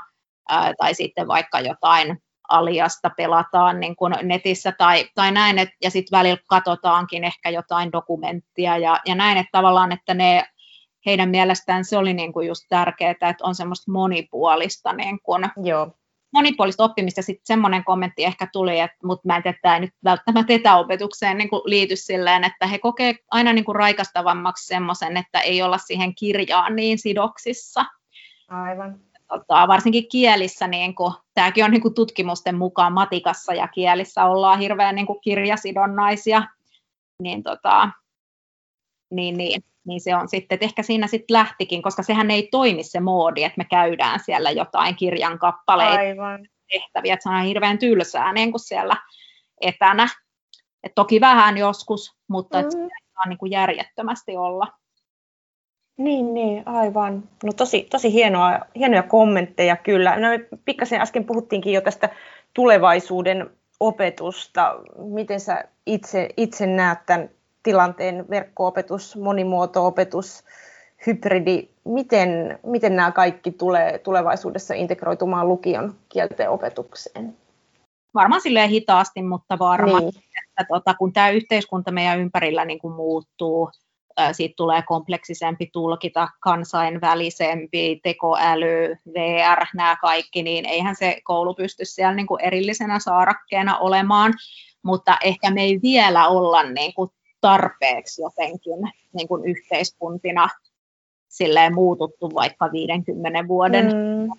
ää, 0.49 0.73
tai 0.77 0.93
sitten 0.93 1.27
vaikka 1.27 1.59
jotain 1.59 2.21
aliasta 2.49 3.09
pelataan 3.17 3.79
niin 3.79 3.95
kuin 3.95 4.15
netissä 4.23 4.71
tai, 4.71 5.05
tai 5.15 5.31
näin, 5.31 5.59
et, 5.59 5.69
ja 5.83 5.89
sitten 5.91 6.17
välillä 6.17 6.41
katsotaankin 6.47 7.23
ehkä 7.23 7.49
jotain 7.49 7.91
dokumenttia 7.91 8.77
ja, 8.77 8.99
ja 9.05 9.15
näin, 9.15 9.37
että 9.37 9.51
tavallaan, 9.51 9.91
että 9.91 10.13
ne 10.13 10.45
heidän 11.05 11.29
mielestään 11.29 11.85
se 11.85 11.97
oli 11.97 12.13
niin 12.13 12.33
kuin 12.33 12.47
just 12.47 12.63
tärkeää, 12.69 13.11
että 13.11 13.35
on 13.41 13.55
semmoista 13.55 13.91
monipuolista 13.91 14.93
niin 14.93 15.19
kuin, 15.23 15.49
Joo 15.63 15.91
monipuolista 16.33 16.83
oppimista. 16.83 17.21
Sitten 17.21 17.45
semmoinen 17.45 17.83
kommentti 17.83 18.25
ehkä 18.25 18.47
tuli, 18.53 18.79
että, 18.79 18.97
mutta 19.03 19.27
mä 19.27 19.37
en 19.37 19.43
tiedä, 19.43 19.57
tämä 19.61 19.79
nyt 19.79 19.93
välttämättä 20.03 20.53
etäopetukseen 20.53 21.37
niin 21.37 21.49
kuin 21.49 21.61
liity 21.65 21.95
silleen, 21.95 22.43
että 22.43 22.67
he 22.67 22.79
kokee 22.79 23.15
aina 23.31 23.53
niin 23.53 23.65
kuin 23.65 23.75
raikastavammaksi 23.75 24.67
semmoisen, 24.67 25.17
että 25.17 25.39
ei 25.39 25.61
olla 25.61 25.77
siihen 25.77 26.15
kirjaan 26.15 26.75
niin 26.75 26.99
sidoksissa. 26.99 27.85
Aivan. 28.47 28.99
Tota, 29.27 29.67
varsinkin 29.67 30.09
kielissä, 30.09 30.67
niin 30.67 30.95
kuin, 30.95 31.13
tämäkin 31.33 31.65
on 31.65 31.71
niin 31.71 31.81
kuin 31.81 31.93
tutkimusten 31.93 32.57
mukaan 32.57 32.93
matikassa 32.93 33.53
ja 33.53 33.67
kielissä 33.67 34.25
ollaan 34.25 34.59
hirveän 34.59 34.95
niin 34.95 35.07
kuin 35.07 35.21
kirjasidonnaisia, 35.21 36.43
niin, 37.21 37.43
tota, 37.43 37.89
niin, 39.09 39.37
niin 39.37 39.63
niin 39.87 40.01
se 40.01 40.15
on 40.15 40.29
sitten, 40.29 40.55
että 40.55 40.65
ehkä 40.65 40.83
siinä 40.83 41.07
sitten 41.07 41.33
lähtikin, 41.33 41.81
koska 41.81 42.03
sehän 42.03 42.31
ei 42.31 42.47
toimi 42.51 42.83
se 42.83 42.99
moodi, 42.99 43.43
että 43.43 43.57
me 43.57 43.65
käydään 43.65 44.19
siellä 44.19 44.51
jotain 44.51 44.95
kirjan 44.95 45.39
kappaleita 45.39 45.99
Aivan. 45.99 46.47
tehtäviä, 46.71 47.13
että 47.13 47.23
se 47.23 47.29
on 47.29 47.43
hirveän 47.43 47.77
tylsää 47.77 48.33
niin 48.33 48.51
kuin 48.51 48.59
siellä 48.59 48.95
etänä. 49.61 50.07
Et 50.83 50.91
toki 50.95 51.21
vähän 51.21 51.57
joskus, 51.57 52.17
mutta 52.27 52.61
mm. 52.61 52.67
Mm-hmm. 52.67 52.89
saa 53.13 53.27
niin 53.27 53.37
kuin 53.37 53.51
järjettömästi 53.51 54.37
olla. 54.37 54.67
Niin, 55.97 56.33
niin, 56.33 56.67
aivan. 56.67 57.23
No 57.43 57.53
tosi, 57.53 57.87
tosi 57.91 58.13
hienoa, 58.13 58.59
hienoja 58.75 59.03
kommentteja 59.03 59.75
kyllä. 59.75 60.19
No, 60.19 60.27
me 60.29 60.39
pikkasen 60.65 61.01
äsken 61.01 61.25
puhuttiinkin 61.25 61.73
jo 61.73 61.81
tästä 61.81 62.09
tulevaisuuden 62.53 63.49
opetusta. 63.79 64.75
Miten 64.97 65.39
sä 65.39 65.63
itse, 65.85 66.29
itse 66.37 66.65
näet 66.65 66.99
tämän 67.05 67.29
tilanteen 67.67 68.25
verkko-opetus, 68.29 69.15
monimuoto-opetus, 69.15 70.43
hybridi, 71.07 71.69
miten, 71.85 72.59
miten 72.63 72.95
nämä 72.95 73.11
kaikki 73.11 73.51
tulee 73.51 73.97
tulevaisuudessa 73.99 74.73
integroitumaan 74.73 75.47
lukion 75.47 75.95
kielten 76.09 76.49
opetukseen? 76.49 77.37
Varmaan 78.13 78.41
silleen 78.41 78.69
hitaasti, 78.69 79.21
mutta 79.21 79.59
varmaan, 79.59 80.03
niin. 80.03 80.23
että 80.43 80.65
tota, 80.73 80.93
kun 80.93 81.13
tämä 81.13 81.29
yhteiskunta 81.29 81.91
meidän 81.91 82.19
ympärillä 82.19 82.65
niin 82.65 82.79
kuin 82.79 82.93
muuttuu, 82.93 83.69
siitä 84.31 84.53
tulee 84.57 84.81
kompleksisempi 84.81 85.69
tulkita, 85.73 86.27
kansainvälisempi, 86.39 87.99
tekoäly, 88.03 88.97
VR, 89.13 89.65
nämä 89.73 89.97
kaikki, 90.01 90.43
niin 90.43 90.65
eihän 90.65 90.95
se 90.95 91.21
koulu 91.23 91.53
pysty 91.53 91.85
siellä 91.85 92.15
niin 92.15 92.27
kuin 92.27 92.41
erillisenä 92.41 92.99
saarakkeena 92.99 93.77
olemaan, 93.77 94.33
mutta 94.83 95.17
ehkä 95.23 95.51
me 95.51 95.61
ei 95.61 95.79
vielä 95.83 96.27
olla 96.27 96.63
niin 96.63 96.93
kuin 96.93 97.11
tarpeeksi 97.41 98.21
jotenkin 98.21 98.79
niin 99.13 99.27
kuin 99.27 99.45
yhteiskuntina 99.45 100.49
silleen 101.27 101.73
muututtu 101.73 102.31
vaikka 102.35 102.71
50 102.71 103.47
vuoden 103.47 103.85
mm. 103.85 104.29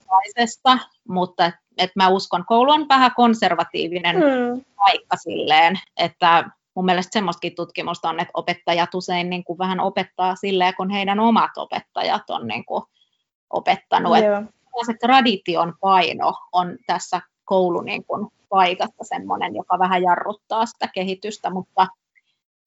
mutta 1.08 1.46
et, 1.46 1.54
et 1.78 1.90
mä 1.96 2.08
uskon, 2.08 2.44
koulu 2.46 2.70
on 2.70 2.88
vähän 2.88 3.10
konservatiivinen 3.16 4.16
mm. 4.16 4.64
paikka 4.76 5.16
silleen, 5.16 5.78
että 5.96 6.50
mun 6.74 6.84
mielestä 6.84 7.12
semmoistakin 7.12 7.54
tutkimusta 7.54 8.08
on, 8.08 8.20
että 8.20 8.30
opettajat 8.34 8.94
usein 8.94 9.30
niin 9.30 9.44
kuin 9.44 9.58
vähän 9.58 9.80
opettaa 9.80 10.36
silleen, 10.36 10.74
kun 10.76 10.90
heidän 10.90 11.20
omat 11.20 11.50
opettajat 11.56 12.30
on 12.30 12.46
niin 12.46 12.64
kuin 12.64 12.84
opettanut. 13.50 14.18
Yeah. 14.18 14.42
Että 14.42 14.86
se 14.86 14.94
tradition 15.00 15.74
paino 15.80 16.32
on 16.52 16.76
tässä 16.86 17.20
koulun 17.44 17.84
niin 17.84 18.04
kuin 18.04 18.28
paikassa 18.48 19.04
semmoinen, 19.04 19.54
joka 19.54 19.78
vähän 19.78 20.02
jarruttaa 20.02 20.66
sitä 20.66 20.88
kehitystä, 20.94 21.50
mutta 21.50 21.86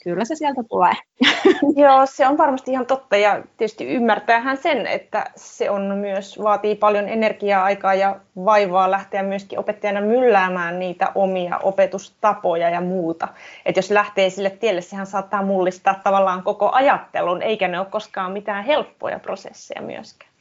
kyllä 0.03 0.25
se 0.25 0.35
sieltä 0.35 0.61
tulee. 0.69 0.93
Joo, 1.83 2.05
se 2.05 2.27
on 2.27 2.37
varmasti 2.37 2.71
ihan 2.71 2.85
totta 2.85 3.17
ja 3.17 3.43
tietysti 3.57 3.87
ymmärtäähän 3.87 4.57
sen, 4.57 4.87
että 4.87 5.31
se 5.35 5.69
on 5.69 5.81
myös, 5.97 6.39
vaatii 6.43 6.75
paljon 6.75 7.09
energiaa, 7.09 7.63
aikaa 7.63 7.93
ja 7.93 8.19
vaivaa 8.35 8.91
lähteä 8.91 9.23
myöskin 9.23 9.59
opettajana 9.59 10.01
mylläämään 10.01 10.79
niitä 10.79 11.11
omia 11.15 11.57
opetustapoja 11.57 12.69
ja 12.69 12.81
muuta. 12.81 13.27
Että 13.65 13.79
jos 13.79 13.91
lähtee 13.91 14.29
sille 14.29 14.49
tielle, 14.49 14.81
sehän 14.81 15.07
saattaa 15.07 15.45
mullistaa 15.45 16.01
tavallaan 16.03 16.43
koko 16.43 16.71
ajattelun, 16.71 17.41
eikä 17.41 17.67
ne 17.67 17.79
ole 17.79 17.87
koskaan 17.87 18.31
mitään 18.31 18.65
helppoja 18.65 19.19
prosesseja 19.19 19.81
myöskään. 19.81 20.31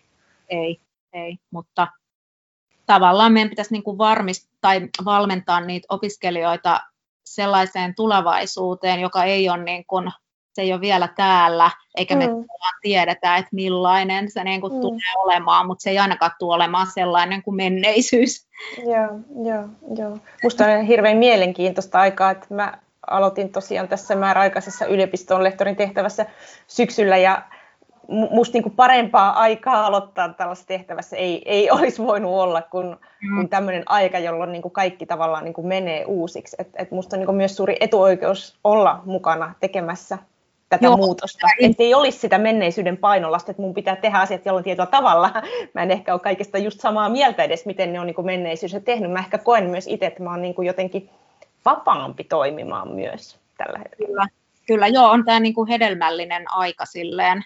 Ei, 0.48 0.80
ei, 1.12 1.36
mutta 1.50 1.88
tavallaan 2.86 3.32
meidän 3.32 3.50
pitäisi 3.50 3.72
niin 3.72 3.82
kuin 3.82 3.98
varmistaa 3.98 4.50
tai 4.60 4.88
valmentaa 5.04 5.60
niitä 5.60 5.86
opiskelijoita 5.90 6.80
sellaiseen 7.34 7.94
tulevaisuuteen, 7.94 9.00
joka 9.00 9.24
ei 9.24 9.48
ole 9.48 9.64
niin 9.64 9.84
kuin, 9.86 10.10
se 10.52 10.62
ei 10.62 10.72
ole 10.72 10.80
vielä 10.80 11.08
täällä, 11.16 11.70
eikä 11.96 12.16
me 12.16 12.26
mm. 12.26 12.44
tiedetä, 12.82 13.36
että 13.36 13.50
millainen 13.52 14.30
se 14.30 14.44
niin 14.44 14.60
kuin 14.60 14.72
mm. 14.72 14.80
tulee 14.80 15.14
olemaan, 15.24 15.66
mutta 15.66 15.82
se 15.82 15.90
ei 15.90 15.98
ainakaan 15.98 16.32
tule 16.38 16.54
olemaan 16.54 16.86
sellainen 16.86 17.42
kuin 17.42 17.54
menneisyys. 17.54 18.46
Joo, 18.78 19.20
joo, 19.48 19.68
joo. 19.96 20.18
Musta 20.42 20.64
on 20.64 20.84
hirveän 20.84 21.16
mielenkiintoista 21.16 22.00
aikaa, 22.00 22.30
että 22.30 22.54
mä 22.54 22.78
aloitin 23.06 23.52
tosiaan 23.52 23.88
tässä 23.88 24.16
määräaikaisessa 24.16 24.86
yliopiston 24.86 25.44
lehtorin 25.44 25.76
tehtävässä 25.76 26.26
syksyllä 26.66 27.16
ja 27.16 27.42
musta 28.10 28.56
niin 28.56 28.62
kuin 28.62 28.76
parempaa 28.76 29.40
aikaa 29.40 29.86
aloittaa 29.86 30.28
tällaisessa 30.28 30.68
tehtävässä 30.68 31.16
ei, 31.16 31.42
ei 31.44 31.70
olisi 31.80 32.02
voinut 32.02 32.32
olla 32.32 32.62
kuin, 32.62 32.86
mm. 33.22 33.34
kuin 33.34 33.48
tämmöinen 33.48 33.82
aika, 33.86 34.18
jolloin 34.18 34.52
niin 34.52 34.62
kuin 34.62 34.72
kaikki 34.72 35.06
tavallaan 35.06 35.44
niin 35.44 35.54
kuin 35.54 35.66
menee 35.66 36.04
uusiksi. 36.04 36.56
Et, 36.58 36.68
et 36.76 36.90
musta 36.90 37.16
on 37.16 37.20
niin 37.20 37.26
kuin 37.26 37.36
myös 37.36 37.56
suuri 37.56 37.76
etuoikeus 37.80 38.58
olla 38.64 39.02
mukana 39.04 39.54
tekemässä 39.60 40.18
tätä 40.68 40.86
Joo, 40.86 40.96
muutosta. 40.96 41.46
Että 41.58 41.82
ei 41.82 41.94
olisi 41.94 42.18
sitä 42.18 42.38
menneisyyden 42.38 42.96
painolasta, 42.96 43.50
että 43.50 43.62
mun 43.62 43.74
pitää 43.74 43.96
tehdä 43.96 44.18
asiat 44.18 44.46
jollain 44.46 44.64
tietyllä 44.64 44.86
tavalla. 44.86 45.30
Mä 45.74 45.82
en 45.82 45.90
ehkä 45.90 46.12
ole 46.12 46.20
kaikista 46.20 46.58
just 46.58 46.80
samaa 46.80 47.08
mieltä 47.08 47.42
edes, 47.42 47.66
miten 47.66 47.92
ne 47.92 48.00
on 48.00 48.06
niin 48.06 48.14
kuin 48.14 48.26
menneisyydessä 48.26 48.80
tehnyt. 48.80 49.10
Mä 49.10 49.18
ehkä 49.18 49.38
koen 49.38 49.70
myös 49.70 49.86
itse, 49.86 50.06
että 50.06 50.22
mä 50.22 50.30
oon 50.30 50.42
niin 50.42 50.54
kuin 50.54 50.66
jotenkin 50.66 51.10
vapaampi 51.64 52.24
toimimaan 52.24 52.88
myös 52.88 53.38
tällä 53.58 53.78
hetkellä. 53.78 54.06
Kyllä, 54.06 54.26
Kyllä 54.66 54.86
joo, 54.86 55.10
on 55.10 55.24
tämä 55.24 55.40
niin 55.40 55.54
kuin 55.54 55.68
hedelmällinen 55.68 56.44
aika 56.50 56.86
silleen 56.86 57.44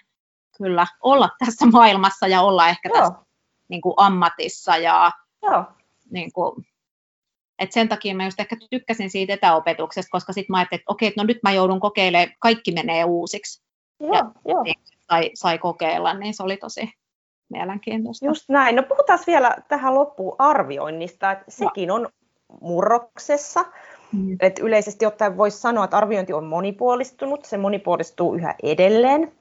kyllä 0.57 0.87
olla 1.01 1.29
tässä 1.45 1.65
maailmassa 1.73 2.27
ja 2.27 2.41
olla 2.41 2.67
ehkä 2.67 2.89
Joo. 2.89 2.97
tässä 2.97 3.25
niin 3.67 3.81
kuin 3.81 3.93
ammatissa. 3.97 4.77
Ja, 4.77 5.11
Joo. 5.43 5.63
Niin 6.11 6.33
kuin, 6.33 6.65
et 7.59 7.71
sen 7.71 7.89
takia 7.89 8.15
mä 8.15 8.25
just 8.25 8.39
ehkä 8.39 8.57
tykkäsin 8.69 9.09
siitä 9.09 9.33
etäopetuksesta, 9.33 10.11
koska 10.11 10.33
sitten 10.33 10.53
mä 10.53 10.57
ajattelin, 10.57 10.79
että 10.79 10.91
okei, 10.91 11.13
no 11.17 11.23
nyt 11.23 11.39
mä 11.43 11.51
joudun 11.51 11.79
kokeilemaan, 11.79 12.35
kaikki 12.39 12.71
menee 12.71 13.03
uusiksi. 13.03 13.63
Joo, 13.99 14.13
ja, 14.13 14.31
jo. 14.45 14.63
Niin, 14.63 14.75
sai, 15.11 15.31
sai 15.33 15.57
kokeilla, 15.57 16.13
niin 16.13 16.33
se 16.33 16.43
oli 16.43 16.57
tosi 16.57 16.89
mielenkiintoista. 17.49 18.25
Just 18.25 18.49
näin. 18.49 18.75
No 18.75 18.83
puhutaan 18.83 19.19
vielä 19.27 19.55
tähän 19.67 19.95
loppuun 19.95 20.35
arvioinnista, 20.39 21.31
että 21.31 21.45
sekin 21.49 21.91
on 21.91 22.09
murroksessa. 22.61 23.65
Mm. 24.11 24.37
Et 24.39 24.59
yleisesti 24.59 25.05
ottaen 25.05 25.37
voisi 25.37 25.57
sanoa, 25.57 25.83
että 25.83 25.97
arviointi 25.97 26.33
on 26.33 26.45
monipuolistunut, 26.45 27.45
se 27.45 27.57
monipuolistuu 27.57 28.35
yhä 28.35 28.55
edelleen 28.63 29.31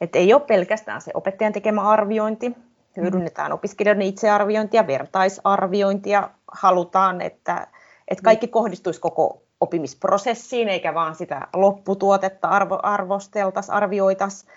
Että 0.00 0.18
ei 0.18 0.34
ole 0.34 0.42
pelkästään 0.42 1.00
se 1.00 1.10
opettajan 1.14 1.52
tekemä 1.52 1.88
arviointi, 1.88 2.52
hyödynnetään 2.96 3.52
opiskelijoiden 3.52 4.06
itsearviointia, 4.06 4.86
vertaisarviointia, 4.86 6.30
halutaan, 6.52 7.20
että, 7.20 7.66
että 8.08 8.22
kaikki 8.22 8.48
kohdistuisi 8.48 9.00
koko 9.00 9.42
oppimisprosessiin, 9.60 10.68
eikä 10.68 10.94
vaan 10.94 11.14
sitä 11.14 11.48
lopputuotetta 11.54 12.48
arvo, 12.48 12.80
arvosteltaisiin, 12.82 13.74
arvioitaisiin. 13.74 14.52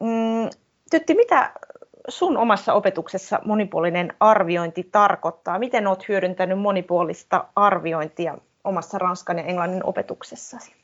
Mm, 0.00 0.50
Tytti, 0.90 1.14
mitä 1.14 1.52
sun 2.08 2.36
omassa 2.36 2.74
opetuksessa 2.74 3.40
monipuolinen 3.44 4.12
arviointi 4.20 4.88
tarkoittaa? 4.92 5.58
Miten 5.58 5.86
olet 5.86 6.08
hyödyntänyt 6.08 6.58
monipuolista 6.58 7.44
arviointia 7.56 8.38
omassa 8.64 8.98
ranskan 8.98 9.38
ja 9.38 9.44
englannin 9.44 9.86
opetuksessasi? 9.86 10.77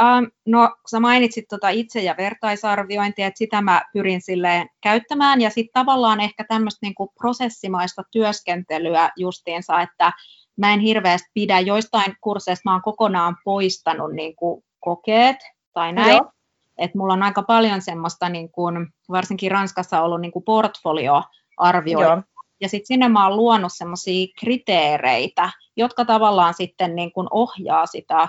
Um, 0.00 0.30
no, 0.46 0.76
sä 0.90 1.00
mainitsit 1.00 1.44
tuota 1.48 1.68
itse- 1.68 2.02
ja 2.02 2.14
vertaisarviointia, 2.18 3.26
että 3.26 3.38
sitä 3.38 3.62
mä 3.62 3.82
pyrin 3.92 4.22
silleen 4.22 4.68
käyttämään, 4.80 5.40
ja 5.40 5.50
sitten 5.50 5.84
tavallaan 5.84 6.20
ehkä 6.20 6.44
tämmöistä 6.48 6.78
niinku 6.86 7.12
prosessimaista 7.18 8.02
työskentelyä 8.10 9.10
justiinsa, 9.16 9.80
että 9.80 10.12
mä 10.56 10.72
en 10.72 10.80
hirveästi 10.80 11.30
pidä. 11.34 11.60
Joistain 11.60 12.16
kursseista, 12.20 12.70
mä 12.70 12.72
oon 12.72 12.82
kokonaan 12.82 13.36
poistanut 13.44 14.12
niinku 14.12 14.64
kokeet 14.80 15.36
tai 15.72 15.92
näin, 15.92 16.16
Joo. 16.16 16.30
että 16.78 16.98
mulla 16.98 17.12
on 17.12 17.22
aika 17.22 17.42
paljon 17.42 17.82
semmoista, 17.82 18.28
niinku, 18.28 18.62
varsinkin 19.10 19.50
Ranskassa 19.50 20.02
ollut 20.02 20.20
niinku 20.20 20.40
portfolioarviointia, 20.40 22.22
ja 22.60 22.68
sitten 22.68 22.86
sinne 22.86 23.08
mä 23.08 23.26
oon 23.26 23.36
luonut 23.36 23.72
semmoisia 23.74 24.26
kriteereitä, 24.40 25.50
jotka 25.76 26.04
tavallaan 26.04 26.54
sitten 26.54 26.94
niinku 26.96 27.26
ohjaa 27.30 27.86
sitä 27.86 28.28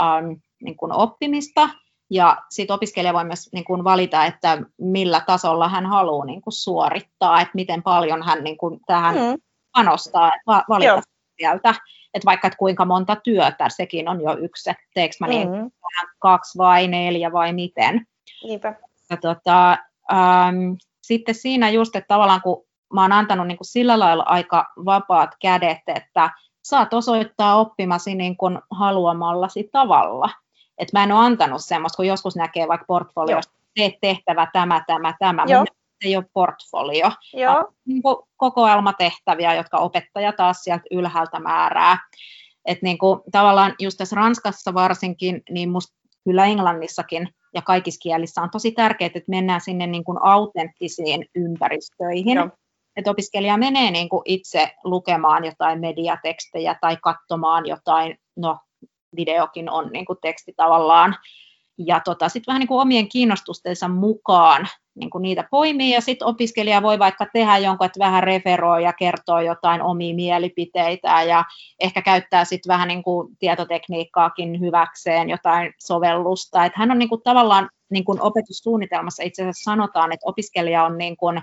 um, 0.00 0.40
niin 0.62 0.76
kuin 0.76 0.92
oppimista, 0.92 1.68
ja 2.10 2.36
sitten 2.50 2.74
opiskelija 2.74 3.14
voi 3.14 3.24
myös 3.24 3.48
niin 3.52 3.64
kuin 3.64 3.84
valita, 3.84 4.24
että 4.24 4.58
millä 4.78 5.20
tasolla 5.26 5.68
hän 5.68 5.86
haluaa 5.86 6.24
niin 6.24 6.42
kuin 6.42 6.54
suorittaa, 6.54 7.40
että 7.40 7.54
miten 7.54 7.82
paljon 7.82 8.22
hän 8.22 8.44
niin 8.44 8.56
kuin 8.56 8.80
tähän 8.86 9.14
mm. 9.14 9.42
panostaa, 9.72 10.26
että 10.26 10.64
valita 10.68 10.92
Joo. 10.92 11.02
sieltä. 11.36 11.74
Että 12.14 12.26
vaikka 12.26 12.48
että 12.48 12.58
kuinka 12.58 12.84
monta 12.84 13.16
työtä, 13.16 13.68
sekin 13.68 14.08
on 14.08 14.20
jo 14.20 14.36
yksi, 14.36 14.70
että 14.70 14.82
teekö 14.94 15.14
mä 15.20 15.26
niin 15.26 15.48
mm. 15.48 15.70
kaksi 16.18 16.58
vai 16.58 16.88
neljä 16.88 17.32
vai 17.32 17.52
miten. 17.52 18.06
Niinpä. 18.44 18.74
Ja 19.10 19.16
tota, 19.16 19.70
ähm, 20.12 20.72
sitten 21.02 21.34
siinä 21.34 21.70
just, 21.70 21.96
että 21.96 22.08
tavallaan 22.08 22.42
kun 22.42 22.64
mä 22.94 23.02
oon 23.02 23.12
antanut 23.12 23.46
niin 23.46 23.58
kuin 23.58 23.66
sillä 23.66 23.98
lailla 23.98 24.24
aika 24.26 24.72
vapaat 24.84 25.30
kädet, 25.42 25.82
että 25.86 26.30
saat 26.64 26.94
osoittaa 26.94 27.56
oppimasi 27.56 28.14
niin 28.14 28.36
kuin 28.36 28.58
haluamallasi 28.70 29.68
tavalla. 29.72 30.30
Et 30.78 30.92
mä 30.92 31.04
en 31.04 31.12
ole 31.12 31.26
antanut 31.26 31.64
semmoista, 31.64 31.96
kun 31.96 32.06
joskus 32.06 32.36
näkee 32.36 32.68
vaikka 32.68 32.84
portfoliosta, 32.86 33.52
teet 33.74 33.94
tehtävä 34.00 34.48
tämä, 34.52 34.84
tämä, 34.86 35.14
tämä. 35.18 35.44
Joo. 35.48 35.60
Mun 35.60 35.66
ei 36.04 36.16
ole 36.16 36.24
portfolio. 36.32 37.10
Joo. 37.32 37.68
Niin 37.86 38.02
kokoelmatehtäviä, 38.36 39.54
jotka 39.54 39.78
opettaja 39.78 40.32
taas 40.32 40.64
sieltä 40.64 40.84
ylhäältä 40.90 41.40
määrää. 41.40 41.98
Et 42.64 42.82
niin 42.82 42.98
kuin, 42.98 43.20
tavallaan 43.32 43.74
just 43.80 43.98
tässä 43.98 44.16
Ranskassa 44.16 44.74
varsinkin, 44.74 45.42
niin 45.50 45.70
musta 45.70 45.94
kyllä 46.24 46.44
Englannissakin 46.44 47.28
ja 47.54 47.62
kaikissa 47.62 48.00
kielissä 48.02 48.42
on 48.42 48.50
tosi 48.50 48.72
tärkeää, 48.72 49.10
että 49.14 49.20
mennään 49.28 49.60
sinne 49.60 49.86
niin 49.86 50.04
kuin 50.04 50.18
autenttisiin 50.22 51.26
ympäristöihin. 51.34 52.36
Joo. 52.36 52.48
Että 52.96 53.10
opiskelija 53.10 53.56
menee 53.56 53.90
niin 53.90 54.08
kuin 54.08 54.22
itse 54.24 54.74
lukemaan 54.84 55.44
jotain 55.44 55.80
mediatekstejä 55.80 56.76
tai 56.80 56.96
katsomaan 57.02 57.66
jotain, 57.66 58.18
no 58.36 58.58
videokin 59.16 59.70
on 59.70 59.90
niin 59.92 60.04
kuin 60.04 60.18
teksti 60.22 60.52
tavallaan. 60.56 61.16
Ja 61.78 62.00
tota, 62.00 62.28
sitten 62.28 62.52
vähän 62.52 62.60
niin 62.60 62.68
kuin 62.68 62.80
omien 62.80 63.08
kiinnostustensa 63.08 63.88
mukaan 63.88 64.68
niin 64.94 65.10
kuin 65.10 65.22
niitä 65.22 65.48
poimii, 65.50 65.90
ja 65.90 66.00
sitten 66.00 66.28
opiskelija 66.28 66.82
voi 66.82 66.98
vaikka 66.98 67.26
tehdä 67.32 67.58
jonkun, 67.58 67.86
että 67.86 67.98
vähän 67.98 68.22
referoi 68.22 68.84
ja 68.84 68.92
kertoo 68.92 69.40
jotain 69.40 69.82
omia 69.82 70.14
mielipiteitä, 70.14 71.22
ja 71.22 71.44
ehkä 71.80 72.02
käyttää 72.02 72.44
sitten 72.44 72.70
vähän 72.70 72.88
niin 72.88 73.02
kuin 73.02 73.36
tietotekniikkaakin 73.38 74.60
hyväkseen, 74.60 75.30
jotain 75.30 75.72
sovellusta. 75.78 76.64
Että 76.64 76.78
hän 76.78 76.90
on 76.90 76.98
niin 76.98 77.08
kuin 77.08 77.22
tavallaan 77.22 77.70
niin 77.90 78.04
kuin 78.04 78.20
opetussuunnitelmassa 78.20 79.22
itse 79.22 79.42
asiassa 79.42 79.70
sanotaan, 79.70 80.12
että 80.12 80.28
opiskelija 80.28 80.84
on 80.84 80.98
niin 80.98 81.16
kuin, 81.16 81.36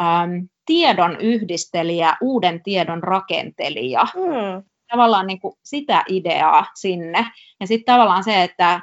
äm, 0.00 0.48
tiedon 0.66 1.16
yhdistelijä, 1.20 2.16
uuden 2.20 2.62
tiedon 2.62 3.02
rakentelija. 3.02 4.06
Mm 4.14 4.62
tavallaan 4.90 5.26
niin 5.26 5.40
kuin 5.40 5.54
sitä 5.64 6.04
ideaa 6.08 6.66
sinne. 6.74 7.26
Ja 7.60 7.66
sitten 7.66 7.94
tavallaan 7.94 8.24
se, 8.24 8.42
että 8.42 8.80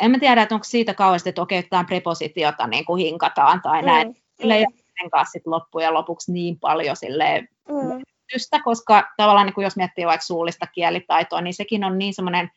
en 0.00 0.10
mä 0.10 0.18
tiedä, 0.18 0.42
että 0.42 0.54
onko 0.54 0.64
siitä 0.64 0.94
kauheasti, 0.94 1.28
että 1.28 1.42
okei, 1.42 1.58
jotain 1.58 1.86
prepositiota 1.86 2.66
niin 2.66 2.84
kuin 2.84 3.02
hinkataan 3.02 3.62
tai 3.62 3.82
mm. 3.82 3.86
näin. 3.86 4.16
Sille 4.40 4.54
ei 4.54 4.64
ole 5.00 5.10
kanssa 5.10 5.32
sit 5.32 5.46
loppujen 5.46 5.94
lopuksi 5.94 6.32
niin 6.32 6.58
paljon 6.60 6.96
sille 6.96 7.48
mm. 7.68 8.02
koska 8.64 9.04
tavallaan 9.16 9.46
niin 9.46 9.54
kuin 9.54 9.64
jos 9.64 9.76
miettii 9.76 10.06
vaikka 10.06 10.26
suullista 10.26 10.66
kielitaitoa, 10.66 11.40
niin 11.40 11.54
sekin 11.54 11.84
on 11.84 11.98
niin 11.98 12.14
semmoinen 12.14 12.50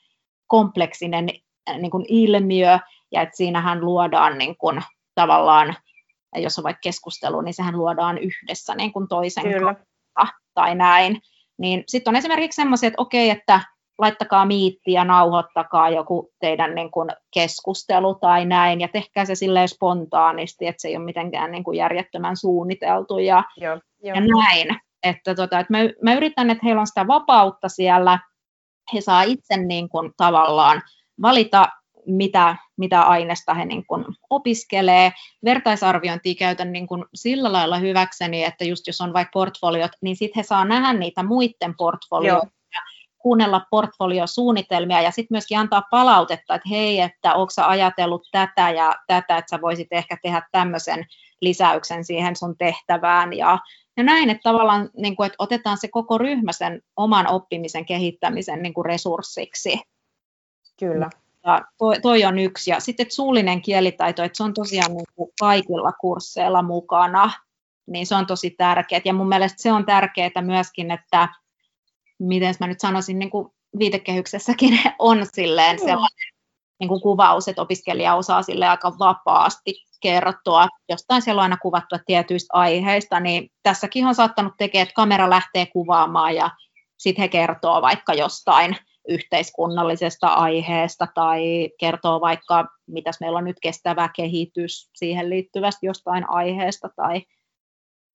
kompleksinen 0.47 1.29
äh, 1.69 1.77
niin 1.77 1.91
kuin 1.91 2.05
ilmiö, 2.07 2.79
ja 3.11 3.21
että 3.21 3.37
siinähän 3.37 3.85
luodaan 3.85 4.37
niin 4.37 4.57
kuin, 4.57 4.81
tavallaan, 5.15 5.75
jos 6.35 6.57
on 6.57 6.63
vaikka 6.63 6.79
keskustelu, 6.83 7.41
niin 7.41 7.53
sehän 7.53 7.77
luodaan 7.77 8.17
yhdessä 8.17 8.75
niin 8.75 8.93
kuin 8.93 9.07
toisen 9.07 9.43
Kyllä. 9.43 9.75
kanssa 10.13 10.35
tai 10.53 10.75
näin 10.75 11.21
niin 11.57 11.83
sitten 11.87 12.11
on 12.11 12.15
esimerkiksi 12.15 12.55
semmoisia, 12.55 12.87
että 12.87 13.01
okei, 13.01 13.29
että 13.29 13.61
laittakaa 13.97 14.45
miitti 14.45 14.91
ja 14.91 15.05
nauhoittakaa 15.05 15.89
joku 15.89 16.31
teidän 16.39 16.75
niin 16.75 16.91
kuin 16.91 17.09
keskustelu 17.33 18.15
tai 18.15 18.45
näin, 18.45 18.81
ja 18.81 18.87
tehkää 18.87 19.25
se 19.25 19.35
silleen 19.35 19.67
spontaanisti, 19.67 20.67
että 20.67 20.81
se 20.81 20.87
ei 20.87 20.97
ole 20.97 21.05
mitenkään 21.05 21.51
niin 21.51 21.63
kuin 21.63 21.77
järjettömän 21.77 22.37
suunniteltu 22.37 23.19
ja, 23.19 23.43
joo, 23.57 23.79
jo. 24.03 24.15
ja 24.15 24.21
näin. 24.21 24.67
Että, 25.03 25.35
tota, 25.35 25.59
että 25.59 25.73
mä, 25.73 25.79
mä 26.03 26.13
yritän, 26.13 26.49
että 26.49 26.65
heillä 26.65 26.81
on 26.81 26.87
sitä 26.87 27.07
vapautta 27.07 27.69
siellä, 27.69 28.19
he 28.93 29.01
saa 29.01 29.21
itse 29.21 29.57
niin 29.57 29.89
kuin 29.89 30.11
tavallaan 30.17 30.81
valita 31.21 31.69
mitä, 32.07 32.55
mitä 32.77 33.01
aineesta 33.01 33.53
he 33.53 33.65
niin 33.65 33.85
kuin 33.85 34.05
opiskelee. 34.29 35.11
Vertaisarviointia 35.45 36.35
käytän 36.39 36.71
niin 36.71 36.87
kuin 36.87 37.05
sillä 37.13 37.51
lailla 37.51 37.77
hyväkseni, 37.77 38.43
että 38.43 38.65
just 38.65 38.87
jos 38.87 39.01
on 39.01 39.13
vaikka 39.13 39.31
portfoliot, 39.33 39.91
niin 40.01 40.15
sitten 40.15 40.39
he 40.39 40.43
saa 40.43 40.65
nähdä 40.65 40.93
niitä 40.93 41.23
muiden 41.23 41.75
portfolioita 41.77 42.57
kuunnella 43.17 43.65
portfoliosuunnitelmia 43.71 45.01
ja 45.01 45.11
sitten 45.11 45.35
myöskin 45.35 45.59
antaa 45.59 45.83
palautetta, 45.91 46.55
että 46.55 46.69
hei, 46.69 46.99
että 46.99 47.33
onko 47.33 47.49
sä 47.49 47.67
ajatellut 47.67 48.27
tätä 48.31 48.69
ja 48.69 48.95
tätä, 49.07 49.37
että 49.37 49.49
sä 49.49 49.61
voisit 49.61 49.87
ehkä 49.91 50.17
tehdä 50.23 50.41
tämmöisen 50.51 51.05
lisäyksen 51.41 52.05
siihen 52.05 52.35
sun 52.35 52.57
tehtävään 52.57 53.33
ja, 53.33 53.59
ja 53.97 54.03
näin, 54.03 54.29
että 54.29 54.49
tavallaan 54.49 54.89
niin 54.97 55.15
kuin, 55.15 55.27
että 55.27 55.35
otetaan 55.39 55.77
se 55.77 55.87
koko 55.87 56.17
ryhmä 56.17 56.51
sen 56.51 56.81
oman 56.95 57.27
oppimisen 57.27 57.85
kehittämisen 57.85 58.63
niin 58.63 58.73
kuin 58.73 58.85
resurssiksi. 58.85 59.79
Kyllä. 60.79 61.09
Ja 61.47 61.61
toi, 61.77 62.01
toi 62.01 62.25
on 62.25 62.39
yksi. 62.39 62.71
Ja 62.71 62.79
sitten 62.79 63.11
suullinen 63.11 63.61
kielitaito, 63.61 64.23
että 64.23 64.37
se 64.37 64.43
on 64.43 64.53
tosiaan 64.53 64.93
niin 64.93 65.05
kuin 65.15 65.29
kaikilla 65.39 65.91
kursseilla 65.91 66.61
mukana, 66.61 67.31
niin 67.87 68.07
se 68.07 68.15
on 68.15 68.27
tosi 68.27 68.49
tärkeää. 68.49 69.01
Ja 69.05 69.13
mun 69.13 69.29
mielestä 69.29 69.61
se 69.61 69.71
on 69.71 69.85
tärkeää 69.85 70.41
myöskin, 70.41 70.91
että 70.91 71.29
miten 72.19 72.55
mä 72.59 72.67
nyt 72.67 72.79
sanoisin, 72.79 73.19
niin 73.19 73.29
kuin 73.29 73.47
viitekehyksessäkin 73.79 74.79
on 74.99 75.25
silleen 75.33 75.79
sellainen 75.79 76.33
niin 76.79 76.87
kuin 76.87 77.01
kuvaus, 77.01 77.47
että 77.47 77.61
opiskelija 77.61 78.15
osaa 78.15 78.43
sille 78.43 78.67
aika 78.67 78.99
vapaasti 78.99 79.73
kertoa. 80.01 80.67
Jostain 80.89 81.21
siellä 81.21 81.39
on 81.39 81.43
aina 81.43 81.57
kuvattua 81.57 81.99
tietyistä 82.05 82.53
aiheista, 82.53 83.19
niin 83.19 83.51
tässäkin 83.63 84.05
on 84.05 84.15
saattanut 84.15 84.53
tekemään, 84.57 84.83
että 84.83 84.93
kamera 84.93 85.29
lähtee 85.29 85.65
kuvaamaan 85.65 86.35
ja 86.35 86.49
sitten 86.97 87.21
he 87.21 87.27
kertoo 87.27 87.81
vaikka 87.81 88.13
jostain 88.13 88.77
yhteiskunnallisesta 89.07 90.27
aiheesta 90.27 91.07
tai 91.15 91.69
kertoo 91.79 92.21
vaikka, 92.21 92.67
mitäs 92.87 93.19
meillä 93.21 93.37
on 93.37 93.45
nyt 93.45 93.59
kestävä 93.61 94.09
kehitys 94.15 94.89
siihen 94.95 95.29
liittyvästä 95.29 95.85
jostain 95.85 96.29
aiheesta 96.29 96.89
tai, 96.95 97.21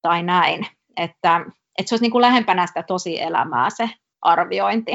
tai 0.02 0.22
näin. 0.22 0.66
Että, 0.96 1.40
että 1.78 1.88
se 1.88 1.94
olisi 1.94 2.04
niin 2.04 2.12
kuin 2.12 2.22
lähempänä 2.22 2.66
sitä 2.66 2.82
tosielämää 2.82 3.70
se 3.70 3.90
arviointi. 4.22 4.92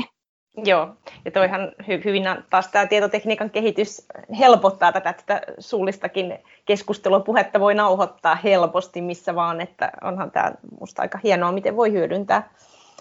Joo, 0.65 0.95
ja 1.25 1.31
toihan 1.31 1.71
hy- 1.81 2.05
hyvin 2.05 2.23
taas 2.49 2.67
tämä 2.67 2.85
tietotekniikan 2.85 3.49
kehitys 3.49 4.05
helpottaa 4.39 4.91
tätä, 4.91 5.09
että 5.09 5.41
suullistakin 5.59 6.39
keskustelua, 6.65 7.19
puhetta 7.19 7.59
voi 7.59 7.75
nauhoittaa 7.75 8.35
helposti 8.35 9.01
missä 9.01 9.35
vaan, 9.35 9.61
että 9.61 9.91
onhan 10.01 10.31
tämä 10.31 10.51
minusta 10.71 11.01
aika 11.01 11.19
hienoa, 11.23 11.51
miten 11.51 11.75
voi 11.75 11.91
hyödyntää, 11.91 12.49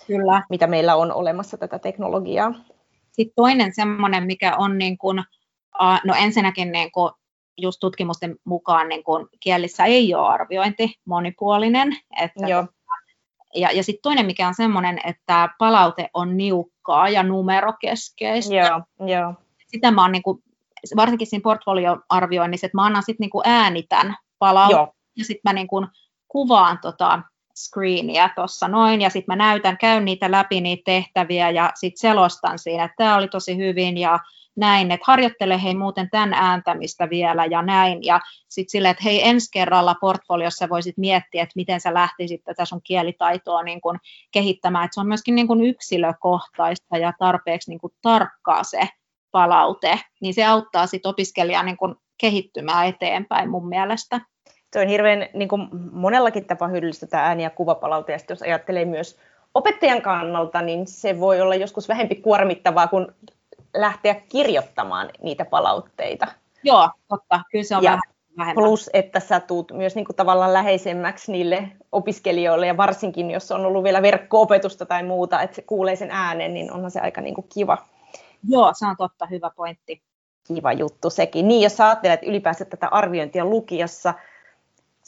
Kyllä. 0.06 0.42
mitä 0.50 0.66
meillä 0.66 0.96
on 0.96 1.12
olemassa 1.12 1.58
tätä 1.58 1.78
teknologiaa. 1.78 2.54
Sitten 3.16 3.34
toinen 3.36 3.74
semmoinen, 3.74 4.26
mikä 4.26 4.56
on 4.56 4.78
niin 4.78 4.98
kuin, 4.98 5.24
no 6.04 6.14
ensinnäkin 6.18 6.72
niin 6.72 6.92
kuin 6.92 7.12
just 7.58 7.80
tutkimusten 7.80 8.36
mukaan 8.44 8.88
niin 8.88 9.04
kuin 9.04 9.26
kielissä 9.40 9.84
ei 9.84 10.14
ole 10.14 10.28
arviointi 10.28 10.94
monipuolinen. 11.04 11.96
Että 12.20 12.46
Joo. 12.46 12.66
Ja, 13.54 13.72
ja 13.72 13.82
sitten 13.82 14.02
toinen, 14.02 14.26
mikä 14.26 14.48
on 14.48 14.54
semmoinen, 14.54 15.00
että 15.04 15.48
palaute 15.58 16.10
on 16.14 16.36
niukkaa 16.36 17.08
ja 17.08 17.22
numerokeskeistä. 17.22 18.54
Joo, 18.54 18.82
jo. 19.08 19.34
Sitä 19.66 19.90
mä 19.90 20.02
oon 20.02 20.12
niin 20.12 20.22
kuin, 20.22 20.42
varsinkin 20.96 21.26
siinä 21.26 21.42
portfolioarvioinnissa, 21.42 22.66
että 22.66 22.78
mä 22.78 22.84
annan 22.84 23.02
sitten 23.02 23.24
niinku 23.24 23.42
äänitän 23.44 24.16
palautteen 24.38 24.88
ja 25.16 25.24
sitten 25.24 25.40
mä 25.44 25.52
niinku 25.52 25.86
kuvaan 26.28 26.78
tota 26.82 27.22
screeniä 27.56 28.30
tuossa 28.34 28.68
noin, 28.68 29.00
ja 29.00 29.10
sitten 29.10 29.32
mä 29.32 29.44
näytän, 29.44 29.78
käyn 29.78 30.04
niitä 30.04 30.30
läpi 30.30 30.60
niitä 30.60 30.82
tehtäviä, 30.84 31.50
ja 31.50 31.72
sitten 31.74 32.00
selostan 32.00 32.58
siinä, 32.58 32.84
että 32.84 32.94
tämä 32.96 33.16
oli 33.16 33.28
tosi 33.28 33.56
hyvin, 33.56 33.98
ja 33.98 34.18
näin, 34.56 34.90
että 34.90 35.04
harjoittele 35.06 35.62
hei 35.62 35.74
muuten 35.74 36.10
tämän 36.10 36.34
ääntämistä 36.34 37.10
vielä 37.10 37.44
ja 37.44 37.62
näin, 37.62 38.04
ja 38.04 38.20
sitten 38.48 38.70
silleen, 38.70 38.92
että 38.92 39.04
hei 39.04 39.28
ensi 39.28 39.48
kerralla 39.52 39.94
portfoliossa 39.94 40.68
voisit 40.68 40.98
miettiä, 40.98 41.42
että 41.42 41.52
miten 41.56 41.80
sä 41.80 41.94
lähtisit 41.94 42.44
tätä 42.44 42.64
sun 42.64 42.80
kielitaitoa 42.84 43.62
niin 43.62 43.80
kun 43.80 43.98
kehittämään, 44.32 44.84
että 44.84 44.94
se 44.94 45.00
on 45.00 45.08
myöskin 45.08 45.34
niin 45.34 45.46
kun 45.46 45.64
yksilökohtaista 45.64 46.98
ja 46.98 47.12
tarpeeksi 47.18 47.70
niin 47.70 47.80
kun 47.80 47.90
tarkkaa 48.02 48.64
se 48.64 48.88
palaute, 49.30 50.00
niin 50.20 50.34
se 50.34 50.44
auttaa 50.44 50.86
sitten 50.86 51.08
opiskelijaa 51.08 51.62
niin 51.62 51.76
kun 51.76 51.96
kehittymään 52.18 52.86
eteenpäin 52.86 53.50
mun 53.50 53.68
mielestä. 53.68 54.20
Se 54.72 54.80
on 54.80 54.88
hirveän 54.88 55.26
niin 55.34 55.48
kuin 55.48 55.68
monellakin 55.92 56.44
tapaa 56.44 56.68
hyödyllistä 56.68 57.06
tämä 57.06 57.22
ääni- 57.22 57.42
ja 57.42 57.50
kuvapalaute, 57.50 58.12
ja 58.12 58.18
jos 58.28 58.42
ajattelee 58.42 58.84
myös 58.84 59.18
opettajan 59.54 60.02
kannalta, 60.02 60.62
niin 60.62 60.86
se 60.86 61.20
voi 61.20 61.40
olla 61.40 61.54
joskus 61.54 61.88
vähempi 61.88 62.14
kuormittavaa 62.14 62.86
kuin 62.86 63.06
lähteä 63.76 64.14
kirjoittamaan 64.14 65.10
niitä 65.22 65.44
palautteita. 65.44 66.26
Joo, 66.62 66.90
totta. 67.08 67.40
Kyllä 67.50 67.64
se 67.64 67.76
on 67.76 67.82
ja 67.82 67.98
vähemmän. 68.38 68.64
Plus, 68.64 68.90
että 68.92 69.20
sä 69.20 69.40
tuut 69.40 69.72
myös 69.72 69.94
niin 69.94 70.04
kuin 70.04 70.16
tavallaan 70.16 70.52
läheisemmäksi 70.52 71.32
niille 71.32 71.68
opiskelijoille, 71.92 72.66
ja 72.66 72.76
varsinkin 72.76 73.30
jos 73.30 73.52
on 73.52 73.66
ollut 73.66 73.84
vielä 73.84 74.02
verkko-opetusta 74.02 74.86
tai 74.86 75.02
muuta, 75.02 75.42
että 75.42 75.56
se 75.56 75.62
kuulee 75.62 75.96
sen 75.96 76.10
äänen, 76.10 76.54
niin 76.54 76.72
onhan 76.72 76.90
se 76.90 77.00
aika 77.00 77.20
niin 77.20 77.34
kuin 77.34 77.46
kiva. 77.54 77.78
Joo, 78.48 78.72
se 78.74 78.86
on 78.86 78.96
totta, 78.96 79.26
hyvä 79.26 79.50
pointti. 79.56 80.02
Kiva 80.46 80.72
juttu 80.72 81.10
sekin. 81.10 81.48
Niin, 81.48 81.62
jos 81.62 81.80
ajattelet 81.80 82.22
ylipäänsä 82.22 82.64
tätä 82.64 82.88
arviointia 82.88 83.44
lukiossa, 83.44 84.14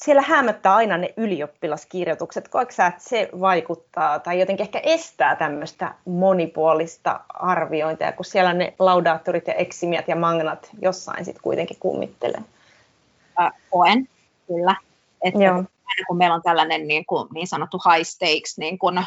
siellä 0.05 0.23
hämöttää 0.23 0.75
aina 0.75 0.97
ne 0.97 1.15
ylioppilaskirjoitukset. 1.17 2.49
Koetko 2.49 2.73
sä, 2.75 2.87
että 2.87 3.03
se 3.03 3.29
vaikuttaa 3.41 4.19
tai 4.19 4.41
jotenkin 4.41 4.65
ehkä 4.65 4.81
estää 4.83 5.37
tämmöistä 5.37 5.95
monipuolista 6.05 7.21
arviointia, 7.29 8.13
kun 8.13 8.25
siellä 8.25 8.53
ne 8.53 8.75
laudaattorit 8.79 9.47
ja 9.47 9.55
eksimiat 9.55 10.09
ja 10.09 10.17
magnat 10.17 10.71
jossain 10.83 11.25
sitten 11.25 11.43
kuitenkin 11.43 11.77
kummittelee? 11.81 12.41
Äh, 13.41 13.53
koen, 13.71 14.09
kyllä. 14.47 14.77
Että 15.23 15.45
Joo. 15.45 15.55
aina 15.57 16.07
kun 16.07 16.17
meillä 16.17 16.35
on 16.35 16.43
tällainen 16.43 16.89
niin, 16.89 17.07
kuin, 17.07 17.29
niin 17.35 17.47
sanottu 17.47 17.79
high 17.79 18.07
stakes, 18.07 18.59
niin 18.59 18.79
kun 18.79 18.95
mm, 18.95 19.01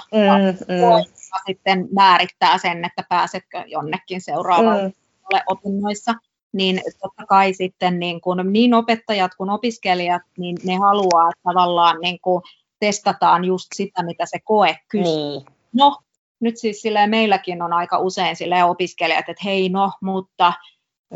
mm. 0.68 1.14
sitten 1.46 1.88
määrittää 1.92 2.58
sen, 2.58 2.86
että 2.86 3.04
pääsetkö 3.10 3.64
jonnekin 3.66 4.22
seuraavalle 4.22 4.88
mm. 4.88 5.40
opinnoissa, 5.48 6.14
niin 6.54 6.82
totta 7.02 7.26
kai 7.26 7.54
sitten 7.54 8.00
niin, 8.00 8.22
kuin 8.22 8.54
niin 8.54 8.74
opettajat 8.74 9.36
kuin 9.36 9.50
opiskelijat, 9.50 10.22
niin 10.38 10.58
ne 10.64 10.76
haluaa 10.76 11.30
että 11.30 11.42
tavallaan 11.44 12.00
niin 12.02 12.20
kuin 12.22 12.42
testataan 12.80 13.46
just 13.46 13.68
sitä, 13.76 14.04
mitä 14.04 14.26
se 14.26 14.40
koe 14.44 14.78
kysyy. 14.90 15.16
Niin. 15.16 15.46
No, 15.74 15.98
nyt 16.40 16.58
siis 16.58 16.82
silleen 16.82 17.10
meilläkin 17.10 17.62
on 17.62 17.74
aika 17.74 17.98
usein 17.98 18.36
silleen 18.36 18.66
opiskelijat, 18.66 19.30
että 19.30 19.44
hei 19.46 19.70
no, 19.70 19.92
mutta 20.02 20.54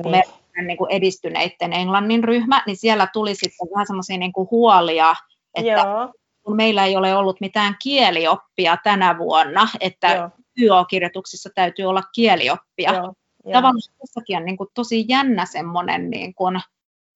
niin. 0.03 0.11
me 0.11 0.23
niin 0.63 0.77
kuin 0.77 0.91
edistyneiden 0.91 1.73
englannin 1.73 2.23
ryhmä, 2.23 2.63
niin 2.65 2.77
siellä 2.77 3.07
tuli 3.13 3.35
sitten 3.35 3.67
vähän 3.75 3.87
semmoisia 3.87 4.17
niin 4.17 4.33
kuin 4.33 4.47
huolia, 4.51 5.13
että 5.55 5.71
Joo. 5.71 6.13
kun 6.43 6.55
meillä 6.55 6.85
ei 6.85 6.95
ole 6.95 7.15
ollut 7.15 7.41
mitään 7.41 7.75
kielioppia 7.83 8.77
tänä 8.83 9.17
vuonna, 9.17 9.67
että 9.79 10.31
YO-kirjoituksissa 10.61 11.49
täytyy 11.55 11.85
olla 11.85 12.03
kielioppia, 12.15 12.93
Joo. 12.93 13.13
Tavallaan 13.53 13.97
tässäkin 13.99 14.37
on 14.37 14.45
niin 14.45 14.57
kuin 14.57 14.69
tosi 14.73 15.05
jännä 15.07 15.45
semmoinen, 15.45 16.09
niin 16.09 16.33
kuin, 16.33 16.55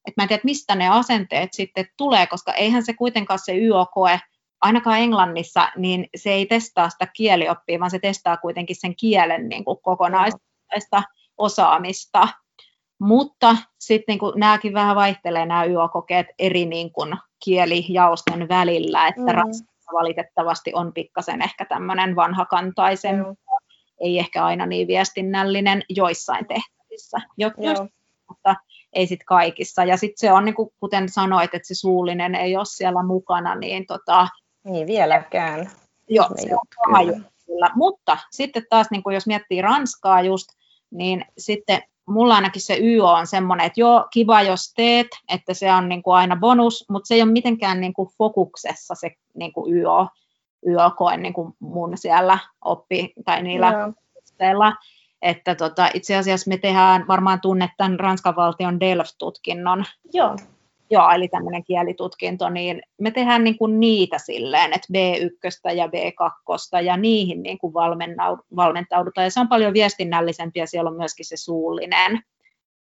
että 0.07 0.13
mä 0.17 0.23
en 0.23 0.27
tiedä, 0.27 0.41
mistä 0.43 0.75
ne 0.75 0.89
asenteet 0.89 1.53
sitten 1.53 1.88
tulee, 1.97 2.27
koska 2.27 2.53
eihän 2.53 2.84
se 2.84 2.93
kuitenkaan 2.93 3.39
se 3.39 3.57
YO-koe, 3.57 4.19
ainakaan 4.61 4.99
Englannissa, 4.99 5.69
niin 5.75 6.09
se 6.15 6.32
ei 6.32 6.45
testaa 6.45 6.89
sitä 6.89 7.07
kielioppia, 7.15 7.80
vaan 7.80 7.91
se 7.91 7.99
testaa 7.99 8.38
kuitenkin 8.38 8.75
sen 8.75 8.95
kielen 8.95 9.49
niin 9.49 9.65
kuin 9.65 9.77
kokonaista 9.82 11.03
osaamista. 11.38 12.27
Mutta 12.99 13.57
sitten 13.80 14.13
niin 14.13 14.19
kuin, 14.19 14.34
nämäkin 14.39 14.73
vähän 14.73 14.95
vaihtelee 14.95 15.45
nämä 15.45 15.63
YO-kokeet 15.63 16.27
eri 16.39 16.65
niin 16.65 16.91
kuin, 16.91 17.15
kielijaosten 17.43 18.49
välillä, 18.49 19.07
että 19.07 19.21
mm. 19.21 19.27
Ranskassa 19.27 19.91
valitettavasti 19.93 20.71
on 20.73 20.93
pikkasen 20.93 21.41
ehkä 21.41 21.65
tämmöinen 21.65 22.15
vanhakantaisen 22.15 23.17
mm 23.17 23.36
ei 24.00 24.20
ehkä 24.20 24.45
aina 24.45 24.66
niin 24.66 24.88
viestinnällinen 24.88 25.84
joissain 25.89 26.45
tehtävissä, 26.47 27.18
Joo. 27.38 27.52
mutta 28.28 28.56
ei 28.93 29.08
sitten 29.08 29.26
kaikissa. 29.26 29.84
Ja 29.84 29.97
sitten 29.97 30.18
se 30.18 30.32
on, 30.32 30.45
niin 30.45 30.56
kuin, 30.56 30.70
kuten 30.80 31.10
sanoit, 31.10 31.54
että 31.54 31.68
se 31.68 31.76
suullinen 31.76 32.36
ei 32.36 32.58
ole 32.58 32.66
siellä 32.66 33.04
mukana, 33.04 33.56
niin 33.56 33.86
tota, 33.86 34.28
Niin 34.64 34.88
vieläkään. 34.88 35.70
Joo, 36.10 36.28
se 36.36 36.56
on 36.56 37.24
kyllä. 37.45 37.72
Mutta 37.76 38.18
sitten 38.32 38.66
taas, 38.70 38.88
niin 38.91 39.04
kuin 39.04 39.14
jos 39.14 39.28
miettii 39.28 39.62
Ranskaa 39.62 40.22
just, 40.22 40.50
niin 40.91 41.26
sitten 41.38 41.82
mulla 42.06 42.36
ainakin 42.36 42.62
se 42.62 42.78
YO 42.82 43.08
on 43.08 43.28
semmoinen, 43.28 43.66
että 43.66 43.82
joo, 43.82 44.08
kiva 44.14 44.41
jos 44.41 44.74
teet, 44.76 45.08
että 45.34 45.54
se 45.54 45.74
on 45.74 45.89
niin 45.89 46.04
kuin 46.04 46.16
aina 46.16 46.36
bonus, 46.36 46.86
mutta 46.89 47.08
se 47.08 47.14
ei 47.16 47.22
ole 47.22 47.32
mitenkään 47.32 47.82
niin 47.82 47.93
kuin 47.93 48.10
fokuksessa 48.18 48.95
se 48.95 49.12
niin 49.34 49.54
kuin 49.54 49.74
YO, 49.74 50.08
yökoen 50.68 51.22
niin 51.22 51.34
kuin 51.34 51.53
mun 51.60 51.97
siellä 51.97 52.39
oppi 52.66 53.14
tai 53.26 53.43
niillä 53.43 53.68
Joo. 53.68 53.93
Että 55.22 55.55
tota, 55.55 55.89
itse 55.93 56.16
asiassa 56.16 56.49
me 56.49 56.57
tehdään, 56.57 57.07
varmaan 57.07 57.41
tunnet 57.41 57.72
tämän 57.78 57.99
Ranskan 57.99 58.36
valtion 58.36 58.80
DELF-tutkinnon. 58.80 59.86
Joo. 60.14 60.36
Joo, 60.91 61.12
eli 61.12 61.28
tämmöinen 61.28 61.64
kielitutkinto, 61.64 62.49
niin 62.49 62.82
me 63.01 63.12
tehdään 63.12 63.43
niin 63.43 63.57
kuin 63.57 63.80
niitä 63.80 64.18
silleen, 64.18 64.74
että 64.74 64.88
B1 64.93 65.76
ja 65.76 65.88
B2 65.88 66.84
ja 66.84 66.97
niihin 66.97 67.43
niin 67.43 67.57
kuin 67.57 67.74
valmentaudutaan. 68.55 69.26
Ja 69.26 69.32
se 69.32 69.39
on 69.39 69.49
paljon 69.49 69.74
viestinnällisempi 69.74 70.60
ja 70.60 70.68
siellä 70.68 70.89
on 70.89 70.97
myöskin 70.97 71.26
se 71.26 71.38
suullinen. 71.38 72.22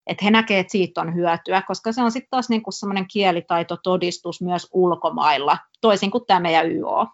Että 0.07 0.25
he 0.25 0.31
näkevät, 0.31 0.61
että 0.61 0.71
siitä 0.71 1.01
on 1.01 1.15
hyötyä, 1.15 1.63
koska 1.67 1.93
se 1.93 2.03
on 2.03 2.13
sitten 2.13 2.31
taas 2.31 2.49
niin 2.49 2.63
kuin 2.63 2.75
semmoinen 2.75 3.07
kielitaitotodistus 3.13 4.43
myös 4.43 4.69
ulkomailla, 4.73 5.59
toisin 5.81 6.11
kuin 6.11 6.27
tämä 6.27 6.41
meidän 6.41 6.73
YO. 6.73 7.07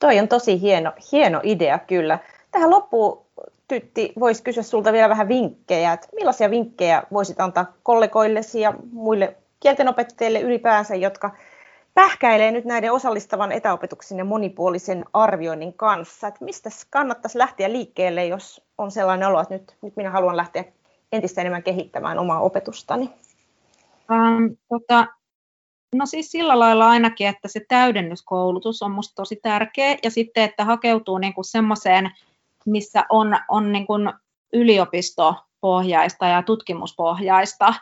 Toi 0.00 0.18
on 0.18 0.28
tosi 0.28 0.60
hieno, 0.60 0.92
hieno 1.12 1.40
idea 1.42 1.78
kyllä. 1.78 2.18
Tähän 2.50 2.70
loppuun 2.70 3.26
Tytti, 3.70 4.12
voisi 4.20 4.42
kysyä 4.42 4.62
sulta 4.62 4.92
vielä 4.92 5.08
vähän 5.08 5.28
vinkkejä. 5.28 5.92
Että 5.92 6.08
millaisia 6.14 6.50
vinkkejä 6.50 7.02
voisit 7.12 7.40
antaa 7.40 7.72
kollegoillesi 7.82 8.60
ja 8.60 8.74
muille 8.92 9.36
kieltenopettajille 9.60 10.40
ylipäänsä, 10.40 10.94
jotka 10.94 11.30
pähkäilee 11.94 12.50
nyt 12.50 12.64
näiden 12.64 12.92
osallistavan 12.92 13.52
etäopetuksen 13.52 14.18
ja 14.18 14.24
monipuolisen 14.24 15.04
arvioinnin 15.12 15.74
kanssa. 15.74 16.28
Että 16.28 16.44
mistä 16.44 16.70
kannattaisi 16.90 17.38
lähteä 17.38 17.72
liikkeelle, 17.72 18.26
jos 18.26 18.64
on 18.78 18.90
sellainen 18.90 19.28
olo, 19.28 19.40
että 19.40 19.54
nyt, 19.54 19.76
nyt 19.82 19.96
minä 19.96 20.10
haluan 20.10 20.36
lähteä 20.36 20.64
entistä 21.12 21.40
enemmän 21.40 21.62
kehittämään 21.62 22.18
omaa 22.18 22.40
opetustani? 22.40 23.10
Ähm, 24.12 24.46
tota, 24.68 25.06
No 25.94 26.06
siis 26.06 26.30
sillä 26.30 26.58
lailla 26.58 26.88
ainakin, 26.88 27.26
että 27.26 27.48
se 27.48 27.60
täydennyskoulutus 27.68 28.82
on 28.82 28.90
minusta 28.90 29.14
tosi 29.14 29.36
tärkeä 29.42 29.96
ja 30.02 30.10
sitten, 30.10 30.44
että 30.44 30.64
hakeutuu 30.64 31.18
niin 31.18 31.34
kuin 31.34 31.44
semmoiseen, 31.44 32.10
missä 32.66 33.04
on, 33.08 33.36
on 33.48 33.72
niin 33.72 33.86
kuin 33.86 34.12
yliopistopohjaista 34.52 36.26
ja 36.26 36.42
tutkimuspohjaista, 36.42 37.74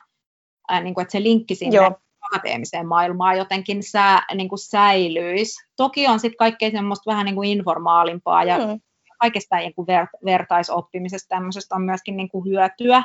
ää, 0.69 0.81
niin 0.81 0.95
kuin, 0.95 1.03
että 1.03 1.13
se 1.13 1.23
linkki 1.23 1.55
sinne 1.55 1.77
Joo. 1.77 2.01
akateemiseen 2.21 2.87
maailmaan 2.87 3.39
jotenkin 3.39 3.83
sä, 3.83 4.23
niin 4.35 4.49
kuin 4.49 4.59
säilyisi. 4.59 5.67
Toki 5.77 6.07
on 6.07 6.21
sitten 6.21 6.39
kaikkea 6.39 6.71
semmoista 6.71 7.11
vähän 7.11 7.25
niin 7.25 7.35
kuin 7.35 7.49
informaalimpaa 7.49 8.45
ja 8.45 8.59
mm. 8.59 8.81
kaikesta 9.21 9.57
niin 9.57 9.75
kuin 9.75 9.89
ver- 9.89 10.19
vertaisoppimisesta 10.25 11.29
tämmöisestä 11.29 11.75
on 11.75 11.83
myöskin 11.83 12.17
niin 12.17 12.29
kuin 12.29 12.45
hyötyä, 12.45 13.03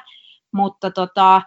mutta 0.52 0.92
tota, 0.92 1.42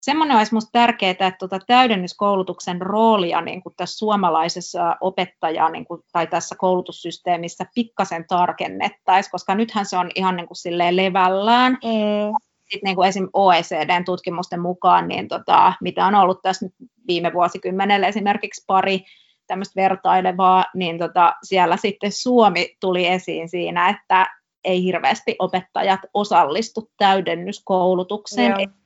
semmoinen 0.00 0.36
olisi 0.36 0.52
minusta 0.52 0.70
tärkeää, 0.72 1.10
että 1.10 1.32
tuota 1.38 1.58
täydennyskoulutuksen 1.66 2.80
roolia 2.80 3.40
niin 3.40 3.62
kuin 3.62 3.74
tässä 3.76 3.98
suomalaisessa 3.98 4.96
opettaja 5.00 5.68
niin 5.68 5.84
kuin, 5.84 6.02
tai 6.12 6.26
tässä 6.26 6.54
koulutussysteemissä 6.58 7.66
pikkasen 7.74 8.24
tarkennettaisiin, 8.28 9.30
koska 9.30 9.54
nythän 9.54 9.86
se 9.86 9.96
on 9.96 10.10
ihan 10.14 10.36
niin 10.36 10.46
kuin 10.46 10.56
silleen 10.56 10.96
levällään. 10.96 11.72
Mm. 11.72 12.36
Sitten 12.60 12.80
niin 12.84 12.96
kuin 12.96 13.08
esim. 13.08 13.28
OECDn 13.32 14.04
tutkimusten 14.04 14.60
mukaan, 14.60 15.08
niin 15.08 15.28
tota, 15.28 15.72
mitä 15.80 16.06
on 16.06 16.14
ollut 16.14 16.42
tässä 16.42 16.66
nyt 16.66 16.74
viime 17.06 17.32
vuosikymmenellä 17.32 18.06
esimerkiksi 18.06 18.64
pari 18.66 19.04
tämmöistä 19.46 19.80
vertailevaa, 19.80 20.64
niin 20.74 20.98
tota, 20.98 21.34
siellä 21.42 21.76
sitten 21.76 22.12
Suomi 22.12 22.76
tuli 22.80 23.06
esiin 23.06 23.48
siinä, 23.48 23.88
että 23.88 24.26
ei 24.64 24.82
hirveästi 24.84 25.36
opettajat 25.38 26.00
osallistu 26.14 26.90
täydennyskoulutukseen, 26.98 28.50
Joo 28.58 28.79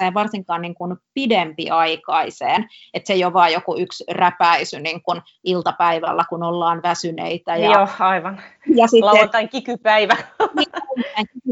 ja 0.00 0.14
varsinkaan 0.14 0.62
niin 0.62 0.74
kuin 0.74 0.96
pidempiaikaiseen, 1.14 2.68
että 2.94 3.06
se 3.06 3.12
ei 3.12 3.24
ole 3.24 3.32
vain 3.32 3.52
joku 3.52 3.76
yksi 3.78 4.04
räpäisy 4.10 4.80
niin 4.80 5.02
kuin 5.02 5.22
iltapäivällä, 5.44 6.24
kun 6.28 6.42
ollaan 6.42 6.82
väsyneitä. 6.82 7.56
Ja, 7.56 7.72
Joo, 7.72 7.88
aivan. 7.98 8.40
Ja 8.74 8.86
sitten, 8.86 9.06
Lauantain 9.06 9.48
kikypäivä. 9.48 10.16
Niin, 10.56 10.66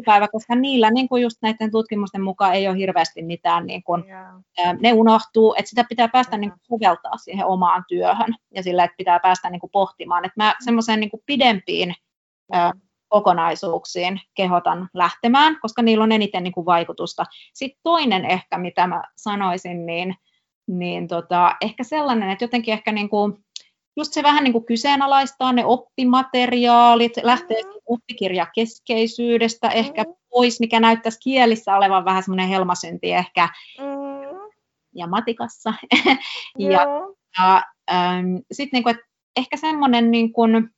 päivä, 0.07 0.29
koska 0.29 0.55
niillä 0.55 0.91
niin 0.91 1.09
kuin 1.09 1.23
just 1.23 1.37
näiden 1.43 1.71
tutkimusten 1.71 2.23
mukaan 2.23 2.55
ei 2.55 2.69
ole 2.69 2.77
hirveästi 2.77 3.23
mitään, 3.23 3.67
niin 3.67 3.83
kuin, 3.83 4.05
yeah. 4.07 4.77
ne 4.81 4.93
unohtuu, 4.93 5.55
että 5.59 5.69
sitä 5.69 5.85
pitää 5.89 6.09
päästä 6.09 6.37
niin 6.37 6.51
kuin, 6.51 6.61
soveltaa 6.63 7.17
siihen 7.17 7.47
omaan 7.47 7.85
työhön 7.89 8.35
ja 8.55 8.63
sillä, 8.63 8.85
että 8.85 8.97
pitää 8.97 9.21
päästä 9.21 9.51
niin 9.51 9.61
kuin, 9.61 9.71
pohtimaan. 9.71 10.25
Että 10.25 10.45
mä 10.45 10.55
semmoiseen 10.65 11.01
niin 11.01 11.11
pidempiin 11.27 11.95
mm. 12.53 12.81
Kokonaisuuksiin 13.09 14.21
kehotan 14.35 14.89
lähtemään, 14.95 15.59
koska 15.61 15.83
niillä 15.83 16.05
on 16.05 16.13
eniten 16.13 16.43
niin 16.43 16.53
kuin, 16.53 16.67
vaikutusta. 16.67 17.25
Sitten 17.55 17.81
toinen 17.83 18.25
ehkä, 18.25 18.59
mitä 18.59 18.87
mä 18.87 19.03
sanoisin, 19.17 19.87
niin, 19.87 20.15
niin 20.67 21.09
tota, 21.09 21.57
ehkä 21.61 21.85
sellainen, 21.85 22.31
että 22.31 22.45
jotenkin 22.45 22.75
ehkä 22.75 22.93
niin 22.93 23.09
kuin, 23.09 23.45
just 23.97 24.13
se 24.13 24.23
vähän 24.23 24.45
niin 24.45 24.53
kuin 24.53 24.65
kyseenalaistaa 24.65 25.53
ne 25.53 25.65
oppimateriaalit, 25.65 27.13
lähtee 27.23 27.63
mm. 27.63 27.71
oppikirjakeskeisyydestä 27.87 29.67
mm. 29.69 29.73
ehkä 29.75 30.05
pois, 30.31 30.61
mikä 30.61 30.81
näyttäisi 30.81 31.19
kielissä 31.21 31.77
olevan 31.77 32.05
vähän 32.05 32.23
semmoinen 32.23 32.49
helmasynti 32.49 33.13
ehkä, 33.13 33.49
mm. 33.79 34.39
ja 34.95 35.07
matikassa. 35.07 35.75
ja 36.59 36.87
ja 37.39 37.63
ähm, 37.93 38.37
sitten 38.53 38.83
niin 38.85 38.89
että 38.89 39.07
ehkä 39.37 39.57
semmoinen, 39.57 40.11
niin 40.11 40.33
kuin, 40.33 40.71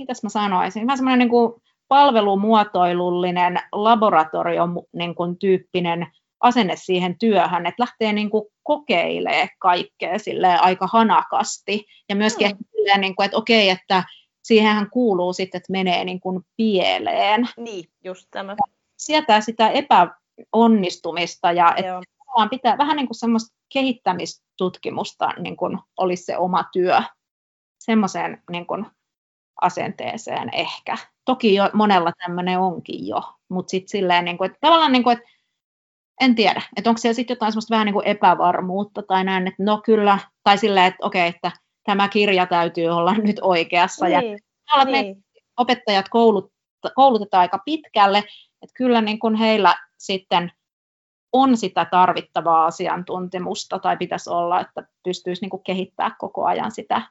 mitäs 0.00 0.22
mä 0.22 0.28
sanoisin, 0.28 0.86
vähän 0.86 0.98
semmoinen 0.98 1.18
niin 1.18 1.28
kuin 1.28 1.62
palvelumuotoilullinen 1.88 3.60
laboratorio 3.72 4.68
niin 4.92 5.14
kuin 5.14 5.38
tyyppinen 5.38 6.06
asenne 6.40 6.76
siihen 6.76 7.18
työhön, 7.18 7.66
että 7.66 7.82
lähtee 7.82 8.12
niin 8.12 8.30
kuin 8.30 8.44
kokeilemaan 8.62 9.48
kaikkea 9.58 10.18
aika 10.60 10.86
hanakasti. 10.86 11.86
Ja 12.08 12.16
myöskin 12.16 12.50
mm. 12.50 12.56
silleen, 12.70 13.00
niin 13.00 13.16
kuin, 13.16 13.24
että 13.24 13.36
okei, 13.36 13.70
että 13.70 14.04
siihenhän 14.44 14.90
kuuluu 14.90 15.32
sitten, 15.32 15.58
että 15.58 15.72
menee 15.72 16.04
niin 16.04 16.20
kuin 16.20 16.42
pieleen. 16.56 17.48
Niin, 17.56 17.84
just 18.04 18.26
tämä. 18.30 18.56
Sietää 18.98 19.40
sitä 19.40 19.70
epäonnistumista 19.70 21.52
ja 21.52 21.74
että 21.76 22.00
pitää 22.50 22.78
vähän 22.78 22.96
niin 22.96 23.06
kuin 23.06 23.18
semmoista 23.18 23.56
kehittämistutkimusta 23.72 25.28
niin 25.38 25.56
kuin 25.56 25.78
olisi 25.96 26.24
se 26.24 26.38
oma 26.38 26.64
työ. 26.72 27.02
Semmoiseen 27.78 28.42
niin 28.50 28.66
kuin 28.66 28.86
asenteeseen 29.60 30.50
ehkä. 30.52 30.96
Toki 31.24 31.54
jo 31.54 31.70
monella 31.72 32.12
tämmöinen 32.24 32.58
onkin 32.58 33.06
jo, 33.06 33.22
mutta 33.48 33.70
sitten 33.70 33.88
silleen, 33.88 34.24
niin 34.24 34.38
kuin, 34.38 34.50
että 34.50 34.58
tavallaan 34.60 34.92
niin 34.92 35.04
kuin, 35.04 35.18
että 35.18 35.30
en 36.20 36.34
tiedä, 36.34 36.62
että 36.76 36.90
onko 36.90 36.98
siellä 36.98 37.14
sitten 37.14 37.34
jotain 37.34 37.52
semmoista 37.52 37.74
vähän 37.74 37.86
niin 37.86 37.94
kuin 37.94 38.06
epävarmuutta 38.06 39.02
tai 39.02 39.24
näin, 39.24 39.46
että 39.46 39.62
no 39.62 39.80
kyllä, 39.84 40.18
tai 40.44 40.58
silleen, 40.58 40.86
että 40.86 41.06
okei, 41.06 41.28
että 41.28 41.52
tämä 41.84 42.08
kirja 42.08 42.46
täytyy 42.46 42.86
olla 42.86 43.14
nyt 43.26 43.36
oikeassa. 43.42 44.06
Niin, 44.06 44.38
ja 44.76 44.84
niin. 44.84 45.16
me 45.16 45.22
opettajat 45.56 46.08
koulut, 46.08 46.52
koulutetaan 46.94 47.40
aika 47.40 47.58
pitkälle, 47.64 48.18
että 48.62 48.74
kyllä 48.74 49.00
niin 49.00 49.18
kuin 49.18 49.34
heillä 49.34 49.74
sitten 49.98 50.52
on 51.32 51.56
sitä 51.56 51.84
tarvittavaa 51.84 52.66
asiantuntemusta 52.66 53.78
tai 53.78 53.96
pitäisi 53.96 54.30
olla, 54.30 54.60
että 54.60 54.86
pystyisi 55.04 55.42
niin 55.42 55.50
kuin 55.50 55.62
kehittää 55.62 56.16
koko 56.18 56.44
ajan 56.44 56.70
sitä 56.70 57.02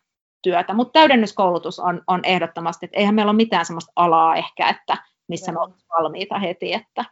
työtä. 0.41 0.73
Mutta 0.73 0.99
täydennyskoulutus 0.99 1.79
on, 1.79 2.01
on 2.07 2.21
ehdottomasti, 2.23 2.85
että 2.85 2.97
eihän 2.97 3.15
meillä 3.15 3.29
ole 3.29 3.35
mitään 3.35 3.65
sellaista 3.65 3.91
alaa 3.95 4.35
ehkä, 4.35 4.69
että 4.69 4.97
missä 5.27 5.51
me 5.51 5.59
olemme 5.59 5.77
valmiita 5.97 6.39
heti, 6.39 6.73
että 6.73 7.05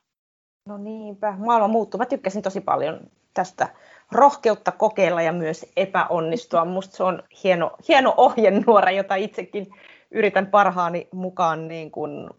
No 0.68 0.78
niinpä, 0.78 1.34
maailma 1.38 1.68
muuttuu. 1.68 1.98
Mä 1.98 2.06
tykkäsin 2.06 2.42
tosi 2.42 2.62
paljon 2.62 3.00
tästä 3.34 3.68
rohkeutta 4.12 4.72
kokeilla 4.72 5.22
ja 5.22 5.32
myös 5.32 5.66
epäonnistua. 5.78 6.66
Musta 6.66 6.98
se 6.98 7.04
on 7.04 7.24
hieno, 7.44 7.72
hieno 7.88 8.14
ohjenuora, 8.18 8.92
jota 8.92 9.16
itsekin 9.16 9.68
yritän 10.12 10.48
parhaani 10.48 11.08
mukaan 11.14 11.68
niin 11.68 11.92
kuin 11.92 12.30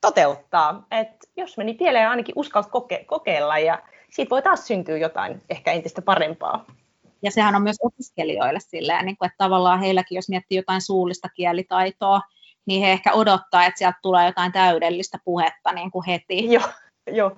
toteuttaa. 0.00 0.86
Et 0.90 1.08
jos 1.36 1.56
meni 1.56 1.74
pieleen, 1.74 2.08
ainakin 2.08 2.32
uskallat 2.36 2.70
koke- 2.70 3.04
kokeilla 3.04 3.58
ja 3.58 3.82
siitä 4.10 4.30
voi 4.30 4.42
taas 4.42 4.66
syntyä 4.66 4.96
jotain 4.96 5.42
ehkä 5.50 5.72
entistä 5.72 6.02
parempaa. 6.02 6.64
Ja 7.22 7.30
sehän 7.30 7.54
on 7.54 7.62
myös 7.62 7.76
opiskelijoille 7.82 8.60
silleen, 8.60 9.04
niin 9.04 9.16
kuin, 9.16 9.26
että 9.26 9.44
tavallaan 9.44 9.80
heilläkin, 9.80 10.16
jos 10.16 10.28
miettii 10.28 10.58
jotain 10.58 10.80
suullista 10.80 11.28
kielitaitoa, 11.28 12.20
niin 12.66 12.82
he 12.82 12.92
ehkä 12.92 13.12
odottaa, 13.12 13.64
että 13.64 13.78
sieltä 13.78 13.98
tulee 14.02 14.26
jotain 14.26 14.52
täydellistä 14.52 15.18
puhetta 15.24 15.72
niin 15.72 15.90
kuin 15.90 16.06
heti. 16.06 16.52
Joo, 16.52 16.68
jo 17.12 17.36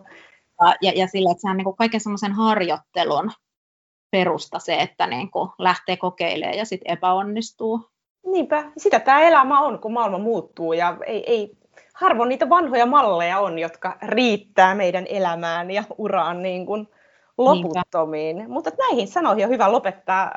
ja, 0.82 0.92
ja 0.96 1.06
sillä, 1.06 1.30
että 1.30 1.40
se 1.40 1.50
on 1.50 1.56
niin 1.56 1.64
kuin 1.64 1.76
kaiken 1.76 2.00
semmoisen 2.00 2.32
harjoittelun 2.32 3.32
perusta 4.10 4.58
se, 4.58 4.76
että 4.76 5.06
niin 5.06 5.30
kuin 5.30 5.50
lähtee 5.58 5.96
kokeilemaan 5.96 6.58
ja 6.58 6.64
sitten 6.64 6.92
epäonnistuu. 6.92 7.90
Niinpä, 8.26 8.72
sitä 8.76 9.00
tämä 9.00 9.20
elämä 9.20 9.60
on, 9.60 9.78
kun 9.78 9.92
maailma 9.92 10.18
muuttuu 10.18 10.72
ja 10.72 10.96
ei, 11.06 11.24
ei, 11.26 11.50
harvoin 11.94 12.28
niitä 12.28 12.48
vanhoja 12.48 12.86
malleja 12.86 13.38
on, 13.38 13.58
jotka 13.58 13.98
riittää 14.02 14.74
meidän 14.74 15.06
elämään 15.08 15.70
ja 15.70 15.84
uraan 15.98 16.42
niin 16.42 16.66
kuin 16.66 16.88
loputtomiin. 17.44 18.36
Niinpä. 18.36 18.52
Mutta 18.52 18.70
näihin 18.78 19.08
sanoihin 19.08 19.44
on 19.44 19.50
hyvä 19.50 19.72
lopettaa. 19.72 20.32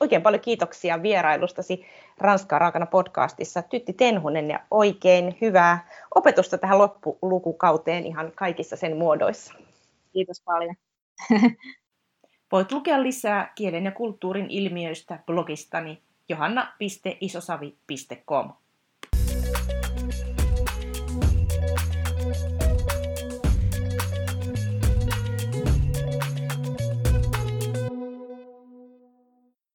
oikein 0.00 0.22
paljon 0.22 0.40
kiitoksia 0.40 1.02
vierailustasi 1.02 1.86
Ranskaa 2.18 2.58
raakana 2.58 2.86
podcastissa. 2.86 3.62
Tytti 3.62 3.92
Tenhunen 3.92 4.50
ja 4.50 4.60
oikein 4.70 5.38
hyvää 5.40 5.88
opetusta 6.14 6.58
tähän 6.58 6.78
loppulukukauteen 6.78 8.06
ihan 8.06 8.32
kaikissa 8.34 8.76
sen 8.76 8.96
muodoissa. 8.96 9.54
Kiitos 10.12 10.42
paljon. 10.44 10.74
Voit 12.52 12.72
lukea 12.72 13.02
lisää 13.02 13.52
kielen 13.54 13.84
ja 13.84 13.92
kulttuurin 13.92 14.50
ilmiöistä 14.50 15.18
blogistani 15.26 16.02
johanna.isosavi.com. 16.28 18.63